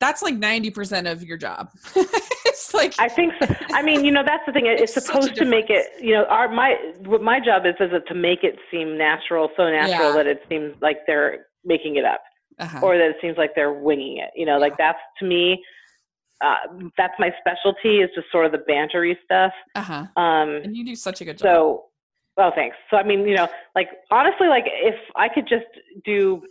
that's 0.00 0.20
like 0.20 0.34
ninety 0.34 0.70
percent 0.70 1.06
of 1.06 1.22
your 1.22 1.36
job. 1.36 1.68
it's 1.94 2.74
like 2.74 2.94
I 2.98 3.08
think 3.08 3.34
so. 3.40 3.54
I 3.70 3.82
mean, 3.82 4.04
you 4.04 4.10
know, 4.10 4.24
that's 4.26 4.42
the 4.44 4.52
thing. 4.52 4.66
It's 4.66 4.96
It's 4.96 5.06
supposed 5.06 5.36
to 5.36 5.44
make 5.44 5.70
it, 5.70 6.02
you 6.02 6.14
know, 6.14 6.24
our 6.24 6.48
my 6.48 6.74
what 7.04 7.22
my 7.22 7.38
job 7.38 7.62
is 7.64 7.76
is 7.78 7.92
to 8.08 8.14
make 8.16 8.42
it 8.42 8.58
seem 8.72 8.98
natural, 8.98 9.50
so 9.56 9.70
natural 9.70 10.08
Yeah. 10.08 10.12
that 10.14 10.26
it 10.26 10.42
seems 10.48 10.74
like 10.82 10.98
they're 11.06 11.46
making 11.64 11.94
it 11.94 12.04
up, 12.04 12.22
uh-huh. 12.58 12.80
or 12.82 12.98
that 12.98 13.10
it 13.10 13.16
seems 13.20 13.38
like 13.38 13.54
they're 13.54 13.72
winging 13.72 14.18
it. 14.18 14.30
You 14.34 14.46
know, 14.46 14.58
like 14.58 14.76
that's 14.76 14.98
to 15.20 15.24
me, 15.24 15.62
uh, 16.44 16.56
that's 16.96 17.14
my 17.18 17.30
specialty 17.40 17.98
is 17.98 18.10
just 18.14 18.26
sort 18.30 18.46
of 18.46 18.52
the 18.52 18.58
bantery 18.58 19.16
stuff. 19.24 19.52
uh-huh. 19.74 20.06
Um, 20.20 20.48
And 20.64 20.76
you 20.76 20.84
do 20.84 20.94
such 20.94 21.20
a 21.20 21.24
good 21.24 21.38
job. 21.38 21.44
so, 21.44 21.84
oh, 22.38 22.50
thanks. 22.54 22.76
So, 22.90 22.96
I 22.96 23.02
mean, 23.02 23.26
you 23.26 23.34
know, 23.34 23.48
like 23.74 23.88
honestly, 24.10 24.48
like 24.48 24.64
if 24.66 24.94
I 25.16 25.28
could 25.28 25.48
just 25.48 25.66
do 26.04 26.42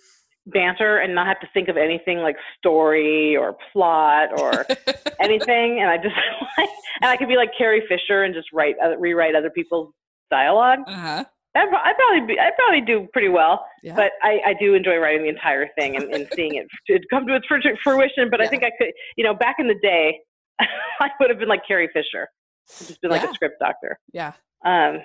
banter 0.48 0.98
and 1.00 1.14
not 1.14 1.28
have 1.28 1.40
to 1.42 1.48
think 1.54 1.68
of 1.68 1.76
anything 1.78 2.20
like 2.20 2.36
story 2.58 3.36
or 3.36 3.56
plot 3.74 4.30
or 4.40 4.66
anything, 5.20 5.80
and 5.82 5.90
I 5.90 5.98
just 5.98 6.16
like, 6.58 6.70
and 7.02 7.10
I 7.12 7.18
could 7.18 7.28
be 7.28 7.36
like 7.36 7.50
Carrie 7.58 7.84
Fisher 7.88 8.24
and 8.24 8.34
just 8.34 8.48
write, 8.54 8.76
uh, 8.84 8.98
rewrite 8.98 9.36
other 9.36 9.50
people's 9.50 9.94
dialogue. 10.32 10.80
uh-huh. 10.88 11.24
I'd, 11.58 11.68
I'd 11.74 11.96
probably 11.98 12.36
be, 12.36 12.40
I'd 12.40 12.56
probably 12.58 12.82
do 12.82 13.08
pretty 13.14 13.30
well. 13.30 13.66
Yeah. 13.84 13.96
But 13.96 14.12
I, 14.24 14.40
I 14.48 14.54
do 14.60 14.74
enjoy 14.74 14.98
writing 14.98 15.24
the 15.24 15.30
entire 15.30 15.68
thing 15.78 15.96
and, 15.96 16.14
and 16.14 16.28
seeing 16.36 16.56
it 16.56 16.68
to 16.88 17.00
come 17.10 17.26
to 17.28 17.36
its 17.36 17.46
fruition. 17.48 18.30
But 18.30 18.42
I 18.42 18.48
think 18.48 18.64
I 18.64 18.72
could, 18.78 18.92
you 19.18 19.24
know, 19.24 19.34
back 19.34 19.56
in 19.60 19.68
the 19.68 19.76
day, 19.82 20.20
I 20.60 21.10
would 21.20 21.30
have 21.30 21.40
been 21.40 21.48
like 21.50 21.62
Carrie 21.68 21.90
Fisher, 21.94 22.28
just 22.68 23.02
been 23.02 23.12
like 23.12 23.24
Yeah. 23.24 23.32
a 23.32 23.34
script 23.34 23.60
doctor. 23.60 24.00
yeah. 24.14 24.34
Um, 24.66 25.00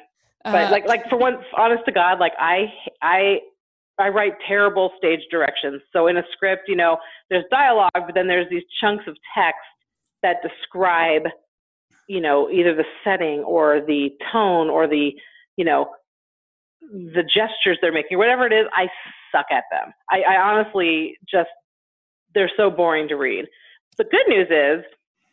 but 0.45 0.55
Uh, 0.67 0.71
like 0.71 0.87
like 0.89 1.09
for 1.09 1.17
once, 1.19 1.39
honest 1.57 1.85
to 1.85 1.93
god 1.93 2.19
like 2.19 2.33
i 2.39 2.65
i 3.01 3.39
i 4.01 4.09
write 4.09 4.33
terrible 4.49 4.91
stage 4.99 5.21
directions 5.31 5.81
so 5.93 6.09
in 6.09 6.17
a 6.17 6.23
script 6.33 6.63
you 6.67 6.75
know 6.75 6.97
there's 7.31 7.45
dialogue 7.53 7.91
but 7.95 8.13
then 8.15 8.27
there's 8.27 8.49
these 8.51 8.65
chunks 8.81 9.05
of 9.07 9.15
text 9.37 9.61
that 10.25 10.39
describe 10.43 11.23
you 12.09 12.21
know 12.21 12.51
either 12.51 12.75
the 12.75 12.85
setting 13.05 13.41
or 13.45 13.81
the 13.87 14.11
tone 14.33 14.69
or 14.69 14.89
the 14.89 15.13
you 15.57 15.65
know 15.65 15.89
the 16.91 17.23
gestures 17.23 17.79
they're 17.81 17.93
making 17.93 18.19
whatever 18.19 18.47
it 18.47 18.53
is 18.53 18.67
i 18.75 18.87
suck 19.31 19.47
at 19.51 19.65
them 19.71 19.93
i, 20.11 20.23
I 20.23 20.37
honestly 20.41 21.17
just 21.31 21.49
they're 22.35 22.51
so 22.57 22.71
boring 22.71 23.09
to 23.09 23.15
read 23.17 23.47
the 23.99 24.05
good 24.05 24.27
news 24.29 24.49
is 24.51 24.85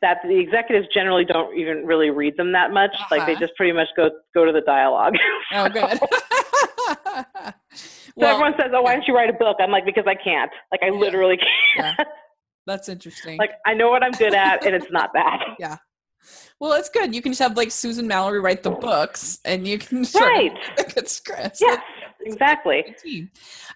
that 0.02 0.18
the 0.24 0.38
executives 0.40 0.88
generally 0.94 1.26
don't 1.26 1.58
even 1.58 1.86
really 1.86 2.10
read 2.10 2.38
them 2.38 2.54
that 2.54 2.72
much. 2.72 2.92
Like 3.12 3.26
they 3.26 3.34
Uh-huh. 3.34 3.42
just 3.42 3.54
pretty 3.58 3.74
much 3.74 3.88
go 3.98 4.10
go 4.34 4.46
to 4.46 4.52
the 4.54 4.62
dialogue. 4.62 5.14
oh, 5.54 5.68
good. 5.68 6.00
So 8.18 8.26
well, 8.26 8.32
everyone 8.32 8.54
says, 8.60 8.72
"Oh, 8.74 8.82
why 8.82 8.94
don't 8.96 9.08
you 9.08 9.16
write 9.16 9.30
a 9.30 9.34
book?" 9.34 9.58
I'm 9.62 9.72
like, 9.72 9.86
"Because 9.86 10.06
I 10.08 10.16
can't. 10.16 10.52
Like, 10.72 10.82
I 10.84 10.88
Yeah. 10.88 10.92
literally 11.00 11.38
can't. 11.78 11.96
Yeah. 11.98 12.06
that's 12.66 12.90
interesting. 12.90 13.38
like, 13.38 13.52
I 13.66 13.74
know 13.74 13.90
what 13.90 14.04
I'm 14.04 14.16
good 14.16 14.34
at, 14.34 14.66
and 14.66 14.74
it's 14.76 14.92
not 14.92 15.12
that." 15.14 15.40
Well, 16.60 16.74
it's 16.74 16.90
good. 16.90 17.16
You 17.16 17.22
can 17.22 17.32
just 17.32 17.42
have 17.42 17.56
like 17.58 17.72
Susan 17.72 18.08
Mallery 18.08 18.40
write 18.40 18.64
the 18.64 18.72
books, 18.72 19.40
and 19.46 19.68
you 19.68 19.78
can 19.78 20.06
Right. 20.16 20.52
good 20.96 21.08
scripts. 21.08 21.62
Yes, 21.62 21.82
exactly. 22.22 22.84
That's 22.88 23.04
good. 23.04 23.30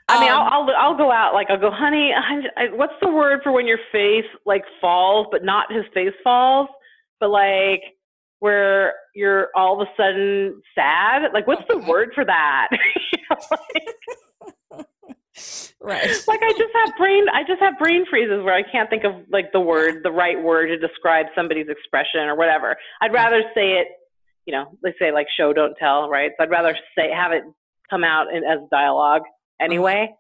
I 0.09 0.19
mean, 0.19 0.31
Um, 0.31 0.39
I'll, 0.39 0.63
I'll 0.63 0.75
I'll 0.77 0.97
go 0.97 1.11
out 1.11 1.33
like 1.33 1.49
I'll 1.49 1.59
go, 1.59 1.71
honey. 1.71 2.11
I, 2.13 2.63
I, 2.63 2.73
what's 2.73 2.93
the 3.01 3.09
word 3.09 3.39
for 3.43 3.51
when 3.51 3.65
your 3.67 3.79
face 3.91 4.25
like 4.45 4.63
falls, 4.81 5.27
but 5.31 5.43
not 5.43 5.71
his 5.71 5.85
face 5.93 6.13
falls, 6.23 6.67
but 7.19 7.29
like 7.29 7.81
where 8.39 8.93
you're 9.15 9.47
all 9.55 9.81
of 9.81 9.87
a 9.87 9.91
sudden 9.95 10.61
sad? 10.75 11.21
Like, 11.33 11.47
what's 11.47 11.63
the 11.69 11.77
word 11.87 12.11
for 12.13 12.25
that? 12.25 12.67
You 13.13 13.19
know, 13.29 13.37
like, 13.51 13.95
right. 15.81 16.07
like 16.27 16.41
I 16.43 16.51
just 16.51 16.73
have 16.86 16.95
brain 16.97 17.25
I 17.34 17.43
just 17.47 17.61
have 17.61 17.77
brain 17.79 18.05
freezes 18.09 18.43
where 18.43 18.53
I 18.53 18.63
can't 18.63 18.89
think 18.89 19.03
of 19.03 19.13
like 19.31 19.51
the 19.51 19.59
word 19.59 20.01
the 20.03 20.11
right 20.11 20.41
word 20.41 20.67
to 20.67 20.77
describe 20.77 21.27
somebody's 21.36 21.67
expression 21.69 22.21
or 22.21 22.36
whatever. 22.36 22.75
I'd 23.01 23.13
rather 23.13 23.41
say 23.55 23.73
it, 23.73 23.88
you 24.45 24.53
know, 24.53 24.77
they 24.84 24.93
say 24.99 25.11
like 25.11 25.27
show 25.36 25.53
don't 25.53 25.75
tell, 25.75 26.09
right? 26.09 26.31
So 26.38 26.43
I'd 26.43 26.49
rather 26.51 26.75
say 26.97 27.11
have 27.11 27.31
it 27.31 27.43
come 27.89 28.03
out 28.03 28.34
in, 28.34 28.43
as 28.43 28.59
dialogue 28.71 29.23
anyway. 29.59 30.13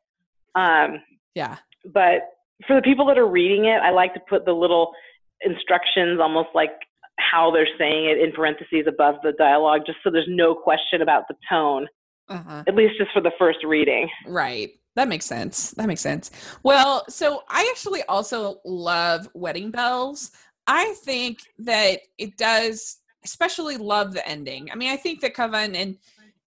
Um, 0.55 1.01
Yeah. 1.35 1.57
but 1.85 2.29
for 2.67 2.75
the 2.75 2.81
people 2.81 3.05
that 3.07 3.17
are 3.17 3.27
reading 3.27 3.65
it, 3.65 3.81
I 3.81 3.89
like 3.91 4.13
to 4.13 4.19
put 4.29 4.45
the 4.45 4.53
little 4.53 4.93
instructions 5.41 6.19
almost 6.21 6.49
like 6.53 6.71
how 7.19 7.51
they're 7.51 7.67
saying 7.77 8.05
it 8.05 8.17
in 8.19 8.31
parentheses 8.31 8.85
above 8.87 9.15
the 9.23 9.33
dialogue 9.33 9.81
just 9.85 9.97
so 10.03 10.09
there's 10.11 10.27
no 10.29 10.55
question 10.55 11.01
about 11.01 11.27
the 11.27 11.35
tone 11.49 11.87
Uh-huh. 12.29 12.63
at 12.67 12.75
least 12.75 12.93
just 12.97 13.11
for 13.11 13.21
the 13.21 13.31
first 13.37 13.59
reading. 13.65 14.09
Right. 14.27 14.71
That 14.95 15.07
makes 15.07 15.25
sense. 15.25 15.71
That 15.71 15.87
makes 15.87 16.01
sense. 16.01 16.29
Well, 16.61 17.03
so 17.09 17.41
I 17.49 17.67
actually 17.71 18.03
also 18.03 18.57
love 18.63 19.27
Wedding 19.33 19.71
Bells. 19.71 20.31
I 20.67 20.93
think 21.03 21.39
that 21.59 21.99
it 22.17 22.37
does 22.37 22.99
especially 23.25 23.77
love 23.77 24.13
the 24.13 24.27
ending. 24.27 24.69
I 24.71 24.75
mean, 24.75 24.91
I 24.91 24.97
think 24.97 25.21
that 25.21 25.35
Kavan 25.35 25.75
and 25.75 25.97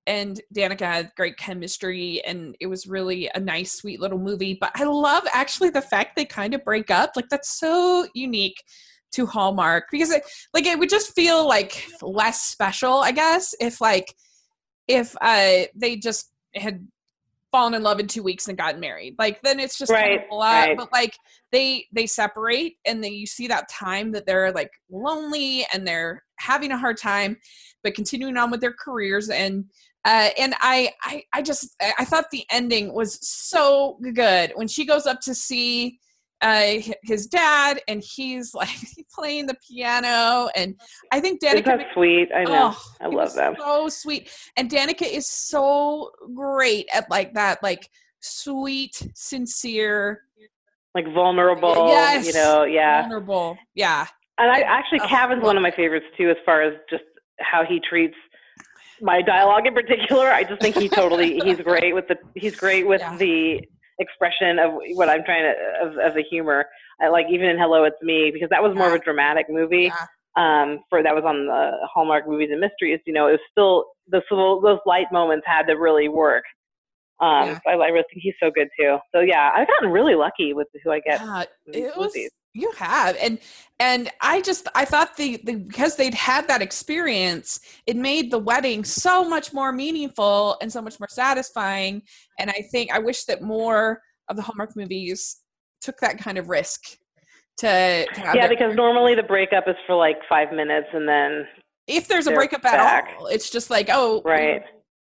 and 0.08 0.40
Danica 0.54 0.82
had 0.82 1.10
great 1.16 1.36
chemistry 1.36 2.22
and 2.24 2.56
it 2.60 2.68
was 2.68 2.86
really 2.86 3.28
a 3.34 3.40
nice 3.40 3.72
sweet 3.72 4.00
little 4.00 4.20
movie, 4.20 4.56
but 4.60 4.70
I 4.76 4.84
love 4.84 5.24
actually 5.32 5.70
the 5.70 5.82
fact 5.82 6.14
they 6.14 6.24
kind 6.24 6.54
of 6.54 6.64
break 6.64 6.92
up. 6.92 7.12
Like 7.16 7.28
that's 7.28 7.58
so 7.58 8.06
unique 8.14 8.62
to 9.12 9.26
Hallmark 9.26 9.86
because 9.90 10.10
it 10.10 10.22
like 10.54 10.66
it 10.66 10.78
would 10.78 10.90
just 10.90 11.12
feel 11.14 11.46
like 11.46 11.88
less 12.02 12.42
special, 12.42 12.98
I 12.98 13.10
guess, 13.10 13.54
if 13.60 13.80
like 13.80 14.14
if 14.86 15.16
uh 15.20 15.66
they 15.74 15.96
just 15.96 16.30
had 16.54 16.86
fallen 17.56 17.72
in 17.72 17.82
love 17.82 17.98
in 17.98 18.06
two 18.06 18.22
weeks 18.22 18.48
and 18.48 18.58
gotten 18.58 18.80
married. 18.80 19.14
Like 19.18 19.40
then 19.40 19.58
it's 19.58 19.78
just 19.78 19.90
kind 19.90 20.20
of 20.20 20.20
a 20.30 20.34
lot 20.34 20.68
right. 20.68 20.76
but 20.76 20.92
like 20.92 21.16
they 21.52 21.86
they 21.90 22.06
separate 22.06 22.76
and 22.84 23.02
then 23.02 23.14
you 23.14 23.26
see 23.26 23.46
that 23.48 23.70
time 23.70 24.12
that 24.12 24.26
they're 24.26 24.52
like 24.52 24.70
lonely 24.90 25.66
and 25.72 25.88
they're 25.88 26.22
having 26.38 26.70
a 26.70 26.76
hard 26.76 26.98
time 26.98 27.38
but 27.82 27.94
continuing 27.94 28.36
on 28.36 28.50
with 28.50 28.60
their 28.60 28.74
careers. 28.74 29.30
And 29.30 29.64
uh, 30.04 30.28
and 30.38 30.54
I, 30.60 30.92
I 31.02 31.24
i 31.32 31.42
just 31.42 31.74
i 31.80 32.04
thought 32.04 32.26
the 32.30 32.44
ending 32.50 32.92
was 32.92 33.18
so 33.26 33.98
good. 34.12 34.52
When 34.54 34.68
she 34.68 34.84
goes 34.84 35.06
up 35.06 35.20
to 35.22 35.34
see 35.34 35.98
uh 36.42 36.74
his 37.02 37.26
dad 37.26 37.80
and 37.88 38.02
he's 38.04 38.54
like 38.54 38.68
playing 39.14 39.46
the 39.46 39.56
piano 39.66 40.48
and 40.54 40.74
i 41.10 41.18
think 41.18 41.40
danica 41.40 41.64
that 41.64 41.86
sweet? 41.94 42.28
I 42.34 42.44
know. 42.44 42.72
Oh, 42.74 42.92
I 43.00 43.06
love 43.08 43.34
them. 43.34 43.54
So 43.58 43.88
sweet. 43.88 44.30
And 44.56 44.70
Danica 44.70 45.10
is 45.10 45.28
so 45.28 46.10
great 46.34 46.86
at 46.92 47.10
like 47.10 47.34
that, 47.34 47.62
like 47.62 47.88
sweet, 48.20 49.02
sincere, 49.14 50.22
like 50.94 51.12
vulnerable. 51.12 51.88
Yes. 51.88 52.26
You 52.26 52.34
know, 52.34 52.64
yeah. 52.64 53.02
vulnerable. 53.02 53.58
Yeah. 53.74 54.06
And 54.38 54.50
I 54.50 54.60
actually, 54.60 55.00
Oh, 55.02 55.08
Kavan's 55.08 55.42
one 55.42 55.56
of 55.56 55.62
my 55.62 55.70
favorites 55.70 56.06
too, 56.16 56.30
as 56.30 56.36
far 56.44 56.62
as 56.62 56.74
just 56.90 57.04
how 57.40 57.64
he 57.64 57.80
treats 57.80 58.16
my 59.00 59.22
dialogue 59.22 59.66
in 59.66 59.74
particular. 59.74 60.28
I 60.28 60.44
just 60.44 60.60
think 60.60 60.76
he 60.76 60.88
totally 60.88 61.38
he's 61.40 61.58
great 61.58 61.94
with 61.94 62.08
the 62.08 62.16
he's 62.34 62.56
great 62.56 62.86
with 62.86 63.00
Yeah. 63.04 63.16
the 63.16 63.68
expression 63.98 64.58
of 64.58 64.72
what 64.94 65.08
I'm 65.08 65.24
trying 65.24 65.44
to 65.44 65.86
of, 65.86 65.98
of 65.98 66.14
the 66.14 66.22
humor. 66.22 66.66
I 67.00 67.08
like 67.08 67.26
even 67.30 67.48
in 67.48 67.58
Hello 67.58 67.84
It's 67.84 68.00
Me 68.02 68.30
because 68.32 68.48
that 68.50 68.62
was 68.62 68.74
more 68.74 68.88
of 68.88 68.94
a 68.94 68.98
dramatic 68.98 69.46
movie. 69.48 69.90
Yeah. 69.92 70.06
Um, 70.38 70.80
for 70.90 71.02
that 71.02 71.14
was 71.14 71.24
on 71.24 71.46
the 71.46 71.72
Hallmark 71.92 72.28
Movies 72.28 72.50
and 72.52 72.60
Mysteries. 72.60 73.00
You 73.06 73.14
know, 73.14 73.26
it 73.28 73.32
was 73.32 73.40
still 73.50 73.86
those 74.10 74.22
those 74.62 74.80
light 74.84 75.06
moments 75.10 75.46
had 75.46 75.62
to 75.66 75.74
really 75.74 76.08
work. 76.08 76.44
Um, 77.20 77.48
Yeah. 77.48 77.54
so 77.64 77.70
I, 77.70 77.72
I 77.72 77.88
really 77.88 78.04
think 78.12 78.22
he's 78.22 78.34
so 78.42 78.50
good 78.50 78.68
too. 78.78 78.98
So 79.14 79.20
yeah, 79.20 79.50
I've 79.54 79.66
gotten 79.66 79.90
really 79.90 80.14
lucky 80.14 80.52
with 80.52 80.68
who 80.84 80.90
I 80.90 81.00
get. 81.00 81.20
Yeah, 81.20 81.44
in 81.66 81.84
it 81.84 81.96
was 81.96 82.12
movies. 82.14 82.30
You 82.56 82.70
have 82.76 83.16
and 83.20 83.38
and 83.80 84.10
i 84.22 84.40
just 84.40 84.66
i 84.74 84.84
thought 84.84 85.16
the, 85.16 85.40
the 85.44 85.54
because 85.56 85.96
they'd 85.96 86.14
had 86.14 86.48
that 86.48 86.62
experience 86.62 87.60
it 87.86 87.96
made 87.96 88.30
the 88.30 88.38
wedding 88.38 88.82
so 88.84 89.28
much 89.28 89.52
more 89.52 89.72
meaningful 89.72 90.56
and 90.62 90.72
so 90.72 90.80
much 90.80 90.98
more 90.98 91.08
satisfying 91.10 92.00
and 92.38 92.50
i 92.50 92.64
think 92.72 92.90
i 92.92 92.98
wish 92.98 93.24
that 93.24 93.42
more 93.42 94.00
of 94.28 94.36
the 94.36 94.42
hallmark 94.42 94.74
movies 94.76 95.42
took 95.80 95.98
that 96.00 96.18
kind 96.18 96.38
of 96.38 96.48
risk 96.48 96.80
to, 97.58 98.06
to 98.14 98.20
Yeah, 98.20 98.32
their- 98.34 98.48
because 98.48 98.74
normally 98.74 99.14
the 99.14 99.22
breakup 99.22 99.64
is 99.68 99.76
for 99.86 99.94
like 99.96 100.16
five 100.28 100.52
minutes 100.52 100.88
and 100.92 101.08
then 101.08 101.46
if 101.86 102.08
there's 102.08 102.26
a 102.26 102.32
breakup 102.32 102.64
at 102.64 102.80
all, 102.80 103.26
it's 103.28 103.48
just 103.48 103.70
like, 103.70 103.88
oh, 103.92 104.20
Right. 104.24 104.62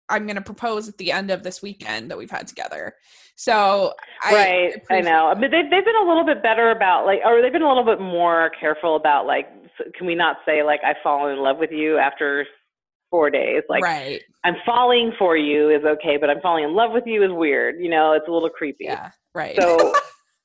I'm 0.07 0.25
going 0.25 0.35
to 0.35 0.41
propose 0.41 0.87
at 0.87 0.97
the 0.97 1.11
end 1.11 1.31
of 1.31 1.43
this 1.43 1.61
weekend 1.61 2.11
that 2.11 2.17
we've 2.17 2.29
had 2.31 2.47
together. 2.47 2.95
So, 3.39 3.93
I 4.21 4.33
right. 4.33 4.73
I 4.91 4.99
know. 4.99 5.33
But 5.33 5.49
they've 5.51 5.69
they've 5.71 5.85
been 5.85 5.95
a 5.95 6.05
little 6.05 6.25
bit 6.25 6.43
better 6.43 6.71
about 6.71 7.05
like, 7.05 7.19
or 7.23 7.41
they've 7.41 7.53
been 7.53 7.61
a 7.61 7.67
little 7.69 7.85
bit 7.85 8.01
more 8.01 8.51
careful 8.59 8.97
about 8.97 9.25
like, 9.25 9.47
can 9.97 10.05
we 10.05 10.13
not 10.13 10.37
say 10.45 10.61
like 10.61 10.81
I've 10.85 10.97
fallen 11.01 11.31
in 11.37 11.39
love 11.41 11.55
with 11.57 11.71
you 11.71 11.97
after 11.97 12.45
four 13.09 13.29
days? 13.29 13.63
Like 13.69 13.81
right. 13.81 14.21
I'm 14.43 14.55
falling 14.65 15.13
for 15.17 15.37
you 15.37 15.69
is 15.69 15.85
okay, 15.85 16.17
but 16.17 16.29
I'm 16.29 16.41
falling 16.41 16.65
in 16.65 16.75
love 16.75 16.91
with 16.91 17.05
you 17.07 17.23
is 17.23 17.31
weird. 17.31 17.75
You 17.79 17.89
know, 17.89 18.11
it's 18.11 18.27
a 18.27 18.31
little 18.31 18.49
creepy. 18.49 18.83
Yeah. 18.83 19.11
Right. 19.33 19.55
So 19.57 19.93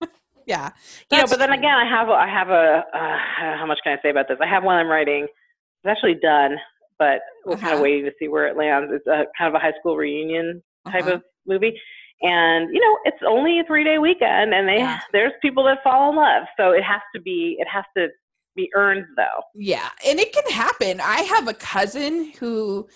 yeah. 0.47 0.71
you 1.11 1.19
know, 1.19 1.25
but 1.29 1.41
then 1.41 1.51
again, 1.51 1.75
I 1.75 1.89
have 1.91 2.09
a- 2.09 2.13
I 2.13 2.29
have 2.29 2.51
a 2.51 2.85
uh, 2.95 3.57
how 3.59 3.67
much 3.67 3.79
can 3.83 3.99
I 3.99 4.03
say 4.03 4.11
about 4.11 4.29
this? 4.29 4.39
I 4.41 4.47
have 4.47 4.63
one 4.63 4.77
I'm 4.77 4.87
writing. 4.87 5.25
It's 5.25 5.91
actually 5.91 6.15
done, 6.23 6.53
but 7.01 7.23
we're 7.45 7.55
kind 7.57 7.67
Uh-huh. 7.73 7.75
of 7.75 7.81
waiting 7.81 8.05
to 8.05 8.13
see 8.21 8.29
where 8.29 8.47
it 8.47 8.57
lands. 8.57 8.93
It's 8.95 9.07
a 9.09 9.25
kind 9.37 9.49
of 9.49 9.55
a 9.55 9.59
high 9.59 9.73
school 9.81 9.97
reunion 9.97 10.63
type 10.93 11.07
Uh-huh. 11.07 11.15
of 11.15 11.23
movie, 11.45 11.77
and 12.23 12.73
you 12.73 12.81
know, 12.81 12.99
it's 13.05 13.23
only 13.27 13.61
a 13.61 13.65
three 13.65 13.85
day 13.85 13.99
weekend, 13.99 14.55
and 14.55 14.69
they 14.69 14.77
Yeah. 14.79 15.01
there's 15.13 15.33
people 15.43 15.65
that 15.65 15.83
fall 15.83 16.11
in 16.11 16.17
love, 16.17 16.45
so 16.57 16.71
it 16.71 16.83
has 16.83 17.01
to 17.15 17.21
be 17.21 17.57
it 17.59 17.69
has 17.69 17.85
to 17.97 18.09
be 18.57 18.71
earned 18.75 19.05
though. 19.17 19.43
Yeah, 19.55 19.89
and 20.07 20.19
it 20.21 20.33
can 20.33 20.51
happen. 20.53 21.01
I 21.01 21.23
have 21.23 21.49
a 21.49 21.55
cousin 21.55 22.33
who 22.39 22.89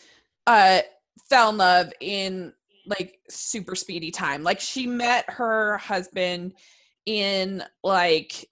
uh 0.47 0.81
fell 1.29 1.51
in 1.51 1.57
love 1.59 1.93
in 2.01 2.53
like 2.87 3.19
super 3.29 3.75
speedy 3.75 4.11
time. 4.11 4.43
Like 4.43 4.61
she 4.61 4.87
met 4.87 5.29
her 5.29 5.77
husband 5.79 6.55
in 7.07 7.63
like 7.83 8.49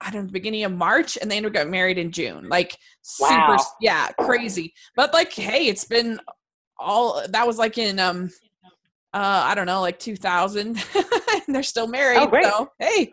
I 0.00 0.10
don't 0.10 0.22
know, 0.22 0.26
the 0.26 0.32
beginning 0.32 0.64
of 0.64 0.72
March 0.72 1.16
and 1.20 1.30
they 1.30 1.36
ended 1.36 1.50
up 1.50 1.54
getting 1.54 1.70
married 1.70 1.98
in 1.98 2.10
June. 2.12 2.48
Like 2.48 2.76
super 3.02 3.52
Wow. 3.52 3.54
s- 3.54 3.72
yeah, 3.80 4.08
crazy. 4.20 4.74
But 4.94 5.12
like 5.12 5.32
hey, 5.32 5.66
it's 5.68 5.84
been 5.84 6.20
all 6.78 7.22
that 7.28 7.46
was 7.46 7.58
like 7.58 7.78
in 7.78 7.98
um 7.98 8.30
uh 9.14 9.42
I 9.46 9.54
don't 9.54 9.66
know, 9.66 9.80
like 9.80 9.98
2000 9.98 10.66
and 10.94 11.54
they're 11.54 11.62
still 11.62 11.86
married. 11.86 12.18
Oh, 12.20 12.26
great. 12.26 12.44
So, 12.44 12.68
hey. 12.78 13.12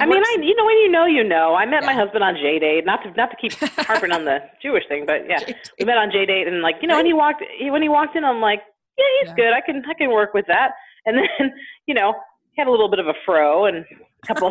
I 0.00 0.06
mean. 0.06 0.22
I 0.22 0.36
you 0.42 0.54
know 0.54 0.64
when 0.66 0.76
you 0.78 0.90
know 0.90 1.06
you 1.06 1.24
know. 1.24 1.54
I 1.54 1.64
met 1.66 1.82
my 1.84 1.94
husband 1.94 2.22
on 2.22 2.34
J 2.36 2.58
date, 2.58 2.84
not 2.84 3.02
to 3.04 3.10
not 3.12 3.30
to 3.30 3.36
keep 3.36 3.52
harping 3.86 4.12
on 4.12 4.24
the 4.24 4.38
Jewish 4.62 4.84
thing, 4.88 5.04
but 5.06 5.22
yeah, 5.28 5.38
J- 5.40 5.54
we 5.78 5.86
met 5.86 5.96
on 5.96 6.10
J 6.10 6.26
date, 6.26 6.46
and 6.46 6.60
like 6.60 6.76
you 6.82 6.88
know 6.88 6.96
when 6.96 7.06
he 7.06 7.14
walked 7.14 7.42
he, 7.58 7.70
when 7.70 7.80
he 7.82 7.88
walked 7.88 8.14
in, 8.14 8.22
I'm 8.24 8.40
like, 8.40 8.60
yeah, 8.98 9.04
he's 9.20 9.28
Yeah. 9.30 9.34
good. 9.36 9.52
I 9.54 9.60
can 9.62 9.82
I 9.88 9.94
can 9.94 10.10
work 10.10 10.34
with 10.34 10.44
that. 10.48 10.72
And 11.06 11.16
then 11.18 11.52
you 11.86 11.94
know 11.94 12.12
he 12.52 12.60
had 12.60 12.68
a 12.68 12.70
little 12.70 12.90
bit 12.90 12.98
of 12.98 13.06
a 13.06 13.14
fro 13.24 13.64
and 13.64 13.78
a 13.78 14.26
couple 14.26 14.50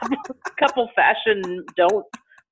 couple, 0.00 0.36
couple 0.58 0.90
fashion 0.94 1.64
don't, 1.76 2.06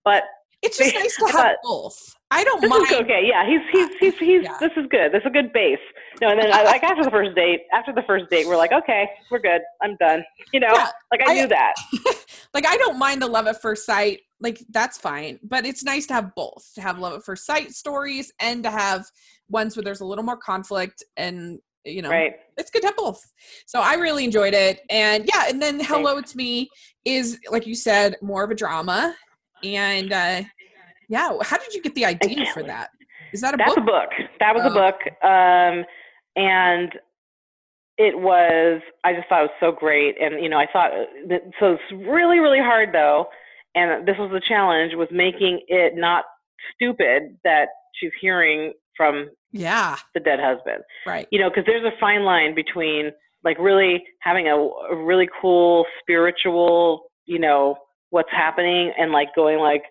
but 0.04 0.24
It's 0.62 0.76
just 0.78 0.94
nice 0.94 1.16
to 1.16 1.26
have 1.38 1.56
both. 1.62 2.16
I 2.30 2.44
don't 2.44 2.60
this 2.60 2.70
mind. 2.70 2.84
is 2.86 2.92
okay. 3.00 3.22
Yeah, 3.26 3.46
he's 3.48 3.60
he's 3.72 3.88
he's 3.98 4.18
he's 4.18 4.42
Yeah. 4.44 4.56
this 4.60 4.70
is 4.76 4.86
good. 4.90 5.10
This 5.12 5.20
is 5.20 5.26
a 5.26 5.30
good 5.30 5.52
base. 5.52 5.78
No, 6.20 6.28
and 6.28 6.40
then 6.40 6.52
I, 6.52 6.62
like 6.64 6.82
after 6.82 7.02
the 7.02 7.10
first 7.10 7.34
date, 7.34 7.62
after 7.72 7.92
the 7.92 8.02
first 8.06 8.28
date, 8.30 8.46
we're 8.46 8.56
like, 8.58 8.72
okay, 8.72 9.08
we're 9.30 9.38
good. 9.40 9.62
I'm 9.82 9.96
done. 9.96 10.22
You 10.52 10.60
know, 10.60 10.68
Yeah, 10.72 10.90
like 11.10 11.22
I, 11.26 11.32
I- 11.32 11.34
knew 11.34 11.48
that. 11.48 11.74
like 12.54 12.66
I 12.66 12.76
don't 12.76 12.98
mind 12.98 13.22
the 13.22 13.26
love 13.26 13.46
at 13.46 13.60
first 13.62 13.86
sight. 13.86 14.20
Like 14.38 14.60
that's 14.70 14.96
fine, 14.98 15.38
but 15.42 15.64
it's 15.66 15.82
nice 15.82 16.06
to 16.06 16.14
have 16.14 16.34
both. 16.34 16.70
To 16.74 16.80
have 16.82 16.98
love 16.98 17.14
at 17.14 17.24
first 17.24 17.46
sight 17.46 17.72
stories 17.72 18.32
and 18.40 18.62
to 18.64 18.70
have 18.70 19.06
ones 19.48 19.76
where 19.76 19.82
there's 19.82 20.00
a 20.00 20.04
little 20.06 20.24
more 20.24 20.36
conflict 20.36 21.02
and 21.16 21.58
you 21.84 22.02
know 22.02 22.10
Right. 22.10 22.34
it's 22.58 22.70
good 22.70 22.82
to 22.82 22.88
have 22.88 22.96
both. 22.96 23.20
So 23.66 23.80
I 23.80 23.94
really 23.94 24.24
enjoyed 24.24 24.54
it. 24.54 24.80
And 24.90 25.28
yeah, 25.32 25.46
and 25.48 25.60
then 25.60 25.80
Hello 25.80 26.18
It's 26.18 26.36
Me 26.36 26.68
is 27.04 27.38
like 27.50 27.66
you 27.66 27.74
said, 27.74 28.16
more 28.22 28.44
of 28.44 28.50
a 28.50 28.54
drama. 28.54 29.16
And 29.64 30.12
uh 30.12 30.42
yeah, 31.08 31.32
how 31.42 31.58
did 31.58 31.74
you 31.74 31.82
get 31.82 31.94
the 31.94 32.04
idea 32.04 32.46
for 32.54 32.62
that? 32.62 32.90
Is 33.32 33.40
that 33.40 33.54
a 33.54 33.56
That's 33.56 33.74
book? 33.74 33.78
a 33.78 33.86
book. 33.86 34.10
That 34.38 34.54
was 34.54 34.62
Oh. 34.64 34.68
a 34.68 34.72
book. 34.72 35.00
Um, 35.24 35.84
and 36.36 36.92
it 37.98 38.18
was, 38.18 38.80
I 39.04 39.12
just 39.12 39.28
thought 39.28 39.40
it 39.40 39.50
was 39.50 39.60
so 39.60 39.72
great. 39.72 40.14
And, 40.20 40.42
you 40.42 40.48
know, 40.48 40.58
I 40.58 40.66
thought, 40.72 40.92
uh, 40.92 41.36
so 41.58 41.72
it's 41.72 42.06
really, 42.08 42.38
really 42.38 42.60
hard 42.60 42.90
though. 42.92 43.26
And 43.74 44.06
this 44.06 44.16
was 44.18 44.30
the 44.32 44.40
challenge 44.46 44.94
was 44.94 45.08
making 45.10 45.60
it 45.68 45.94
not 45.96 46.24
stupid 46.74 47.36
that 47.44 47.66
she's 47.94 48.10
hearing 48.20 48.72
from 48.96 49.30
Yeah, 49.52 49.96
the 50.14 50.20
dead 50.20 50.38
husband. 50.40 50.82
right. 51.06 51.26
You 51.30 51.40
know, 51.40 51.50
because 51.50 51.64
there's 51.66 51.84
a 51.84 51.96
fine 52.00 52.22
line 52.22 52.54
between 52.54 53.10
like 53.44 53.58
really 53.58 54.02
having 54.20 54.48
a, 54.48 54.54
a 54.56 54.96
really 54.96 55.28
cool 55.40 55.84
spiritual, 56.00 57.10
you 57.26 57.38
know, 57.38 57.76
what's 58.10 58.30
happening 58.30 58.92
and 58.98 59.12
like 59.12 59.28
going 59.34 59.58
like, 59.58 59.82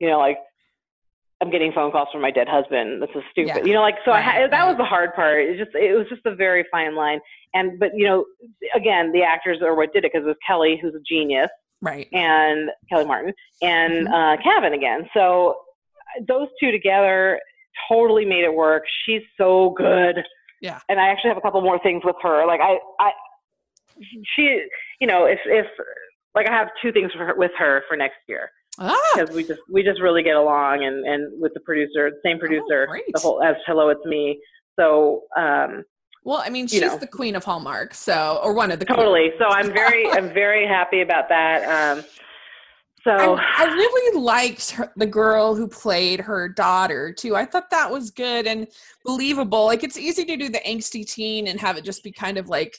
you 0.00 0.08
know, 0.08 0.18
like 0.18 0.38
I'm 1.40 1.50
getting 1.50 1.72
phone 1.72 1.90
calls 1.92 2.08
from 2.12 2.22
my 2.22 2.30
dead 2.30 2.48
husband. 2.48 3.02
This 3.02 3.10
is 3.14 3.22
stupid. 3.32 3.48
Yeah. 3.56 3.64
You 3.64 3.74
know, 3.74 3.82
like 3.82 3.96
so. 4.04 4.12
I 4.12 4.14
Right, 4.14 4.24
ha- 4.24 4.48
that 4.50 4.66
was 4.66 4.76
the 4.76 4.84
hard 4.84 5.14
part. 5.14 5.40
It 5.44 5.58
just 5.58 5.74
it 5.74 5.96
was 5.96 6.06
just 6.08 6.24
a 6.26 6.34
very 6.34 6.64
fine 6.70 6.94
line. 6.94 7.20
And 7.52 7.78
but 7.78 7.90
you 7.94 8.06
know, 8.06 8.24
again, 8.74 9.12
the 9.12 9.22
actors 9.22 9.58
are 9.62 9.74
what 9.74 9.92
did 9.92 10.04
it 10.04 10.12
because 10.12 10.24
it 10.24 10.28
was 10.28 10.36
Kelly, 10.46 10.78
who's 10.80 10.94
a 10.94 11.00
genius, 11.06 11.48
Right. 11.82 12.08
and 12.12 12.70
Kelly 12.88 13.04
Martin, 13.04 13.32
and 13.62 14.06
Mhm. 14.08 14.34
uh, 14.38 14.42
Kevin 14.42 14.72
again. 14.74 15.08
So 15.12 15.56
those 16.28 16.48
two 16.60 16.70
together 16.70 17.40
totally 17.90 18.24
made 18.24 18.44
it 18.44 18.54
work. 18.54 18.84
She's 19.04 19.22
so 19.36 19.70
good. 19.70 20.24
Yeah. 20.62 20.78
And 20.88 21.00
I 21.00 21.08
actually 21.08 21.28
have 21.30 21.36
a 21.36 21.40
couple 21.42 21.60
more 21.60 21.78
things 21.80 22.02
with 22.04 22.16
her. 22.22 22.46
Like 22.46 22.60
I, 22.60 22.78
I, 23.00 23.10
she, 24.34 24.64
you 25.00 25.06
know, 25.06 25.24
if 25.26 25.40
if 25.44 25.66
like 26.34 26.48
I 26.48 26.52
have 26.52 26.68
two 26.82 26.92
things 26.92 27.12
for 27.12 27.26
her, 27.26 27.34
with 27.36 27.52
her 27.58 27.82
for 27.88 27.96
next 27.96 28.16
year 28.28 28.50
Ah, 28.78 28.96
because 29.14 29.34
we 29.34 29.44
just 29.44 29.60
we 29.70 29.82
just 29.82 30.00
really 30.00 30.22
get 30.22 30.36
along 30.36 30.84
and 30.84 31.04
and 31.06 31.40
with 31.40 31.54
the 31.54 31.60
producer, 31.60 32.10
the 32.10 32.20
same 32.24 32.38
producer, 32.38 32.88
Oh, 32.90 32.98
the 33.12 33.20
whole 33.20 33.42
as 33.42 33.54
Hello 33.66 33.88
It's 33.90 34.04
Me. 34.04 34.40
So 34.78 35.22
um 35.36 35.84
well, 36.24 36.42
I 36.42 36.48
mean, 36.48 36.62
you 36.64 36.68
she's 36.68 36.80
know. 36.80 36.98
the 36.98 37.06
queen 37.06 37.36
of 37.36 37.44
Hallmark, 37.44 37.92
so 37.94 38.40
or 38.42 38.54
one 38.54 38.72
of 38.72 38.78
the 38.80 38.86
queens. 38.86 38.98
totally. 38.98 39.30
So 39.38 39.44
I'm 39.46 39.72
very 39.72 40.06
I'm 40.10 40.32
very 40.32 40.66
happy 40.66 41.02
about 41.02 41.28
that. 41.28 41.98
Um 41.98 42.04
so 43.04 43.36
I, 43.38 43.42
I 43.58 43.64
really 43.66 44.18
liked 44.18 44.70
her, 44.72 44.90
the 44.96 45.04
girl 45.06 45.54
who 45.54 45.68
played 45.68 46.20
her 46.20 46.48
daughter 46.48 47.12
too. 47.12 47.36
I 47.36 47.44
thought 47.44 47.68
that 47.70 47.90
was 47.90 48.10
good 48.10 48.46
and 48.46 48.66
believable. 49.04 49.66
Like 49.66 49.84
it's 49.84 49.98
easy 49.98 50.24
to 50.24 50.36
do 50.38 50.48
the 50.48 50.60
angsty 50.66 51.06
teen 51.06 51.46
and 51.46 51.60
have 51.60 51.76
it 51.76 51.84
just 51.84 52.02
be 52.02 52.10
kind 52.10 52.38
of 52.38 52.48
like 52.48 52.78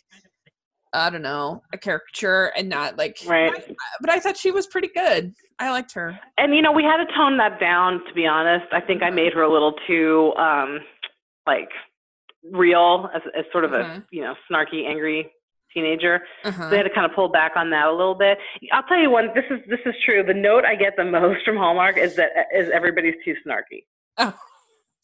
I 0.96 1.10
don't 1.10 1.22
know 1.22 1.62
a 1.74 1.78
caricature 1.78 2.52
and 2.58 2.70
not 2.70 2.98
like. 2.98 3.18
right. 3.28 3.52
But 4.02 4.10
I 4.10 4.20
thought 4.20 4.38
she 4.38 4.52
was 4.52 4.66
pretty 4.68 4.90
good. 4.90 5.34
I 5.60 5.72
liked 5.72 5.94
her. 5.94 6.20
And 6.38 6.56
you 6.56 6.62
know, 6.62 6.72
we 6.72 6.84
had 6.84 6.98
to 6.98 7.06
tone 7.14 7.38
that 7.38 7.60
down 7.60 8.02
to 8.08 8.14
be 8.14 8.26
honest. 8.28 8.66
I 8.72 8.82
think 8.82 9.04
I 9.04 9.10
made 9.10 9.34
her 9.34 9.42
a 9.42 9.52
little 9.52 9.74
too 9.88 10.34
um 10.38 10.80
like 11.48 11.70
real 12.52 13.10
as, 13.14 13.22
as 13.38 13.46
sort 13.52 13.66
of 13.66 13.72
Mhm. 13.72 13.98
a 13.98 14.04
you 14.12 14.22
know 14.22 14.36
snarky, 14.50 14.88
angry 14.88 15.32
teenager. 15.74 16.22
Uh-huh. 16.46 16.70
They 16.70 16.78
had 16.78 16.84
to 16.84 16.90
kind 16.90 17.06
of 17.06 17.14
pull 17.14 17.28
back 17.30 17.54
on 17.58 17.70
that 17.72 17.88
a 17.88 17.92
little 17.92 18.16
bit. 18.16 18.38
I'll 18.72 18.84
tell 18.84 18.98
you 19.00 19.10
one. 19.10 19.30
This 19.36 19.46
is 19.50 19.60
this 19.68 19.80
is 19.86 19.96
true. 20.06 20.24
The 20.24 20.34
note 20.34 20.64
I 20.66 20.76
get 20.76 20.96
the 20.96 21.04
most 21.20 21.44
from 21.46 21.58
Hallmark 21.58 21.98
is 21.98 22.16
that 22.16 22.32
is 22.56 22.70
everybody's 22.74 23.16
too 23.26 23.36
snarky. 23.46 23.84
Oh, 24.18 24.34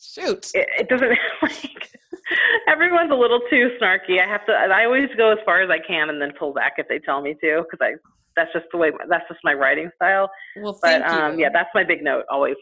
shoot. 0.02 0.52
It, 0.54 0.68
it 0.80 0.90
doesn't 0.90 1.10
like 1.42 1.90
everyone's 2.68 3.12
a 3.12 3.16
little 3.16 3.42
too 3.50 3.78
snarky. 3.82 4.22
I 4.22 4.28
have 4.28 4.46
to. 4.48 4.54
I 4.54 4.86
always 4.86 5.10
go 5.18 5.32
as 5.32 5.38
far 5.46 5.62
as 5.62 5.70
I 5.70 5.80
can 5.86 6.10
and 6.10 6.22
then 6.22 6.32
pull 6.38 6.54
back 6.54 6.74
if 6.78 6.88
they 6.88 7.00
tell 7.00 7.22
me 7.22 7.36
to 7.44 7.64
because 7.64 7.80
I 7.82 7.94
that's 8.36 8.52
just 8.54 8.66
the 8.72 8.78
way 8.78 8.92
that's 9.10 9.28
just 9.28 9.40
my 9.44 9.54
writing 9.54 9.90
style. 9.96 10.30
Well, 10.58 10.78
But 10.82 11.02
thank 11.02 11.06
um, 11.06 11.34
you. 11.34 11.46
yeah, 11.46 11.50
that's 11.54 11.70
my 11.74 11.84
big 11.84 12.04
note 12.04 12.26
always. 12.30 12.56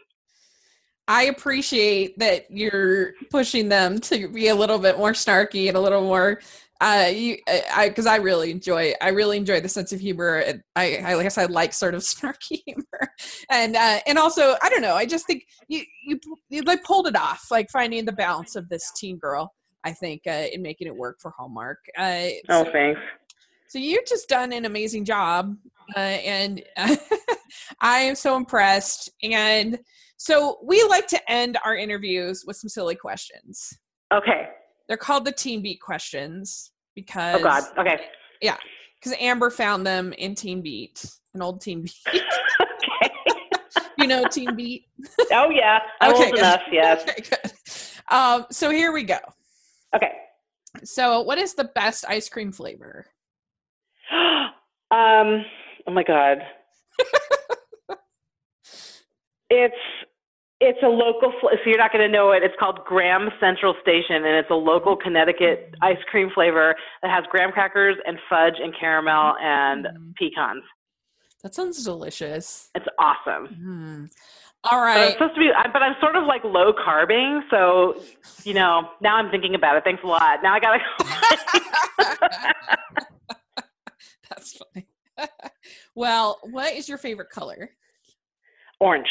I 1.07 1.23
appreciate 1.23 2.19
that 2.19 2.45
you're 2.51 3.13
pushing 3.31 3.67
them 3.69 3.99
to 4.01 4.27
be 4.27 4.49
a 4.49 4.55
little 4.55 4.77
bit 4.77 4.97
more 4.97 5.13
snarky 5.13 5.67
and 5.67 5.75
a 5.75 5.79
little 5.79 6.03
more 6.03 6.39
uh 6.81 7.09
you 7.13 7.37
I 7.73 7.89
because 7.89 8.05
I 8.05 8.17
really 8.17 8.51
enjoy 8.51 8.93
I 9.01 9.09
really 9.09 9.37
enjoy 9.37 9.59
the 9.59 9.69
sense 9.69 9.91
of 9.91 9.99
humor 9.99 10.37
and 10.37 10.61
I 10.75 11.01
I 11.03 11.23
guess 11.23 11.37
I 11.37 11.45
like 11.45 11.73
sort 11.73 11.93
of 11.93 12.01
snarky 12.03 12.61
humor 12.65 13.13
and 13.49 13.75
uh 13.75 13.99
and 14.07 14.17
also 14.17 14.55
I 14.61 14.69
don't 14.69 14.81
know 14.81 14.95
I 14.95 15.05
just 15.05 15.25
think 15.27 15.45
you 15.67 15.83
you 16.05 16.19
you 16.49 16.61
like 16.63 16.83
pulled 16.83 17.07
it 17.07 17.15
off 17.15 17.47
like 17.51 17.69
finding 17.71 18.05
the 18.05 18.13
balance 18.13 18.55
of 18.55 18.69
this 18.69 18.91
teen 18.95 19.17
girl 19.17 19.53
I 19.83 19.91
think 19.91 20.21
uh 20.27 20.45
in 20.53 20.61
making 20.61 20.87
it 20.87 20.95
work 20.95 21.17
for 21.21 21.31
Hallmark 21.37 21.79
uh 21.97 22.27
Oh, 22.49 22.63
so, 22.63 22.71
thanks. 22.71 22.99
so 23.67 23.79
you've 23.79 24.05
just 24.05 24.29
done 24.29 24.53
an 24.53 24.65
amazing 24.65 25.05
job 25.05 25.55
uh, 25.95 25.99
and 25.99 26.63
I 27.81 27.99
am 28.01 28.15
so 28.15 28.35
impressed 28.35 29.09
and 29.23 29.79
so 30.17 30.59
we 30.63 30.83
like 30.83 31.07
to 31.07 31.31
end 31.31 31.57
our 31.63 31.77
interviews 31.77 32.43
with 32.45 32.57
some 32.57 32.67
silly 32.67 32.95
questions. 32.95 33.79
Okay. 34.13 34.49
They're 34.89 34.97
called 34.97 35.23
the 35.23 35.31
Teen 35.31 35.61
Beat 35.61 35.79
questions 35.79 36.71
because 36.95 37.39
Oh 37.39 37.43
God. 37.43 37.63
Okay. 37.77 38.01
Yeah. 38.41 38.57
Because 38.99 39.15
Amber 39.21 39.51
found 39.51 39.85
them 39.87 40.11
in 40.13 40.35
Teen 40.35 40.61
Beat, 40.61 41.05
an 41.33 41.41
old 41.41 41.61
Teen 41.61 41.83
Beat. 41.83 41.95
okay. 42.09 43.13
you 43.99 44.07
know 44.07 44.25
Teen 44.25 44.55
Beat. 44.55 44.85
Oh 45.31 45.51
yeah. 45.51 45.79
I'm 46.01 46.13
Okay, 46.13 46.23
old 46.25 46.31
good. 46.33 46.39
enough. 46.39 46.61
Yes. 46.71 47.03
Okay, 47.09 47.21
good. 47.21 47.51
Um, 48.11 48.47
so 48.51 48.71
here 48.71 48.91
we 48.91 49.03
go. 49.03 49.19
Okay. 49.95 50.11
So, 50.83 51.21
what 51.21 51.37
is 51.37 51.53
the 51.53 51.65
best 51.75 52.05
ice 52.07 52.27
cream 52.27 52.51
flavor? 52.51 53.05
um. 54.11 55.45
Oh 55.87 55.91
my 55.91 56.03
God. 56.03 56.39
it's 59.51 59.75
It's 60.61 60.79
a 60.83 60.87
local, 60.87 61.31
fl- 61.39 61.47
so 61.51 61.59
you're 61.69 61.77
not 61.77 61.93
going 61.93 62.05
to 62.05 62.11
know 62.11 62.31
it. 62.31 62.43
It's 62.43 62.53
called 62.59 62.79
Graham 62.85 63.29
Central 63.39 63.75
Station, 63.81 64.17
and 64.17 64.35
it's 64.35 64.49
a 64.51 64.55
local 64.55 64.97
Connecticut 64.97 65.73
ice 65.81 65.97
cream 66.11 66.29
flavor 66.35 66.75
that 67.01 67.09
has 67.09 67.23
graham 67.31 67.51
crackers 67.53 67.95
and 68.05 68.17
fudge 68.29 68.55
and 68.61 68.73
caramel 68.77 69.35
and 69.41 69.85
Mm. 69.85 70.15
pecans. 70.15 70.63
That 71.43 71.55
sounds 71.55 71.81
delicious. 71.85 72.69
It's 72.75 72.87
awesome. 72.99 73.47
Mm. 73.47 74.11
All 74.65 74.81
right. 74.81 74.99
it's 75.03 75.13
supposed 75.13 75.35
to 75.35 75.39
be, 75.39 75.49
but 75.71 75.81
I'm 75.81 75.95
sort 76.01 76.17
of 76.17 76.25
like 76.25 76.43
low 76.43 76.73
carbing, 76.73 77.41
so 77.49 78.03
you 78.43 78.53
know. 78.53 78.89
Now 78.99 79.15
I'm 79.15 79.31
thinking 79.31 79.55
about 79.55 79.77
it. 79.77 79.85
Thanks 79.85 80.03
a 80.03 80.07
lot. 80.07 80.43
Now 80.43 80.53
I 80.53 80.59
gotta. 80.59 80.79
That's 84.29 84.57
funny. 84.57 84.87
well, 85.95 86.39
what 86.51 86.73
is 86.73 86.89
your 86.89 86.97
favorite 86.97 87.29
color? 87.29 87.69
orange, 88.81 89.07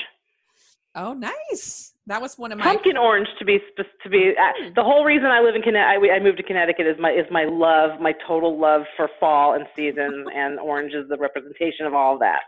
Oh, 0.95 1.15
nice. 1.15 1.95
That 2.07 2.23
was 2.23 2.39
one 2.39 2.53
of 2.53 2.59
my 2.59 2.65
pumpkin 2.65 2.97
orange 2.97 3.29
to 3.39 3.45
be 3.45 3.59
to 3.77 4.09
be. 4.09 4.33
Uh, 4.39 4.71
the 4.75 4.83
whole 4.83 5.05
reason 5.05 5.27
I 5.27 5.41
live 5.41 5.55
in 5.55 5.63
Connecticut, 5.63 6.11
I, 6.11 6.17
I 6.17 6.21
moved 6.21 6.39
to 6.39 6.43
Connecticut 6.43 6.87
is 6.87 6.97
my 6.99 7.11
is 7.11 7.27
my 7.31 7.45
love, 7.45 8.01
my 8.01 8.15
total 8.27 8.59
love 8.59 8.83
for 8.97 9.11
fall 9.21 9.55
and 9.55 9.67
seasons, 9.77 10.27
and 10.35 10.59
orange 10.59 10.95
is 10.95 11.07
the 11.09 11.19
representation 11.19 11.85
of 11.85 11.95
all 11.95 12.15
of 12.15 12.21
that. 12.21 12.41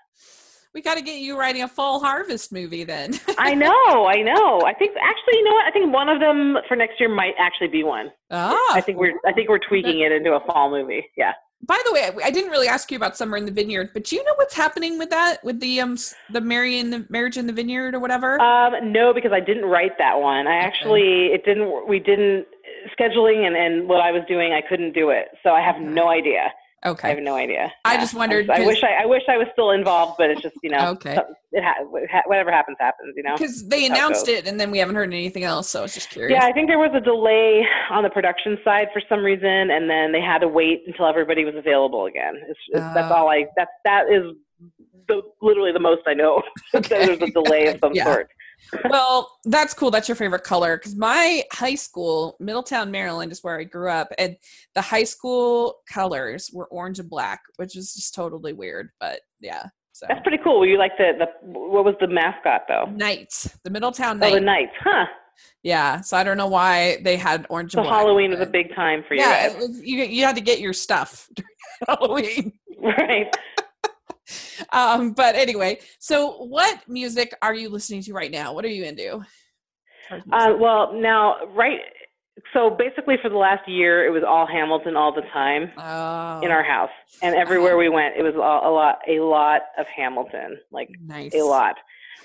We 0.73 0.83
got 0.83 0.95
to 0.97 1.03
get 1.03 1.18
you 1.21 1.37
writing 1.39 1.62
a 1.62 1.68
fall 1.68 1.99
harvest 2.01 2.53
movie 2.53 2.85
then. 2.85 3.18
I 3.39 3.55
know, 3.55 4.07
I 4.07 4.23
know. 4.23 4.61
I 4.64 4.73
think 4.75 4.93
actually, 5.03 5.39
you 5.39 5.45
know 5.45 5.53
what? 5.53 5.66
I 5.66 5.71
think 5.73 5.93
one 5.93 6.09
of 6.09 6.21
them 6.21 6.59
for 6.68 6.77
next 6.77 7.01
year 7.01 7.09
might 7.09 7.35
actually 7.39 7.68
be 7.68 7.83
one. 7.83 8.11
ah, 8.31 8.57
I 8.73 8.81
think 8.81 8.99
we're 8.99 9.14
I 9.27 9.33
think 9.33 9.49
we're 9.49 9.59
tweaking 9.59 10.01
it 10.01 10.12
into 10.12 10.33
a 10.35 10.41
fall 10.47 10.71
movie. 10.71 11.05
Yeah. 11.16 11.33
by 11.66 11.79
the 11.85 11.93
way, 11.93 12.05
I- 12.05 12.29
I 12.29 12.31
didn't 12.31 12.51
really 12.53 12.68
ask 12.68 12.91
you 12.93 12.97
about 12.97 13.16
Summer 13.16 13.37
in 13.37 13.45
the 13.47 13.53
Vineyard, 13.53 13.91
but 13.93 14.05
do 14.05 14.14
you 14.16 14.25
know 14.25 14.33
what's 14.37 14.55
happening 14.55 14.97
with 14.99 15.11
that 15.11 15.43
with 15.43 15.59
the 15.61 15.81
um 15.81 15.97
the 16.31 16.41
Mary 16.41 16.79
in 16.79 16.91
the 16.91 17.05
Marriage 17.09 17.37
in 17.37 17.47
the 17.49 17.53
Vineyard 17.53 17.95
or 17.97 17.99
whatever? 17.99 18.41
Um, 18.41 18.93
no, 18.93 19.12
because 19.12 19.33
I 19.33 19.41
didn't 19.41 19.64
write 19.64 19.99
that 19.99 20.21
one. 20.21 20.47
I 20.47 20.55
actually 20.57 21.33
it 21.35 21.45
didn't. 21.45 21.89
We 21.89 21.99
didn't 21.99 22.47
scheduling 22.99 23.45
and 23.47 23.57
and 23.57 23.89
what 23.89 24.01
I 24.01 24.12
was 24.12 24.23
doing. 24.29 24.53
I 24.53 24.61
couldn't 24.61 24.93
do 24.93 25.11
it, 25.11 25.27
so 25.43 25.51
I 25.51 25.61
have 25.62 25.81
no 25.81 26.09
idea. 26.09 26.53
I 26.83 27.09
have 27.11 27.18
no 27.18 27.35
idea. 27.37 27.70
I 27.85 27.97
just 27.99 28.14
wondered 28.14 28.49
I, 28.49 28.62
I 28.62 28.66
wish 28.66 28.83
I, 28.83 29.03
I 29.03 29.07
wish 29.07 29.22
I 29.28 29.37
was 29.37 29.47
still 29.53 29.70
involved, 29.70 30.14
but 30.18 30.31
it's 30.31 30.41
just 30.41 30.57
you 30.62 30.70
know. 30.70 30.89
Okay. 30.93 31.18
It 31.53 31.62
ha- 31.64 32.22
whatever 32.26 32.51
happens, 32.51 32.76
happens. 32.81 33.14
You 33.16 33.22
know. 33.22 33.37
Because 33.37 33.68
they 33.68 33.85
announced 33.87 34.28
it 34.28 34.47
and 34.47 34.59
then 34.59 34.70
we 34.70 34.78
haven't 34.78 34.95
heard 34.95 35.12
anything 35.12 35.45
else, 35.45 35.68
so 35.68 35.81
I 35.81 35.83
was 35.83 35.93
just 35.95 36.11
curious. 36.11 36.39
Yeah, 36.41 36.47
I 36.47 36.53
think 36.53 36.68
there 36.68 36.78
was 36.78 36.93
a 36.95 37.01
delay 37.01 37.66
on 37.91 38.03
the 38.03 38.11
production 38.11 38.57
side 38.64 38.89
for 38.93 39.03
some 39.09 39.22
reason, 39.22 39.70
and 39.70 39.91
then 39.91 40.12
they 40.12 40.20
had 40.22 40.39
to 40.39 40.49
wait 40.49 40.83
until 40.87 41.07
everybody 41.07 41.45
was 41.45 41.55
available 41.55 42.07
again. 42.07 42.35
It's, 42.49 42.59
it's, 42.68 42.95
that's 42.95 43.11
Oh. 43.11 43.14
all 43.16 43.28
I. 43.28 43.47
That's 43.57 43.70
that 43.85 44.05
is 44.11 44.33
the 45.09 45.22
literally 45.43 45.72
the 45.72 45.81
most 45.81 46.03
I 46.07 46.14
know. 46.14 46.43
that 46.72 46.85
there's 46.85 47.20
a 47.20 47.26
delay 47.31 47.66
of 47.66 47.78
some 47.83 47.93
Yeah. 47.95 48.05
sort. 48.05 48.28
Well, 48.89 49.31
that's 49.45 49.75
cool. 49.75 49.91
That's 49.91 50.09
your 50.09 50.17
favorite 50.17 50.45
color. 50.45 50.77
Because 50.77 50.97
my 50.97 51.43
high 51.53 51.75
school, 51.75 52.37
Middletown, 52.41 52.91
Maryland, 52.91 53.33
is 53.33 53.43
where 53.43 53.59
I 53.59 53.65
grew 53.65 53.91
up, 53.91 54.09
and 54.19 54.37
the 54.75 54.83
high 54.83 55.05
school 55.05 55.77
colors 55.89 56.51
were 56.53 56.67
orange 56.67 56.99
and 56.99 57.11
black, 57.11 57.41
which 57.57 57.77
is 57.77 57.95
just 57.95 58.15
totally 58.15 58.53
weird. 58.53 58.91
But 59.01 59.21
yeah, 59.41 59.65
so 60.01 60.07
That's 60.09 60.23
pretty 60.23 60.43
cool. 60.43 60.61
Were 60.61 60.67
you 60.67 60.79
like 60.79 60.97
the 60.97 61.13
the 61.19 61.27
what 61.47 61.85
was 61.85 61.95
the 62.01 62.09
mascot 62.09 62.63
though? 62.69 62.87
Knights, 62.87 63.59
the 63.65 63.71
Middletown 63.71 64.19
Knights. 64.19 64.33
Oh, 64.33 64.39
the 64.39 64.45
Knights. 64.45 64.73
Huh? 64.81 65.07
yeah, 65.63 66.01
so 66.01 66.17
I 66.17 66.25
don't 66.25 66.37
know 66.37 66.47
why 66.47 66.99
they 67.03 67.17
had 67.17 67.47
orange 67.51 67.73
So 67.73 67.81
and 67.81 67.87
black. 67.87 68.01
Halloween 68.01 68.31
was 68.31 68.41
a 68.41 68.47
big 68.47 68.75
time 68.75 69.05
for 69.07 69.15
you 69.15 69.21
yeah, 69.21 69.55
was, 69.59 69.81
you 69.83 69.99
you 70.05 70.25
had 70.25 70.37
to 70.37 70.41
get 70.43 70.59
your 70.61 70.73
stuff 70.73 71.29
during 71.35 71.51
Halloween. 71.87 72.53
right? 72.83 73.37
Um, 74.72 75.12
but 75.12 75.35
anyway, 75.35 75.81
so 75.99 76.45
what 76.45 76.81
music 76.89 77.35
are 77.43 77.55
you 77.55 77.68
listening 77.70 78.03
to 78.03 78.12
right 78.12 78.31
now? 78.31 78.53
What 78.53 78.64
are 78.64 78.68
you 78.68 78.85
into? 78.85 79.24
Uh, 80.33 80.55
well, 80.59 80.93
now, 80.93 81.37
right. 81.55 81.81
So 82.53 82.70
basically, 82.70 83.16
for 83.22 83.28
the 83.31 83.37
last 83.37 83.68
year, 83.68 84.07
it 84.07 84.11
was 84.11 84.22
all 84.26 84.47
Hamilton 84.47 84.97
all 84.97 85.12
the 85.14 85.22
time 85.33 85.70
Oh, 85.76 86.41
in 86.45 86.51
our 86.51 86.62
house, 86.62 86.91
and 87.22 87.35
everywhere 87.35 87.76
we 87.76 87.89
went, 87.89 88.16
it 88.16 88.22
was 88.22 88.35
all, 88.37 88.70
a 88.70 88.72
lot, 88.72 88.99
a 89.09 89.20
lot 89.20 89.62
of 89.78 89.87
Hamilton, 89.95 90.59
like 90.70 90.89
nice. 91.01 91.33
a 91.35 91.43
lot. 91.43 91.76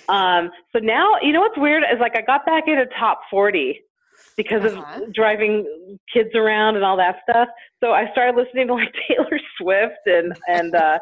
Um, 0.08 0.52
so 0.72 0.80
now, 0.80 1.14
you 1.22 1.32
know 1.34 1.42
what's 1.42 1.58
weird 1.58 1.84
is 1.84 2.00
like 2.00 2.16
I 2.16 2.22
got 2.22 2.46
back 2.46 2.64
into 2.68 2.86
top 3.00 3.22
40 3.32 3.82
because 4.38 4.62
Uh-huh. 4.64 5.04
of 5.06 5.14
driving 5.14 5.98
kids 6.14 6.30
around 6.36 6.76
and 6.76 6.84
all 6.86 6.98
that 6.98 7.18
stuff. 7.28 7.48
So 7.84 7.92
I 7.92 8.12
started 8.12 8.36
listening 8.36 8.68
to 8.68 8.74
like 8.76 8.94
Taylor 9.08 9.40
Swift 9.58 10.06
and 10.06 10.34
and 10.48 10.76
uh, 10.76 11.00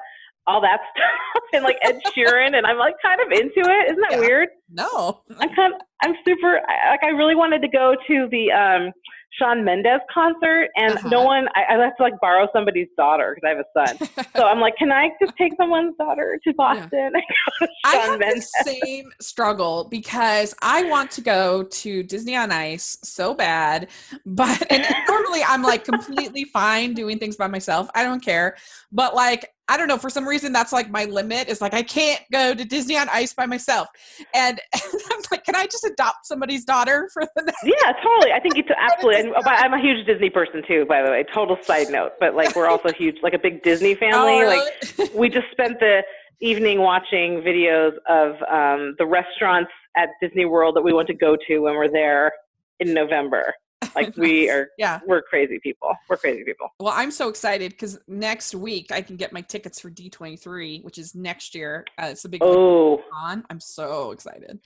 all 0.47 0.61
that 0.61 0.79
stuff 0.95 1.43
and 1.53 1.63
like 1.63 1.77
Ed 1.83 1.99
Sheeran, 2.15 2.55
and 2.55 2.65
I'm 2.65 2.77
like 2.77 2.95
kind 3.01 3.19
of 3.21 3.31
into 3.31 3.69
it. 3.69 3.91
Isn't 3.91 4.01
that 4.09 4.11
Yeah. 4.13 4.19
weird? 4.19 4.49
No. 4.69 5.21
I'm 5.39 5.53
kind 5.55 5.73
of, 5.73 5.81
I'm 6.01 6.15
super 6.25 6.59
like 6.89 7.03
I 7.03 7.09
really 7.09 7.35
wanted 7.35 7.61
to 7.61 7.67
go 7.67 7.95
to 8.07 8.27
the 8.31 8.51
um 8.51 8.91
Shawn 9.39 9.63
Mendes 9.65 9.99
concert 10.13 10.69
and 10.75 10.99
no 11.05 11.19
Uh-huh. 11.19 11.25
one 11.25 11.47
I, 11.55 11.73
I 11.75 11.83
have 11.83 11.95
to 11.97 12.03
like 12.03 12.13
borrow 12.21 12.47
somebody's 12.53 12.87
daughter 12.97 13.35
because 13.35 13.47
I 13.47 13.49
have 13.49 13.65
a 13.65 14.15
son. 14.15 14.25
So 14.35 14.43
I'm 14.43 14.59
like, 14.59 14.75
can 14.77 14.91
I 14.91 15.09
just 15.19 15.33
take 15.39 15.53
someone's 15.57 15.95
daughter 15.97 16.39
to 16.43 16.53
Boston? 16.53 17.13
to 17.61 17.67
I 17.83 17.95
have 17.95 18.19
the 18.19 18.41
same 18.63 19.05
struggle 19.19 19.85
because 19.89 20.53
I 20.61 20.83
want 20.83 21.09
to 21.11 21.21
go 21.21 21.63
to 21.63 22.03
Disney 22.03 22.35
on 22.35 22.51
Ice 22.51 22.97
so 23.03 23.33
bad, 23.33 23.87
but 24.25 24.71
and 24.71 24.85
normally 25.07 25.43
I'm 25.43 25.63
like 25.63 25.83
completely 25.83 26.43
fine 26.45 26.93
doing 26.93 27.17
things 27.17 27.35
by 27.35 27.47
myself. 27.47 27.89
I 27.95 28.03
don't 28.03 28.23
care, 28.23 28.55
but 28.91 29.15
like 29.15 29.49
I 29.67 29.77
don't 29.77 29.87
know 29.87 29.97
for 29.97 30.09
some 30.09 30.27
reason 30.27 30.51
that's 30.51 30.73
like 30.73 30.89
my 30.89 31.05
limit 31.05 31.47
is 31.47 31.61
like 31.61 31.73
I 31.73 31.83
can't 31.83 32.21
go 32.31 32.53
to 32.53 32.65
Disney 32.65 32.97
on 32.97 33.07
Ice 33.09 33.33
by 33.33 33.45
myself, 33.45 33.87
and, 34.33 34.59
I'm 34.75 35.21
like, 35.31 35.45
can 35.45 35.55
I 35.55 35.65
just 35.65 35.85
adopt 35.85 36.25
somebody's 36.25 36.65
daughter 36.65 37.09
for 37.13 37.23
the 37.35 37.43
night? 37.43 37.55
Yeah, 37.63 37.93
totally. 38.03 38.33
I 38.33 38.39
think 38.39 38.57
it's 38.57 38.69
absolutely. 38.77 39.21
And, 39.21 39.33
but 39.43 39.53
I'm 39.53 39.73
a 39.73 39.79
huge 39.79 40.05
Disney 40.05 40.29
person 40.29 40.63
too, 40.67 40.85
by 40.87 41.01
the 41.01 41.11
way. 41.11 41.23
Total 41.33 41.57
side 41.61 41.89
note, 41.89 42.13
but 42.19 42.35
like 42.35 42.55
we're 42.55 42.67
also 42.67 42.91
huge, 42.97 43.17
like 43.23 43.33
a 43.33 43.39
big 43.39 43.63
Disney 43.63 43.95
family. 43.95 44.41
Oh, 44.43 44.47
Like 44.47 44.61
really? 44.97 45.17
we 45.17 45.29
just 45.29 45.47
spent 45.51 45.79
the 45.79 46.03
evening 46.41 46.81
watching 46.81 47.41
videos 47.41 47.93
of 48.09 48.35
um, 48.51 48.95
the 48.97 49.05
restaurants 49.05 49.71
at 49.95 50.09
Disney 50.21 50.45
World 50.45 50.75
that 50.75 50.81
we 50.81 50.91
want 50.91 51.07
to 51.07 51.13
go 51.13 51.37
to 51.47 51.59
when 51.59 51.75
we're 51.75 51.91
there 51.91 52.31
in 52.79 52.93
November. 52.93 53.53
Like 53.95 54.15
we 54.17 54.49
are, 54.51 54.69
yeah. 54.77 54.99
we're 55.05 55.21
crazy 55.21 55.59
people. 55.61 55.93
We're 56.09 56.17
crazy 56.17 56.43
people. 56.43 56.69
Well, 56.79 56.93
I'm 56.95 57.11
so 57.11 57.29
excited 57.29 57.71
because 57.71 57.99
next 58.07 58.55
week 58.55 58.91
I 58.91 59.01
can 59.01 59.15
get 59.15 59.33
my 59.33 59.41
tickets 59.41 59.79
for 59.79 59.89
D23, 59.89 60.83
which 60.83 60.97
is 60.97 61.15
next 61.15 61.55
year. 61.55 61.85
Uh, 62.01 62.07
it's 62.07 62.25
a 62.25 62.29
big 62.29 62.41
Oh, 62.43 63.01
con. 63.11 63.43
I'm 63.49 63.59
so 63.59 64.11
excited. 64.11 64.59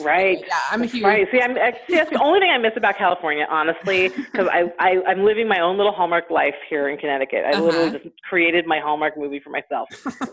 right. 0.00 0.38
Yeah, 0.46 0.58
I'm 0.70 0.82
a 0.82 0.86
huge. 0.86 1.04
Right. 1.04 1.26
See, 1.30 1.40
I'm, 1.40 1.56
I, 1.56 1.72
see, 1.86 1.94
that's 1.94 2.10
the 2.10 2.22
only 2.22 2.40
thing 2.40 2.50
I 2.50 2.58
miss 2.58 2.72
about 2.76 2.96
California, 2.96 3.46
honestly, 3.50 4.08
because 4.08 4.48
I, 4.50 4.72
I, 4.78 5.02
I'm 5.06 5.24
living 5.24 5.48
my 5.48 5.60
own 5.60 5.76
little 5.76 5.92
Hallmark 5.92 6.30
life 6.30 6.54
here 6.68 6.88
in 6.88 6.98
Connecticut. 6.98 7.44
I 7.46 7.50
Uh-huh. 7.52 7.62
literally 7.64 7.90
just 7.92 8.04
created 8.28 8.66
my 8.66 8.80
Hallmark 8.80 9.16
movie 9.16 9.40
for 9.40 9.50
myself. 9.50 9.88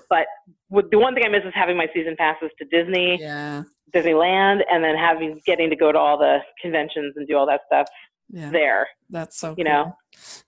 but 0.09 0.25
with, 0.69 0.89
the 0.91 0.99
one 0.99 1.13
thing 1.13 1.23
I 1.25 1.29
miss 1.29 1.43
is 1.45 1.53
having 1.53 1.77
my 1.77 1.87
season 1.93 2.15
passes 2.17 2.49
to 2.59 2.65
Disney, 2.65 3.17
Yeah. 3.19 3.63
Disneyland, 3.93 4.61
and 4.71 4.83
then 4.83 4.95
having 4.95 5.41
getting 5.47 5.69
to 5.71 5.75
go 5.75 5.91
to 5.91 5.97
all 5.97 6.17
the 6.17 6.39
conventions 6.61 7.13
and 7.17 7.27
do 7.27 7.35
all 7.35 7.47
that 7.47 7.61
stuff 7.65 7.87
Yeah. 8.29 8.51
there. 8.51 8.87
That's 9.09 9.37
so 9.39 9.55
You 9.57 9.63
cool. 9.63 9.73
know? 9.73 9.95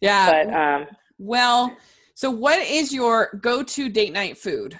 Yeah. 0.02 0.44
But 0.46 0.54
um, 0.54 0.88
well, 1.18 1.76
so 2.14 2.30
what 2.30 2.60
is 2.60 2.94
your 2.94 3.32
go-to 3.42 3.90
date 3.90 4.14
night 4.14 4.38
food? 4.38 4.80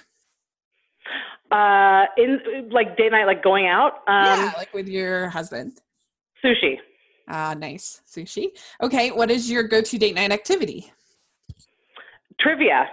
uh, 1.52 2.06
in 2.18 2.40
like 2.72 2.96
date 2.98 3.12
night, 3.12 3.26
like 3.26 3.44
going 3.44 3.68
out, 3.68 3.94
um, 4.08 4.26
yeah, 4.26 4.52
like 4.58 4.74
with 4.74 4.88
your 4.88 5.28
husband. 5.30 5.82
sushi. 6.44 6.78
Ah, 7.28 7.54
nice 7.58 8.02
sushi. 8.10 8.48
Okay, 8.82 9.12
what 9.12 9.30
is 9.30 9.50
your 9.52 9.64
go-to 9.64 9.98
date 9.98 10.16
night 10.16 10.32
activity? 10.32 10.92
Trivia. 12.40 12.88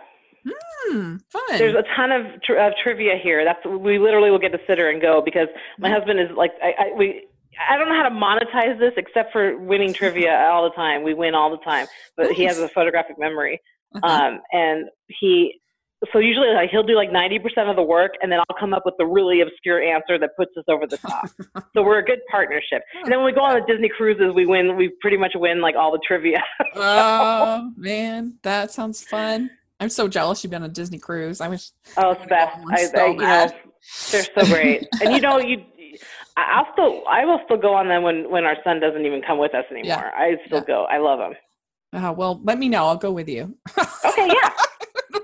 Hmm, 0.46 1.16
fun. 1.30 1.42
There's 1.58 1.74
a 1.74 1.84
ton 1.96 2.10
of, 2.12 2.42
tr- 2.42 2.56
of 2.56 2.72
trivia 2.82 3.14
here. 3.22 3.44
That's 3.44 3.64
we 3.64 3.98
literally 3.98 4.30
will 4.30 4.38
get 4.38 4.52
to 4.52 4.58
sit 4.66 4.78
her 4.78 4.90
and 4.90 5.00
go 5.00 5.20
because 5.24 5.48
my 5.78 5.90
husband 5.90 6.20
is 6.20 6.28
like 6.36 6.52
I, 6.62 6.72
I 6.78 6.92
we 6.96 7.26
I 7.70 7.76
don't 7.76 7.88
know 7.88 7.94
how 7.94 8.08
to 8.08 8.14
monetize 8.14 8.78
this 8.78 8.92
except 8.96 9.32
for 9.32 9.58
winning 9.58 9.92
trivia 9.92 10.46
all 10.50 10.64
the 10.64 10.74
time. 10.74 11.02
We 11.02 11.14
win 11.14 11.34
all 11.34 11.50
the 11.50 11.58
time, 11.64 11.86
but 12.16 12.32
he 12.32 12.44
has 12.44 12.58
a 12.58 12.68
photographic 12.68 13.18
memory, 13.18 13.60
Uh-huh. 13.94 14.06
um, 14.06 14.40
and 14.52 14.86
he 15.08 15.60
so 16.12 16.20
usually 16.20 16.50
like 16.54 16.70
he'll 16.70 16.84
do 16.84 16.94
like 16.94 17.10
90% 17.10 17.40
of 17.68 17.74
the 17.74 17.82
work 17.82 18.12
and 18.22 18.30
then 18.30 18.38
I'll 18.38 18.56
come 18.60 18.72
up 18.72 18.82
with 18.84 18.94
the 18.98 19.04
really 19.06 19.40
obscure 19.40 19.82
answer 19.82 20.16
that 20.16 20.30
puts 20.36 20.52
us 20.56 20.62
over 20.68 20.86
the 20.86 20.96
top. 20.96 21.28
so 21.74 21.82
we're 21.82 21.98
a 21.98 22.04
good 22.04 22.20
partnership. 22.30 22.82
And 23.02 23.10
then 23.10 23.18
when 23.18 23.26
we 23.26 23.32
go 23.32 23.40
on 23.40 23.58
the 23.58 23.66
Disney 23.66 23.88
cruises, 23.88 24.32
we 24.32 24.46
win. 24.46 24.76
We 24.76 24.92
pretty 25.00 25.16
much 25.16 25.32
win 25.34 25.60
like 25.60 25.74
all 25.74 25.90
the 25.90 25.98
trivia. 26.06 26.40
oh 26.76 27.70
man, 27.76 28.34
that 28.42 28.70
sounds 28.70 29.02
fun. 29.02 29.50
I'm 29.80 29.88
so 29.88 30.06
jealous 30.06 30.42
you've 30.44 30.52
been 30.52 30.62
on 30.62 30.70
a 30.70 30.72
Disney 30.72 30.98
cruise. 30.98 31.40
I 31.40 31.48
wish. 31.48 31.70
Oh, 31.96 32.10
it's 32.12 32.26
best. 32.26 32.56
I, 32.70 32.84
so 32.86 32.98
I, 33.04 33.06
you 33.08 33.16
know, 33.16 33.50
they're 34.12 34.22
so 34.22 34.46
great. 34.46 34.86
and 35.02 35.12
you 35.14 35.20
know, 35.20 35.38
you, 35.40 35.64
I'll 36.50 36.66
still, 36.72 37.02
I 37.08 37.24
will 37.24 37.40
still 37.44 37.56
go 37.56 37.74
on 37.74 37.88
them 37.88 38.02
when 38.02 38.30
when 38.30 38.44
our 38.44 38.56
son 38.64 38.80
doesn't 38.80 39.04
even 39.04 39.22
come 39.26 39.38
with 39.38 39.54
us 39.54 39.64
anymore. 39.70 39.86
Yeah. 39.88 40.10
I 40.14 40.36
still 40.46 40.58
Yeah. 40.58 40.64
go. 40.66 40.84
I 40.84 40.98
love 40.98 41.18
them. 41.18 41.34
Uh, 41.92 42.12
well, 42.12 42.40
let 42.44 42.58
me 42.58 42.68
know. 42.68 42.84
I'll 42.86 42.96
go 42.96 43.10
with 43.12 43.28
you. 43.28 43.56
Okay, 44.04 44.28
yeah. 44.28 44.50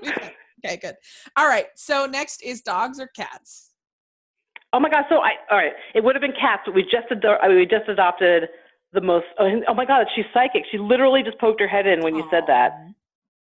okay, 0.65 0.77
good. 0.77 0.95
All 1.37 1.47
right. 1.47 1.67
So 1.75 2.05
next 2.05 2.41
is 2.43 2.61
dogs 2.61 2.99
or 2.99 3.07
cats. 3.07 3.71
Oh 4.73 4.79
my 4.79 4.89
god! 4.89 5.05
So 5.09 5.17
I 5.17 5.31
all 5.51 5.57
right. 5.57 5.73
It 5.93 6.03
would 6.03 6.15
have 6.15 6.21
been 6.21 6.33
cats, 6.33 6.63
but 6.65 6.73
we 6.75 6.83
just 6.83 7.09
ado- 7.11 7.37
I 7.41 7.47
mean, 7.47 7.57
we 7.57 7.65
just 7.65 7.87
adopted 7.87 8.49
the 8.93 9.01
most. 9.01 9.25
Oh, 9.39 9.47
oh 9.67 9.73
my 9.73 9.85
god! 9.85 10.07
She's 10.15 10.25
psychic. 10.33 10.63
She 10.71 10.77
literally 10.77 11.23
just 11.23 11.39
poked 11.39 11.61
her 11.61 11.67
head 11.67 11.87
in 11.87 12.01
when 12.03 12.15
you 12.15 12.27
said 12.31 12.43
that. 12.47 12.71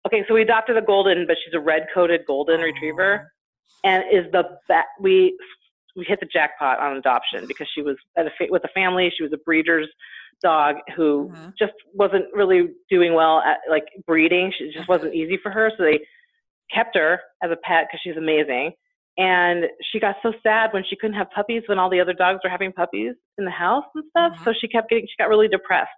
Okay, 0.06 0.24
so 0.26 0.34
we 0.34 0.42
adopted 0.42 0.76
a 0.78 0.82
golden, 0.82 1.26
but 1.26 1.36
she's 1.44 1.52
a 1.52 1.60
red-coated 1.60 2.22
golden 2.26 2.60
Aw. 2.60 2.64
retriever, 2.64 3.32
and 3.84 4.02
is 4.10 4.24
the 4.32 4.44
best. 4.66 4.86
We 4.98 5.36
we 5.96 6.04
hit 6.06 6.20
the 6.20 6.26
jackpot 6.26 6.78
on 6.78 6.96
adoption 6.96 7.46
because 7.46 7.68
she 7.74 7.82
was 7.82 7.96
at 8.16 8.26
a 8.26 8.30
fa- 8.38 8.46
with 8.50 8.64
a 8.64 8.68
family. 8.68 9.12
She 9.16 9.22
was 9.22 9.32
a 9.32 9.38
breeder's 9.38 9.88
dog 10.42 10.76
who 10.96 11.30
Mhm. 11.34 11.52
just 11.58 11.74
wasn't 11.92 12.26
really 12.32 12.70
doing 12.88 13.12
well 13.14 13.40
at 13.40 13.58
like 13.68 13.84
breeding. 14.06 14.52
She 14.52 14.70
just 14.70 14.88
wasn't 14.88 15.14
easy 15.14 15.36
for 15.36 15.50
her, 15.50 15.70
so 15.76 15.82
they 15.82 16.00
kept 16.72 16.94
her 16.96 17.20
as 17.42 17.50
a 17.50 17.56
pet 17.56 17.86
because 17.88 18.00
she's 18.02 18.16
amazing. 18.16 18.72
And 19.18 19.68
she 19.82 20.00
got 20.00 20.16
so 20.22 20.32
sad 20.42 20.72
when 20.72 20.84
she 20.84 20.96
couldn't 20.96 21.16
have 21.16 21.30
puppies 21.32 21.64
when 21.66 21.78
all 21.78 21.90
the 21.90 22.00
other 22.00 22.14
dogs 22.14 22.40
were 22.42 22.48
having 22.50 22.72
puppies 22.72 23.14
in 23.38 23.44
the 23.44 23.50
house 23.50 23.84
and 23.94 24.04
stuff. 24.10 24.32
Mhm. 24.32 24.44
So 24.44 24.52
she 24.52 24.68
kept 24.68 24.88
getting, 24.88 25.06
she 25.06 25.16
got 25.18 25.28
really 25.28 25.48
depressed. 25.48 25.90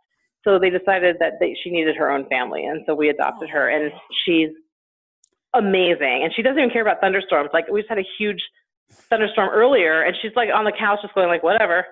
So 0.43 0.59
they 0.59 0.70
decided 0.70 1.18
that 1.20 1.34
they, 1.38 1.55
she 1.62 1.70
needed 1.70 1.95
her 1.97 2.11
own 2.11 2.24
family, 2.28 2.64
and 2.64 2.82
so 2.84 2.95
we 2.97 3.11
adopted 3.11 3.49
her. 3.51 3.68
And 3.68 3.93
she's 4.24 4.51
amazing. 5.55 6.22
And 6.24 6.32
she 6.34 6.43
doesn't 6.43 6.59
even 6.59 6.70
care 6.70 6.82
about 6.82 7.01
thunderstorms. 7.01 7.51
Like 7.53 7.68
we 7.68 7.80
just 7.80 7.88
had 7.90 7.99
a 7.99 8.09
huge 8.18 8.43
thunderstorm 9.09 9.51
earlier, 9.51 10.03
and 10.03 10.16
she's 10.20 10.32
like 10.36 10.49
on 10.55 10.64
the 10.64 10.72
couch 10.72 11.01
just 11.03 11.14
going 11.14 11.28
like 11.28 11.43
whatever. 11.43 11.86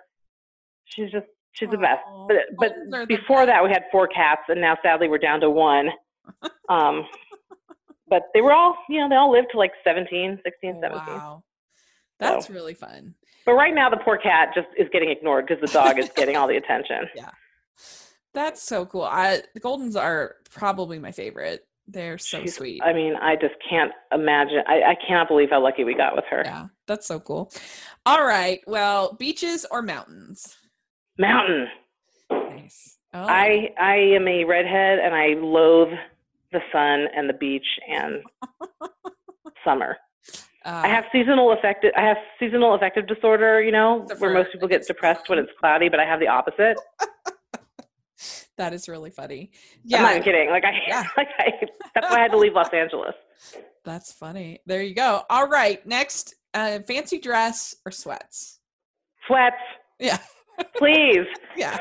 She's 0.84 1.10
just 1.10 1.26
she's 1.52 1.70
the 1.70 1.78
best. 1.78 2.00
But 2.28 2.36
but 2.58 2.72
Goldens 2.72 2.94
are 2.94 3.06
the 3.06 3.16
before 3.16 3.46
that 3.46 3.62
we 3.62 3.70
had 3.70 3.84
four 3.92 4.08
cats, 4.08 4.42
and 4.48 4.60
now 4.60 4.76
sadly 4.82 5.08
we're 5.08 5.18
down 5.18 5.40
to 5.40 5.50
one. 5.50 5.88
Um, 6.68 7.04
but 8.08 8.22
they 8.32 8.40
were 8.40 8.52
all 8.52 8.76
you 8.88 9.00
know 9.00 9.08
they 9.08 9.16
all 9.16 9.32
lived 9.32 9.48
to 9.50 9.58
like 9.58 9.72
17, 9.82 10.38
16, 10.44 10.80
17. 10.80 10.90
Wow. 11.04 11.42
That's 12.20 12.48
really 12.48 12.74
fun. 12.74 13.16
But 13.44 13.54
right 13.54 13.74
now 13.74 13.90
the 13.90 13.96
poor 13.96 14.16
cat 14.16 14.50
just 14.54 14.68
is 14.78 14.86
getting 14.92 15.10
ignored 15.10 15.46
because 15.48 15.60
the 15.60 15.72
dog 15.72 15.98
is 15.98 16.08
getting 16.10 16.36
all 16.36 16.46
the 16.46 16.56
attention. 16.56 17.08
Yeah. 17.16 17.30
That's 18.32 18.62
so 18.62 18.86
cool. 18.86 19.02
I 19.02 19.42
the 19.54 19.60
Goldens 19.60 20.00
are 20.00 20.36
probably 20.54 21.00
my 21.00 21.10
favorite. 21.10 21.66
They're 21.92 22.18
so 22.18 22.38
She's- 22.40 22.54
sweet. 22.54 22.82
I 22.84 22.92
mean, 22.92 23.16
I 23.16 23.34
just 23.36 23.54
can't 23.68 23.92
imagine. 24.12 24.62
I, 24.66 24.82
I 24.82 24.96
cannot 25.06 25.28
believe 25.28 25.50
how 25.50 25.62
lucky 25.62 25.84
we 25.84 25.94
got 25.94 26.14
with 26.14 26.24
her. 26.30 26.42
Yeah, 26.44 26.66
that's 26.86 27.06
so 27.06 27.18
cool. 27.20 27.50
All 28.06 28.24
right. 28.24 28.60
Well, 28.66 29.14
beaches 29.18 29.66
or 29.70 29.82
mountains? 29.82 30.56
Mountain. 31.18 31.66
Nice. 32.30 32.98
Oh, 33.12 33.24
I 33.26 33.70
I 33.80 33.96
am 33.96 34.28
a 34.28 34.44
redhead 34.44 35.00
and 35.00 35.14
I 35.14 35.34
loathe 35.40 35.92
the 36.52 36.60
sun 36.72 37.06
and 37.16 37.28
the 37.28 37.32
beach 37.34 37.66
and 37.88 38.22
summer. 39.64 39.96
uh, 40.64 40.82
I 40.84 40.88
have 40.88 41.04
seasonal 41.12 41.52
affective 41.52 41.92
I 41.96 42.02
have 42.02 42.16
seasonal 42.38 42.74
affective 42.74 43.06
disorder, 43.08 43.60
you 43.62 43.72
know, 43.72 44.06
where 44.18 44.32
most 44.32 44.52
people 44.52 44.68
get 44.68 44.86
depressed 44.86 45.28
when 45.28 45.38
it's 45.38 45.50
cloudy, 45.58 45.88
but 45.88 45.98
I 46.00 46.04
have 46.04 46.20
the 46.20 46.28
opposite. 46.28 46.76
that 48.60 48.72
is 48.74 48.88
really 48.88 49.10
funny. 49.10 49.50
Yeah. 49.84 49.96
I'm 49.98 50.02
not 50.04 50.10
even 50.12 50.22
kidding. 50.22 50.50
Like 50.50 50.64
I 50.64 50.72
Yeah. 50.86 51.04
like 51.16 51.28
I 51.38 51.52
that's 51.94 52.10
why 52.10 52.18
I 52.18 52.20
had 52.20 52.30
to 52.32 52.38
leave 52.38 52.52
Los 52.54 52.68
Angeles. 52.72 53.14
that's 53.84 54.12
funny. 54.12 54.60
There 54.66 54.82
you 54.82 54.94
go. 54.94 55.22
All 55.30 55.48
right. 55.48 55.84
Next, 55.86 56.34
uh, 56.54 56.80
fancy 56.86 57.18
dress 57.18 57.74
or 57.86 57.90
sweats? 57.92 58.60
Sweats, 59.26 59.56
Yeah. 59.98 60.18
please. 60.76 61.26
Yeah. 61.56 61.76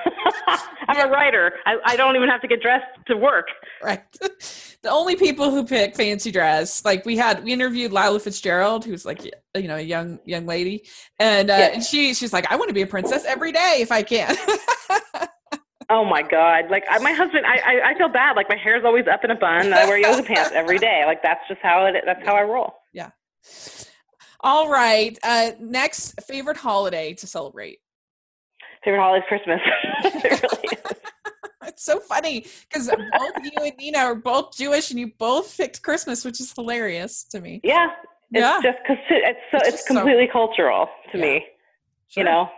I'm 0.90 1.08
a 1.08 1.12
writer. 1.12 1.54
I, 1.66 1.76
I 1.86 1.96
don't 1.96 2.16
even 2.16 2.28
have 2.28 2.42
to 2.42 2.48
get 2.48 2.62
dressed 2.62 2.86
to 3.08 3.16
work. 3.16 3.46
right. 3.84 4.02
the 4.82 4.90
only 4.90 5.16
people 5.16 5.52
who 5.52 5.64
pick 5.64 5.96
fancy 5.96 6.32
dress, 6.32 6.84
like 6.84 7.06
we 7.06 7.16
had, 7.16 7.44
we 7.44 7.54
interviewed 7.54 7.92
Lila 7.94 8.20
Fitzgerald, 8.20 8.84
who's 8.84 9.06
like, 9.06 9.24
you 9.24 9.68
know, 9.68 9.76
a 9.76 9.82
young 9.82 10.20
young 10.26 10.46
lady, 10.48 10.86
and 11.20 11.50
uh, 11.52 11.54
Yeah. 11.54 11.66
and 11.76 11.84
she 11.84 12.14
she's 12.16 12.34
like, 12.34 12.52
I 12.52 12.56
want 12.56 12.70
to 12.70 12.74
be 12.74 12.82
a 12.82 12.88
princess 12.88 13.24
every 13.26 13.52
day 13.52 13.78
if 13.80 13.92
I 13.92 14.02
can. 14.02 14.36
Oh 15.92 16.06
my 16.06 16.22
god! 16.22 16.70
Like 16.70 16.84
I, 16.90 17.00
my 17.00 17.12
husband, 17.14 17.46
I, 17.46 17.58
I 17.58 17.90
I 17.92 17.98
feel 17.98 18.10
bad. 18.10 18.36
Like 18.36 18.48
my 18.50 18.56
hair's 18.58 18.84
always 18.86 19.06
up 19.08 19.24
in 19.24 19.32
a 19.32 19.36
bun. 19.36 19.74
I 19.74 19.86
wear 19.86 19.98
yoga 19.98 20.22
pants 20.24 20.52
every 20.54 20.78
day. 20.78 21.04
Like 21.08 21.24
that's 21.24 21.42
just 21.48 21.62
how 21.62 21.86
it. 21.86 21.96
That's 22.06 22.24
how 22.26 22.36
I 22.36 22.44
roll. 22.44 22.74
Yeah. 22.94 23.10
All 24.42 24.70
right. 24.70 25.18
Uh, 25.24 25.52
next, 25.60 26.22
favorite 26.22 26.58
holiday 26.58 27.14
to 27.16 27.28
celebrate. 27.28 27.80
Favorite 28.84 29.02
holiday 29.02 29.26
is 29.26 29.28
Christmas. 29.28 29.60
it 30.04 30.42
really 30.44 30.78
is. 30.78 30.98
It's 31.68 31.84
so 31.86 32.00
funny 32.00 32.46
because 32.68 32.88
both 32.88 33.44
you 33.44 33.52
and 33.64 33.78
Nina 33.78 34.00
are 34.00 34.16
both 34.16 34.58
Jewish, 34.58 34.90
and 34.92 35.00
you 35.00 35.12
both 35.20 35.56
picked 35.56 35.82
Christmas, 35.84 36.26
which 36.26 36.40
is 36.40 36.52
hilarious 36.54 37.24
to 37.26 37.40
me. 37.42 37.62
Yeah, 37.64 37.88
it's 38.32 38.42
Yeah. 38.42 38.60
just 38.64 38.78
because 38.82 38.98
it's 39.10 39.40
so 39.52 39.58
It's 39.58 39.68
it's, 39.68 39.76
just 39.78 39.88
so- 39.88 39.94
completely 39.96 40.28
cultural 40.28 40.88
to 41.12 41.18
Yeah. 41.18 41.24
me. 41.24 41.46
Sure. 42.08 42.24
You 42.24 42.30
know. 42.30 42.50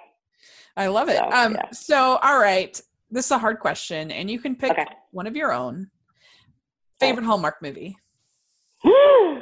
I 0.77 0.87
love 0.87 1.09
it. 1.09 1.17
So, 1.17 1.29
um, 1.31 1.53
yeah. 1.53 1.69
so 1.71 1.97
all 2.21 2.39
right, 2.39 2.79
this 3.11 3.25
is 3.25 3.31
a 3.31 3.37
hard 3.37 3.59
question, 3.59 4.11
and 4.11 4.29
you 4.31 4.39
can 4.39 4.55
pick 4.55 4.71
Okay. 4.71 4.85
one 5.11 5.27
of 5.27 5.35
your 5.35 5.51
own. 5.51 5.89
Favorite 6.99 7.25
Hallmark 7.25 7.61
movie? 7.61 7.97
oh, 8.85 9.41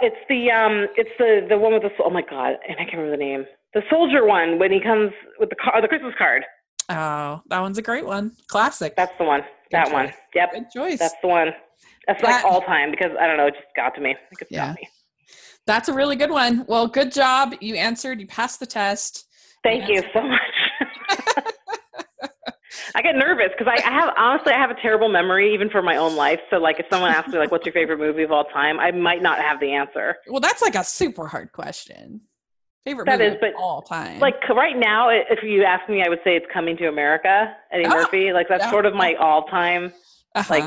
it's 0.00 0.16
the 0.28 0.50
um, 0.50 0.86
it's 0.96 1.10
the 1.18 1.46
the 1.48 1.58
one 1.58 1.72
with 1.72 1.82
the 1.82 1.90
oh 2.04 2.10
my 2.10 2.22
god, 2.22 2.54
and 2.68 2.76
I 2.78 2.84
can't 2.84 2.96
remember 2.98 3.16
the 3.16 3.22
name. 3.22 3.44
The 3.74 3.82
soldier 3.90 4.26
one 4.26 4.58
when 4.58 4.70
he 4.72 4.80
comes 4.80 5.12
with 5.38 5.48
the 5.50 5.56
car, 5.56 5.80
the 5.80 5.88
Christmas 5.88 6.14
card. 6.18 6.44
Oh, 6.88 7.40
that 7.48 7.60
one's 7.60 7.78
a 7.78 7.82
great 7.82 8.04
one. 8.04 8.32
Classic. 8.48 8.94
That's 8.96 9.12
the 9.18 9.24
one. 9.24 9.40
That 9.70 9.86
Good 9.86 9.94
one. 9.94 10.12
Yep. 10.34 10.52
Good 10.52 10.70
choice. 10.74 10.98
That's 10.98 11.14
the 11.22 11.28
one. 11.28 11.48
That's 12.06 12.22
like 12.22 12.44
all 12.44 12.60
time 12.62 12.90
because 12.90 13.12
I 13.20 13.26
don't 13.26 13.36
know, 13.36 13.46
it 13.46 13.54
just 13.54 13.66
got 13.76 13.94
to 13.94 14.00
me. 14.00 14.10
It 14.32 14.48
Yeah. 14.50 14.66
got 14.68 14.76
me. 14.76 14.88
That's 15.66 15.88
a 15.88 15.94
really 15.94 16.16
good 16.16 16.30
one. 16.30 16.64
Well, 16.66 16.88
good 16.88 17.12
job. 17.12 17.54
You 17.60 17.76
answered. 17.76 18.20
You 18.20 18.26
passed 18.26 18.58
the 18.60 18.66
test. 18.66 19.26
Thank 19.62 19.88
you 19.88 20.02
so 20.12 20.22
much. 20.22 20.40
I 22.94 23.02
get 23.02 23.14
nervous 23.16 23.48
because 23.56 23.72
I, 23.72 23.82
I 23.88 23.92
have 23.92 24.14
honestly 24.16 24.52
I 24.52 24.58
have 24.58 24.70
a 24.70 24.80
terrible 24.80 25.08
memory 25.08 25.54
even 25.54 25.70
for 25.70 25.82
my 25.82 25.96
own 25.96 26.14
life. 26.16 26.40
So 26.50 26.56
like 26.58 26.78
if 26.80 26.86
someone 26.90 27.10
asks 27.10 27.30
me 27.32 27.38
like 27.38 27.50
what's 27.50 27.64
your 27.66 27.72
favorite 27.72 27.98
movie 27.98 28.22
of 28.22 28.32
all 28.32 28.44
time, 28.44 28.78
I 28.80 28.90
might 28.90 29.22
not 29.22 29.38
have 29.38 29.60
the 29.60 29.72
answer. 29.72 30.16
Well, 30.28 30.40
that's 30.40 30.62
like 30.62 30.74
a 30.74 30.84
super 30.84 31.26
hard 31.26 31.52
question. 31.52 32.22
Favorite 32.84 33.06
That 33.06 33.20
movie 33.20 33.28
is, 33.30 33.34
of 33.34 33.40
but, 33.40 33.54
all 33.54 33.82
time. 33.82 34.18
Like 34.18 34.46
right 34.48 34.76
now, 34.76 35.08
if 35.08 35.38
you 35.44 35.62
ask 35.64 35.88
me, 35.88 36.02
I 36.04 36.08
would 36.08 36.18
say 36.24 36.34
it's 36.36 36.46
Coming 36.52 36.76
to 36.78 36.88
America, 36.88 37.54
Eddie 37.70 37.86
Oh, 37.86 37.90
Murphy. 37.90 38.32
Like 38.32 38.48
that's 38.48 38.64
yeah. 38.64 38.70
sort 38.70 38.86
of 38.86 38.94
my 38.94 39.14
all 39.20 39.44
time. 39.44 39.92
uh-huh. 40.34 40.52
like, 40.52 40.64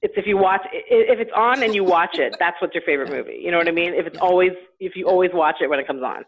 It's 0.00 0.14
if 0.16 0.26
you 0.26 0.38
watch 0.38 0.62
if 0.72 1.20
it's 1.20 1.30
on 1.36 1.62
and 1.62 1.74
you 1.74 1.84
watch 1.84 2.18
it, 2.18 2.34
that's 2.38 2.56
what's 2.62 2.74
your 2.74 2.82
favorite 2.84 3.10
movie. 3.10 3.38
You 3.42 3.50
know 3.50 3.58
what 3.58 3.68
I 3.68 3.72
mean? 3.72 3.92
If 3.94 4.06
it's 4.06 4.16
Yeah. 4.16 4.22
always 4.22 4.52
if 4.80 4.96
you 4.96 5.06
always 5.06 5.30
watch 5.34 5.56
it 5.60 5.68
when 5.68 5.78
it 5.78 5.86
comes 5.86 6.02
on. 6.02 6.24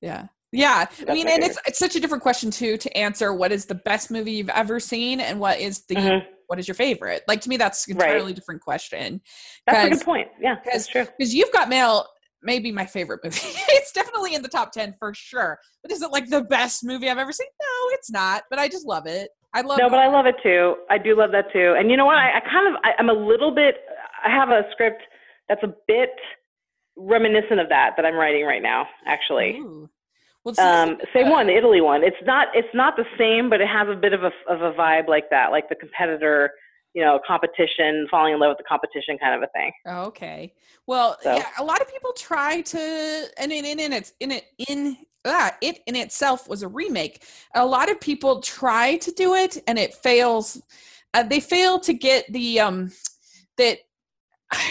yeah. 0.00 0.26
Yeah. 0.54 0.86
I 1.08 1.14
mean, 1.14 1.28
and 1.28 1.42
it's 1.42 1.58
it's 1.66 1.78
such 1.78 1.96
a 1.96 2.00
different 2.00 2.22
question 2.22 2.50
too 2.50 2.76
to 2.78 2.96
answer 2.96 3.34
what 3.34 3.52
is 3.52 3.66
the 3.66 3.74
best 3.74 4.10
movie 4.10 4.32
you've 4.32 4.48
ever 4.50 4.78
seen 4.80 5.20
and 5.20 5.40
what 5.40 5.58
is 5.58 5.84
the 5.86 5.96
Mhm. 5.96 6.26
what 6.46 6.58
is 6.58 6.68
your 6.68 6.74
favorite? 6.74 7.22
Like 7.26 7.40
to 7.42 7.48
me 7.48 7.56
that's 7.56 7.86
an 7.88 7.96
Right. 7.96 8.10
entirely 8.10 8.32
different 8.32 8.60
question. 8.62 9.20
That's 9.66 9.86
a 9.86 9.90
good 9.90 10.04
point. 10.04 10.28
Yeah, 10.40 10.56
that's 10.64 10.86
true. 10.86 11.06
Because 11.18 11.34
you've 11.34 11.52
got 11.52 11.68
mail 11.68 12.06
maybe 12.42 12.70
my 12.70 12.84
favorite 12.84 13.20
movie. 13.24 13.38
it's 13.70 13.90
definitely 13.92 14.34
in 14.34 14.42
the 14.42 14.48
top 14.48 14.70
10 14.70 14.94
for 14.98 15.14
sure. 15.14 15.58
But 15.82 15.90
is 15.92 16.02
it 16.02 16.10
like 16.10 16.28
the 16.28 16.42
best 16.42 16.84
movie 16.84 17.08
I've 17.08 17.16
ever 17.16 17.32
seen? 17.32 17.46
No, 17.60 17.94
it's 17.94 18.10
not. 18.10 18.42
But 18.50 18.58
I 18.58 18.68
just 18.68 18.86
love 18.86 19.06
it. 19.06 19.30
I 19.54 19.62
love 19.62 19.78
No, 19.78 19.88
but 19.88 19.98
I 19.98 20.08
love 20.08 20.26
it 20.26 20.34
too. 20.42 20.76
I 20.90 20.98
do 20.98 21.16
love 21.16 21.30
that 21.32 21.46
too. 21.52 21.74
And 21.78 21.90
you 21.90 21.96
know 21.96 22.04
what? 22.04 22.18
I, 22.18 22.36
I 22.36 22.40
kind 22.40 22.68
of 22.68 22.80
I, 22.84 22.90
I'm 22.98 23.08
a 23.08 23.14
little 23.14 23.50
bit. 23.54 23.76
I 24.22 24.28
have 24.30 24.50
a 24.50 24.62
script 24.72 25.02
that's 25.48 25.62
a 25.62 25.72
bit 25.88 26.10
reminiscent 26.96 27.60
of 27.60 27.68
that 27.70 27.92
that 27.96 28.04
I'm 28.04 28.14
writing 28.14 28.44
right 28.44 28.62
now. 28.62 28.86
Actually, 29.06 29.56
Ooh. 29.58 29.88
Well, 30.44 30.54
um, 30.58 30.98
same 31.14 31.26
uh, 31.26 31.30
one, 31.30 31.46
the 31.46 31.56
Italy 31.56 31.80
one. 31.80 32.04
It's 32.04 32.16
not 32.24 32.48
it's 32.54 32.68
not 32.74 32.96
the 32.96 33.06
same, 33.18 33.48
but 33.48 33.60
it 33.60 33.68
has 33.68 33.88
a 33.88 33.96
bit 33.96 34.12
of 34.12 34.22
a 34.24 34.30
of 34.48 34.60
a 34.60 34.72
vibe 34.76 35.08
like 35.08 35.30
that, 35.30 35.50
like 35.50 35.68
the 35.70 35.74
competitor, 35.74 36.50
you 36.92 37.02
know, 37.02 37.18
competition, 37.26 38.06
falling 38.10 38.34
in 38.34 38.40
love 38.40 38.50
with 38.50 38.58
the 38.58 38.64
competition 38.64 39.16
kind 39.18 39.34
of 39.34 39.42
a 39.42 39.50
thing. 39.52 39.72
Okay. 39.86 40.52
Well, 40.86 41.16
So- 41.22 41.34
yeah, 41.36 41.46
a 41.58 41.64
lot 41.64 41.80
of 41.80 41.90
people 41.90 42.12
try 42.12 42.60
to, 42.60 43.26
and 43.38 43.52
in 43.52 43.64
in, 43.64 43.80
in 43.80 43.92
it's 43.94 44.12
in 44.20 44.32
it 44.32 44.44
in 44.68 44.98
ah, 45.24 45.56
it 45.62 45.80
in 45.86 45.96
itself 45.96 46.46
was 46.48 46.62
a 46.62 46.68
remake. 46.68 47.22
A 47.54 47.64
lot 47.64 47.90
of 47.90 47.98
people 48.00 48.40
try 48.42 48.96
to 48.98 49.10
do 49.12 49.34
it, 49.34 49.62
and 49.66 49.78
it 49.78 49.94
fails. 49.94 50.60
Uh, 51.14 51.22
they 51.22 51.40
fail 51.40 51.78
to 51.80 51.94
get 51.94 52.30
the 52.30 52.60
um 52.60 52.92
that 53.56 53.78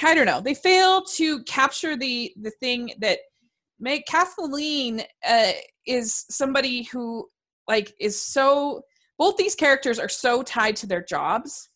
I 0.03 0.13
don't 0.13 0.27
know. 0.27 0.39
They 0.39 0.53
fail 0.53 1.01
to 1.15 1.41
capture 1.43 1.97
the 1.97 2.31
the 2.39 2.51
thing 2.51 2.91
that 2.99 3.19
Kathleen 4.07 5.03
uh, 5.27 5.51
is 5.85 6.25
somebody 6.29 6.83
who 6.83 7.29
like 7.67 7.93
is 7.99 8.21
so. 8.21 8.83
Both 9.19 9.37
these 9.37 9.55
characters 9.55 9.99
are 9.99 10.09
so 10.09 10.41
tied 10.41 10.75
to 10.77 10.87
their 10.87 11.03
jobs 11.03 11.69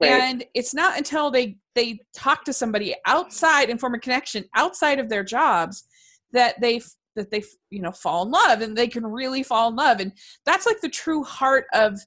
Right. 0.00 0.10
and 0.10 0.44
it's 0.52 0.74
not 0.74 0.98
until 0.98 1.30
they 1.30 1.56
they 1.74 2.00
talk 2.14 2.44
to 2.44 2.52
somebody 2.52 2.94
outside 3.06 3.70
and 3.70 3.80
form 3.80 3.94
a 3.94 3.98
connection 3.98 4.44
outside 4.54 4.98
of 4.98 5.08
their 5.08 5.24
jobs 5.24 5.84
that 6.32 6.60
they 6.60 6.82
that 7.14 7.30
they 7.30 7.42
you 7.70 7.80
know 7.80 7.92
fall 7.92 8.26
in 8.26 8.30
love 8.30 8.60
and 8.60 8.76
they 8.76 8.88
can 8.88 9.06
really 9.06 9.42
fall 9.42 9.70
in 9.70 9.76
love 9.76 10.00
and 10.00 10.12
that's 10.44 10.66
like 10.66 10.82
the 10.82 10.88
true 10.90 11.24
heart 11.24 11.64
of 11.72 11.98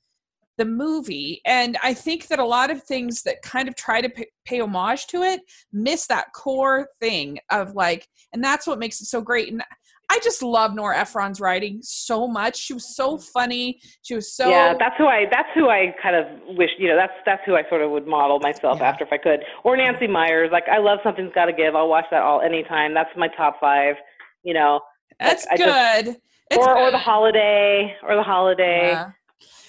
the 0.59 0.65
movie 0.65 1.41
and 1.45 1.77
i 1.81 1.93
think 1.93 2.27
that 2.27 2.37
a 2.37 2.45
lot 2.45 2.69
of 2.69 2.83
things 2.83 3.23
that 3.23 3.41
kind 3.41 3.67
of 3.67 3.75
try 3.75 4.01
to 4.01 4.09
pay, 4.09 4.27
pay 4.45 4.59
homage 4.59 5.07
to 5.07 5.23
it 5.23 5.39
miss 5.73 6.05
that 6.07 6.27
core 6.35 6.87
thing 6.99 7.39
of 7.49 7.73
like 7.73 8.07
and 8.33 8.43
that's 8.43 8.67
what 8.67 8.77
makes 8.77 9.01
it 9.01 9.05
so 9.05 9.21
great 9.21 9.51
and 9.51 9.63
I 10.11 10.17
just 10.23 10.41
love 10.41 10.73
Nora 10.73 10.97
Ephron's 10.97 11.39
writing 11.39 11.81
so 11.83 12.27
much. 12.27 12.57
She 12.57 12.73
was 12.73 12.95
so 12.95 13.19
funny. 13.19 13.79
She 14.01 14.15
was 14.15 14.33
so 14.33 14.49
yeah. 14.49 14.73
That's 14.73 14.95
who 14.97 15.05
I. 15.05 15.25
That's 15.29 15.49
who 15.53 15.69
I 15.69 15.93
kind 16.01 16.15
of 16.15 16.25
wish. 16.57 16.71
You 16.79 16.87
know, 16.87 16.95
that's 16.95 17.13
that's 17.27 17.43
who 17.45 17.55
I 17.55 17.61
sort 17.69 17.83
of 17.83 17.91
would 17.91 18.07
model 18.07 18.39
myself 18.39 18.79
Yeah. 18.79 18.89
after 18.89 19.03
if 19.05 19.13
I 19.13 19.19
could. 19.19 19.41
Or 19.63 19.77
Nancy 19.77 20.07
Meyers. 20.07 20.49
Like 20.51 20.63
I 20.67 20.79
love 20.79 20.97
something's 21.03 21.31
got 21.35 21.45
to 21.45 21.53
give. 21.53 21.75
I'll 21.75 21.87
watch 21.89 22.05
that 22.09 22.23
all 22.23 22.41
anytime. 22.41 22.95
That's 22.95 23.11
my 23.15 23.27
top 23.37 23.59
five. 23.61 23.97
You 24.41 24.55
know, 24.55 24.79
that's 25.19 25.45
just- 25.55 26.05
good. 26.05 26.17
It's 26.49 26.57
or 26.65 26.75
or 26.75 26.89
the 26.89 26.97
holiday 26.97 27.95
or 28.01 28.15
the 28.15 28.23
holiday. 28.23 28.89
Yeah. 28.93 29.11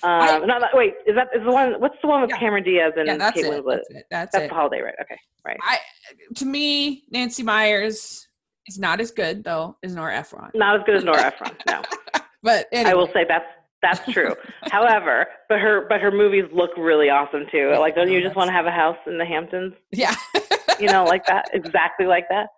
Um, 0.02 0.10
I- 0.22 0.38
no, 0.38 0.58
no, 0.58 0.66
wait, 0.72 0.94
is 1.06 1.14
that 1.14 1.28
is 1.34 1.44
the 1.44 1.52
one? 1.52 1.74
What's 1.80 1.96
the 2.00 2.08
one 2.08 2.22
with 2.22 2.30
Yeah. 2.30 2.38
Cameron 2.38 2.64
Diaz 2.64 2.92
and 2.96 3.06
Yeah, 3.06 3.16
that's 3.18 3.34
Kate 3.36 3.46
it. 3.46 3.52
Winslet? 3.64 3.76
That's 3.76 3.90
it. 3.90 4.06
That's, 4.10 4.32
That's 4.32 4.44
it. 4.44 4.48
the 4.48 4.54
holiday, 4.54 4.80
right? 4.80 4.94
Okay, 5.02 5.18
right. 5.44 5.58
I, 5.62 5.78
to 6.36 6.44
me, 6.46 7.04
Nancy 7.10 7.42
Meyers 7.42 8.26
is 8.66 8.78
not 8.78 9.00
as 9.00 9.10
good 9.10 9.44
though 9.44 9.76
as 9.82 9.94
Nora 9.94 10.16
Ephron. 10.16 10.50
Not 10.54 10.76
as 10.80 10.82
good 10.86 10.96
as 10.96 11.04
Nora 11.04 11.20
Ephron. 11.26 11.52
No, 11.68 11.82
But 12.42 12.66
anyway, 12.72 12.90
I 12.90 12.94
will 12.94 13.08
say 13.12 13.24
that's 13.28 13.44
that's 13.82 14.12
true. 14.12 14.34
However, 14.70 15.26
but 15.48 15.58
her 15.60 15.86
but 15.88 16.00
her 16.00 16.10
movies 16.10 16.44
look 16.52 16.70
really 16.76 17.10
awesome 17.10 17.46
too. 17.52 17.74
Like, 17.78 17.94
don't 17.94 18.10
you 18.10 18.20
just 18.22 18.36
want 18.36 18.48
to 18.48 18.52
have 18.52 18.66
a 18.66 18.70
house 18.70 18.96
in 19.06 19.18
the 19.18 19.24
Hamptons? 19.26 19.74
yeah, 19.90 20.14
You 20.80 20.88
know, 20.88 21.04
like 21.04 21.26
that, 21.26 21.50
exactly 21.52 22.06
like 22.06 22.28
that. 22.30 22.48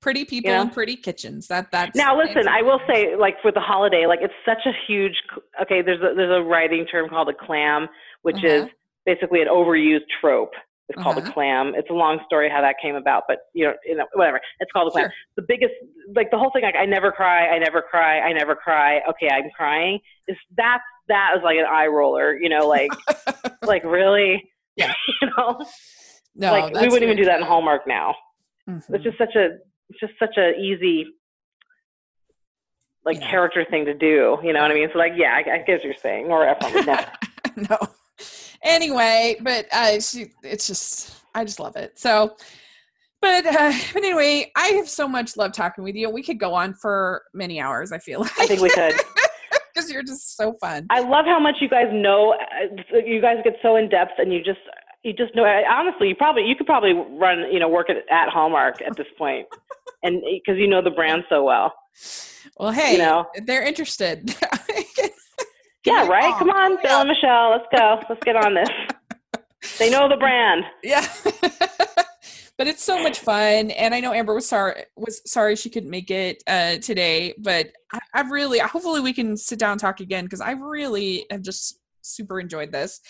pretty 0.00 0.24
people 0.24 0.50
Yeah. 0.50 0.62
and 0.62 0.72
pretty 0.72 0.96
kitchens. 0.96 1.48
That 1.48 1.70
that's 1.70 1.96
Now, 1.96 2.16
listen, 2.18 2.48
I 2.48 2.62
will 2.62 2.80
say, 2.86 3.16
like 3.16 3.36
for 3.42 3.52
the 3.52 3.60
holiday, 3.60 4.06
like 4.06 4.20
it's 4.22 4.34
such 4.44 4.66
a 4.66 4.72
huge. 4.86 5.22
Okay, 5.62 5.82
there's 5.82 6.00
a 6.00 6.14
there's 6.14 6.34
a 6.36 6.42
writing 6.42 6.86
term 6.86 7.08
called 7.08 7.28
a 7.28 7.34
clam, 7.34 7.88
which 8.22 8.42
is 8.44 8.62
Uh-huh. 8.64 8.72
basically 9.06 9.40
an 9.42 9.48
overused 9.48 10.06
trope. 10.20 10.52
It's 10.90 11.02
called 11.02 11.18
Uh-huh. 11.18 11.28
a 11.28 11.32
clam. 11.32 11.74
It's 11.76 11.90
a 11.90 11.92
long 11.94 12.18
story 12.24 12.48
how 12.48 12.62
that 12.62 12.76
came 12.80 12.94
about, 12.94 13.24
but 13.28 13.40
you 13.52 13.66
know, 13.66 13.74
you 13.84 13.94
know, 13.94 14.06
whatever. 14.14 14.40
It's 14.60 14.72
called 14.72 14.88
a 14.88 14.90
clam. 14.90 15.04
Sure. 15.04 15.12
The 15.36 15.42
biggest, 15.42 15.74
like 16.16 16.30
the 16.30 16.38
whole 16.38 16.50
thing, 16.50 16.62
like 16.62 16.76
I 16.76 16.86
never 16.86 17.12
cry, 17.12 17.46
I 17.48 17.58
never 17.58 17.82
cry, 17.82 18.20
I 18.20 18.32
never 18.32 18.54
cry. 18.56 19.00
Okay, 19.10 19.28
I'm 19.30 19.50
crying. 19.54 20.00
Is 20.28 20.36
that 20.56 20.78
that 21.08 21.34
is 21.36 21.42
like 21.42 21.58
an 21.58 21.66
eye 21.70 21.86
roller? 21.88 22.34
You 22.40 22.48
know, 22.48 22.66
like 22.66 22.90
like 23.66 23.84
really? 23.84 24.50
Yeah. 24.76 24.94
you 25.20 25.28
know, 25.36 25.60
no, 26.34 26.52
like 26.52 26.74
we 26.74 26.88
wouldn't 26.88 27.02
even 27.02 27.16
do 27.16 27.24
that 27.24 27.40
in. 27.40 27.46
Hallmark 27.46 27.86
now. 27.86 28.14
Mhm. 28.68 28.82
It's 28.94 29.04
just 29.04 29.18
such 29.18 29.34
a 29.34 29.56
it's 29.90 30.00
just 30.00 30.12
such 30.18 30.36
a 30.36 30.54
easy 30.58 31.06
like 33.04 33.20
Yeah. 33.20 33.30
character 33.30 33.64
thing 33.64 33.84
to 33.86 33.94
do. 33.94 34.38
You 34.42 34.52
know 34.52 34.60
what 34.60 34.70
I 34.70 34.74
mean? 34.74 34.88
So 34.92 34.98
like, 34.98 35.12
yeah, 35.16 35.32
I, 35.34 35.38
I 35.50 35.64
what 35.66 35.84
you're 35.84 35.94
saying. 35.94 36.26
Ephron 36.30 36.74
would 36.74 36.86
never. 36.86 37.06
no. 37.56 37.78
Anyway, 38.62 39.36
but 39.40 39.66
uh, 39.72 40.00
she, 40.00 40.32
it's 40.42 40.66
just, 40.66 41.16
I 41.34 41.44
just 41.44 41.60
love 41.60 41.76
it. 41.76 41.98
So, 41.98 42.36
but, 43.22 43.46
uh, 43.46 43.72
but 43.94 44.02
anyway, 44.04 44.50
I 44.56 44.68
have 44.70 44.88
so 44.88 45.08
much 45.08 45.36
love 45.36 45.52
talking 45.52 45.84
with 45.84 45.94
you. 45.94 46.10
We 46.10 46.22
could 46.22 46.38
go 46.40 46.54
on 46.54 46.74
for 46.74 47.22
many 47.32 47.60
hours. 47.60 47.92
I 47.92 47.98
feel 47.98 48.20
like 48.20 48.38
I 48.38 48.46
think 48.46 48.60
we 48.60 48.68
could. 48.70 48.94
because 49.72 49.90
you're 49.92 50.02
just 50.02 50.36
so 50.36 50.54
fun. 50.60 50.86
I 50.90 51.00
love 51.00 51.24
how 51.24 51.38
much 51.38 51.56
you 51.60 51.68
guys 51.68 51.86
know. 51.92 52.32
uh, 52.34 52.98
You 52.98 53.20
guys 53.22 53.36
get 53.44 53.54
so 53.62 53.76
in 53.76 53.88
depth, 53.88 54.12
and 54.18 54.32
you 54.32 54.42
just 54.42 54.58
you 55.08 55.14
just 55.14 55.34
know. 55.34 55.44
Honestly, 55.44 56.08
you 56.08 56.14
probably 56.14 56.44
you 56.44 56.54
could 56.54 56.66
probably 56.66 56.92
run 56.92 57.52
you 57.52 57.58
know 57.58 57.68
work 57.68 57.90
at, 57.90 57.96
at 58.10 58.28
Hallmark 58.28 58.80
at 58.82 58.96
this 58.96 59.06
point, 59.16 59.46
and 60.02 60.22
because 60.22 60.58
you 60.58 60.68
know 60.68 60.82
the 60.82 60.90
brand 60.90 61.24
so 61.28 61.44
well. 61.44 61.72
Well, 62.58 62.70
hey, 62.70 62.92
you 62.92 62.98
know. 62.98 63.26
they're 63.44 63.62
interested. 63.62 64.34
Yeah, 65.88 66.06
right. 66.06 66.34
Come 66.38 66.50
on, 66.50 66.72
Yeah. 66.72 66.78
Bill 66.82 67.00
and 67.00 67.08
Michelle. 67.08 67.50
Let's 67.50 67.64
go. 67.74 68.00
Let's 68.08 68.22
get 68.24 68.36
on 68.36 68.54
this. 68.54 68.68
They 69.78 69.90
know 69.90 70.08
the 70.08 70.16
brand. 70.16 70.64
yeah. 70.82 71.06
but 72.58 72.66
it's 72.66 72.82
so 72.82 73.02
much 73.02 73.20
fun, 73.20 73.70
and 73.70 73.94
I 73.94 74.00
know 74.00 74.12
Amber 74.12 74.34
was 74.34 74.46
sorry 74.46 74.84
was 74.96 75.22
sorry 75.30 75.56
she 75.56 75.70
couldn't 75.70 75.90
make 75.90 76.10
it 76.10 76.42
uh, 76.46 76.76
today, 76.78 77.34
but 77.38 77.72
I, 77.92 78.00
I've 78.14 78.30
really 78.30 78.58
hopefully 78.58 79.00
we 79.00 79.12
can 79.12 79.36
sit 79.36 79.58
down 79.58 79.72
and 79.72 79.80
talk 79.80 80.00
again 80.00 80.24
because 80.24 80.40
I 80.40 80.52
really 80.52 81.24
have 81.30 81.42
just 81.42 81.78
super 82.08 82.40
enjoyed 82.40 82.72
this. 82.72 83.00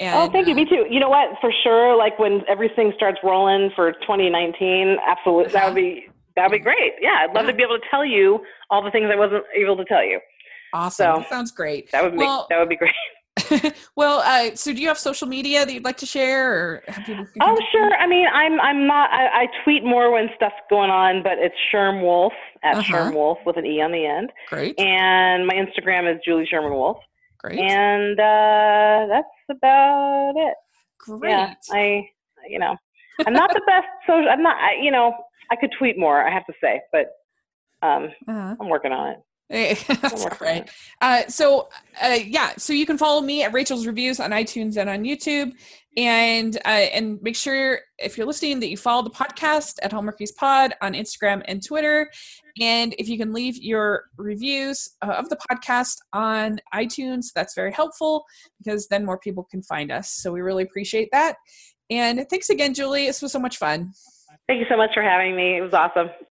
And 0.00 0.14
Oh, 0.16 0.30
thank 0.30 0.46
you. 0.48 0.54
Me 0.54 0.64
too. 0.64 0.86
You 0.90 1.00
know 1.00 1.08
what? 1.08 1.30
For 1.40 1.52
sure. 1.62 1.96
Like 1.96 2.18
when 2.18 2.42
everything 2.48 2.92
starts 2.96 3.18
rolling 3.24 3.70
for 3.74 3.92
2019, 3.92 4.96
absolutely. 5.06 5.52
That 5.52 5.66
would 5.66 5.74
be 5.74 6.06
that 6.36 6.44
would 6.50 6.56
be 6.56 6.62
great. 6.62 6.92
Yeah, 7.00 7.16
I'd 7.20 7.34
love 7.34 7.46
Yeah. 7.46 7.50
to 7.52 7.56
be 7.56 7.62
able 7.64 7.78
to 7.78 7.84
tell 7.90 8.04
you 8.04 8.40
all 8.70 8.82
the 8.82 8.90
things 8.90 9.08
I 9.12 9.16
wasn't 9.16 9.44
able 9.56 9.76
to 9.76 9.84
tell 9.84 10.04
you. 10.04 10.20
awesome. 10.72 11.14
So, 11.16 11.20
that 11.20 11.28
sounds 11.28 11.50
great. 11.50 11.90
That 11.92 12.02
would 12.04 12.12
be 12.12 12.18
Well- 12.18 12.46
that 12.50 12.58
would 12.58 12.68
be 12.68 12.76
great. 12.76 12.92
well, 13.96 14.18
uh, 14.18 14.54
so 14.56 14.72
do 14.72 14.82
you 14.82 14.88
have 14.88 14.98
social 14.98 15.28
media 15.28 15.64
that 15.64 15.72
you'd 15.72 15.84
like 15.84 15.96
to 15.98 16.06
share, 16.06 16.52
or 16.52 16.82
have 16.88 17.04
people? 17.06 17.24
can 17.24 17.40
Oh, 17.40 17.52
you? 17.58 17.66
sure. 17.70 17.94
I 17.94 18.06
mean, 18.08 18.26
I'm 18.32 18.60
I'm 18.60 18.86
not. 18.88 19.10
I, 19.12 19.42
I 19.42 19.46
tweet 19.62 19.84
more 19.84 20.10
when 20.12 20.28
stuff's 20.34 20.56
going 20.68 20.90
on, 20.90 21.22
but 21.22 21.38
it's 21.38 21.54
Sherm 21.72 22.02
Wolf 22.02 22.32
at 22.64 22.74
Uh-huh. 22.76 22.92
Sherm 22.92 23.14
Wolf 23.14 23.38
with 23.46 23.56
an 23.56 23.64
e 23.64 23.80
on 23.80 23.92
the 23.92 24.04
end, 24.04 24.32
Great, 24.48 24.78
and 24.80 25.46
my 25.46 25.54
Instagram 25.54 26.12
is 26.12 26.20
Julie 26.24 26.46
Sherman 26.50 26.72
Wolfe, 26.72 26.98
great, 27.56 27.70
and 27.70 28.18
uh, 28.18 29.06
that's 29.08 29.58
about 29.58 30.32
it. 30.36 30.54
great. 30.98 31.30
Yeah, 31.30 31.54
I 31.70 32.08
you 32.48 32.58
know, 32.58 32.76
I'm 33.26 33.32
not 33.32 33.52
the 33.52 33.62
best 33.66 33.86
social. 34.06 34.28
I'm 34.28 34.42
not. 34.42 34.56
I, 34.56 34.74
you 34.82 34.90
know, 34.90 35.14
I 35.50 35.56
could 35.56 35.70
tweet 35.78 35.98
more. 35.98 36.26
I 36.26 36.32
have 36.32 36.46
to 36.46 36.52
say, 36.60 36.80
but 36.92 37.10
um, 37.82 38.10
uh-huh. 38.26 38.56
I'm 38.60 38.68
working 38.68 38.92
on 38.92 39.10
it. 39.10 39.18
Hey, 39.50 39.78
that's 40.02 40.24
all 40.24 40.36
right. 40.40 40.68
Uh, 41.00 41.22
so, 41.28 41.68
uh, 42.02 42.18
yeah, 42.22 42.52
so 42.58 42.74
you 42.74 42.84
can 42.84 42.98
follow 42.98 43.22
me 43.22 43.42
at 43.42 43.52
Rachel's 43.52 43.86
Reviews 43.86 44.20
on 44.20 44.30
iTunes 44.30 44.76
and 44.76 44.90
on 44.90 45.04
YouTube, 45.04 45.52
and 45.96 46.56
uh, 46.66 46.68
and 46.68 47.20
make 47.22 47.36
sure 47.36 47.80
if 47.98 48.18
you're 48.18 48.26
listening 48.26 48.60
that 48.60 48.68
you 48.68 48.76
follow 48.76 49.02
the 49.02 49.10
podcast 49.10 49.76
at 49.82 49.90
Hallmarkies 49.90 50.36
Pod 50.36 50.74
on 50.82 50.92
Instagram 50.92 51.42
and 51.46 51.64
Twitter, 51.64 52.10
and 52.60 52.94
if 52.98 53.08
you 53.08 53.18
can 53.18 53.32
leave 53.32 53.56
your 53.62 54.04
reviews 54.16 54.88
uh, 55.02 55.12
of 55.12 55.28
the 55.28 55.38
podcast 55.50 55.98
on 56.12 56.60
iTunes, 56.74 57.26
that's 57.34 57.54
very 57.54 57.72
helpful 57.72 58.24
because 58.58 58.88
then 58.88 59.04
more 59.04 59.18
people 59.18 59.44
can 59.44 59.62
find 59.62 59.90
us. 59.90 60.10
So 60.10 60.32
we 60.32 60.40
really 60.40 60.62
appreciate 60.62 61.08
that. 61.12 61.36
And 61.90 62.26
thanks 62.28 62.50
again, 62.50 62.74
Julie. 62.74 63.06
This 63.06 63.22
was 63.22 63.32
so 63.32 63.38
much 63.38 63.56
fun. 63.56 63.92
Thank 64.46 64.60
you 64.60 64.66
so 64.68 64.76
much 64.76 64.90
for 64.94 65.02
having 65.02 65.36
me. 65.36 65.58
It 65.58 65.60
was 65.60 65.74
awesome. 65.74 66.10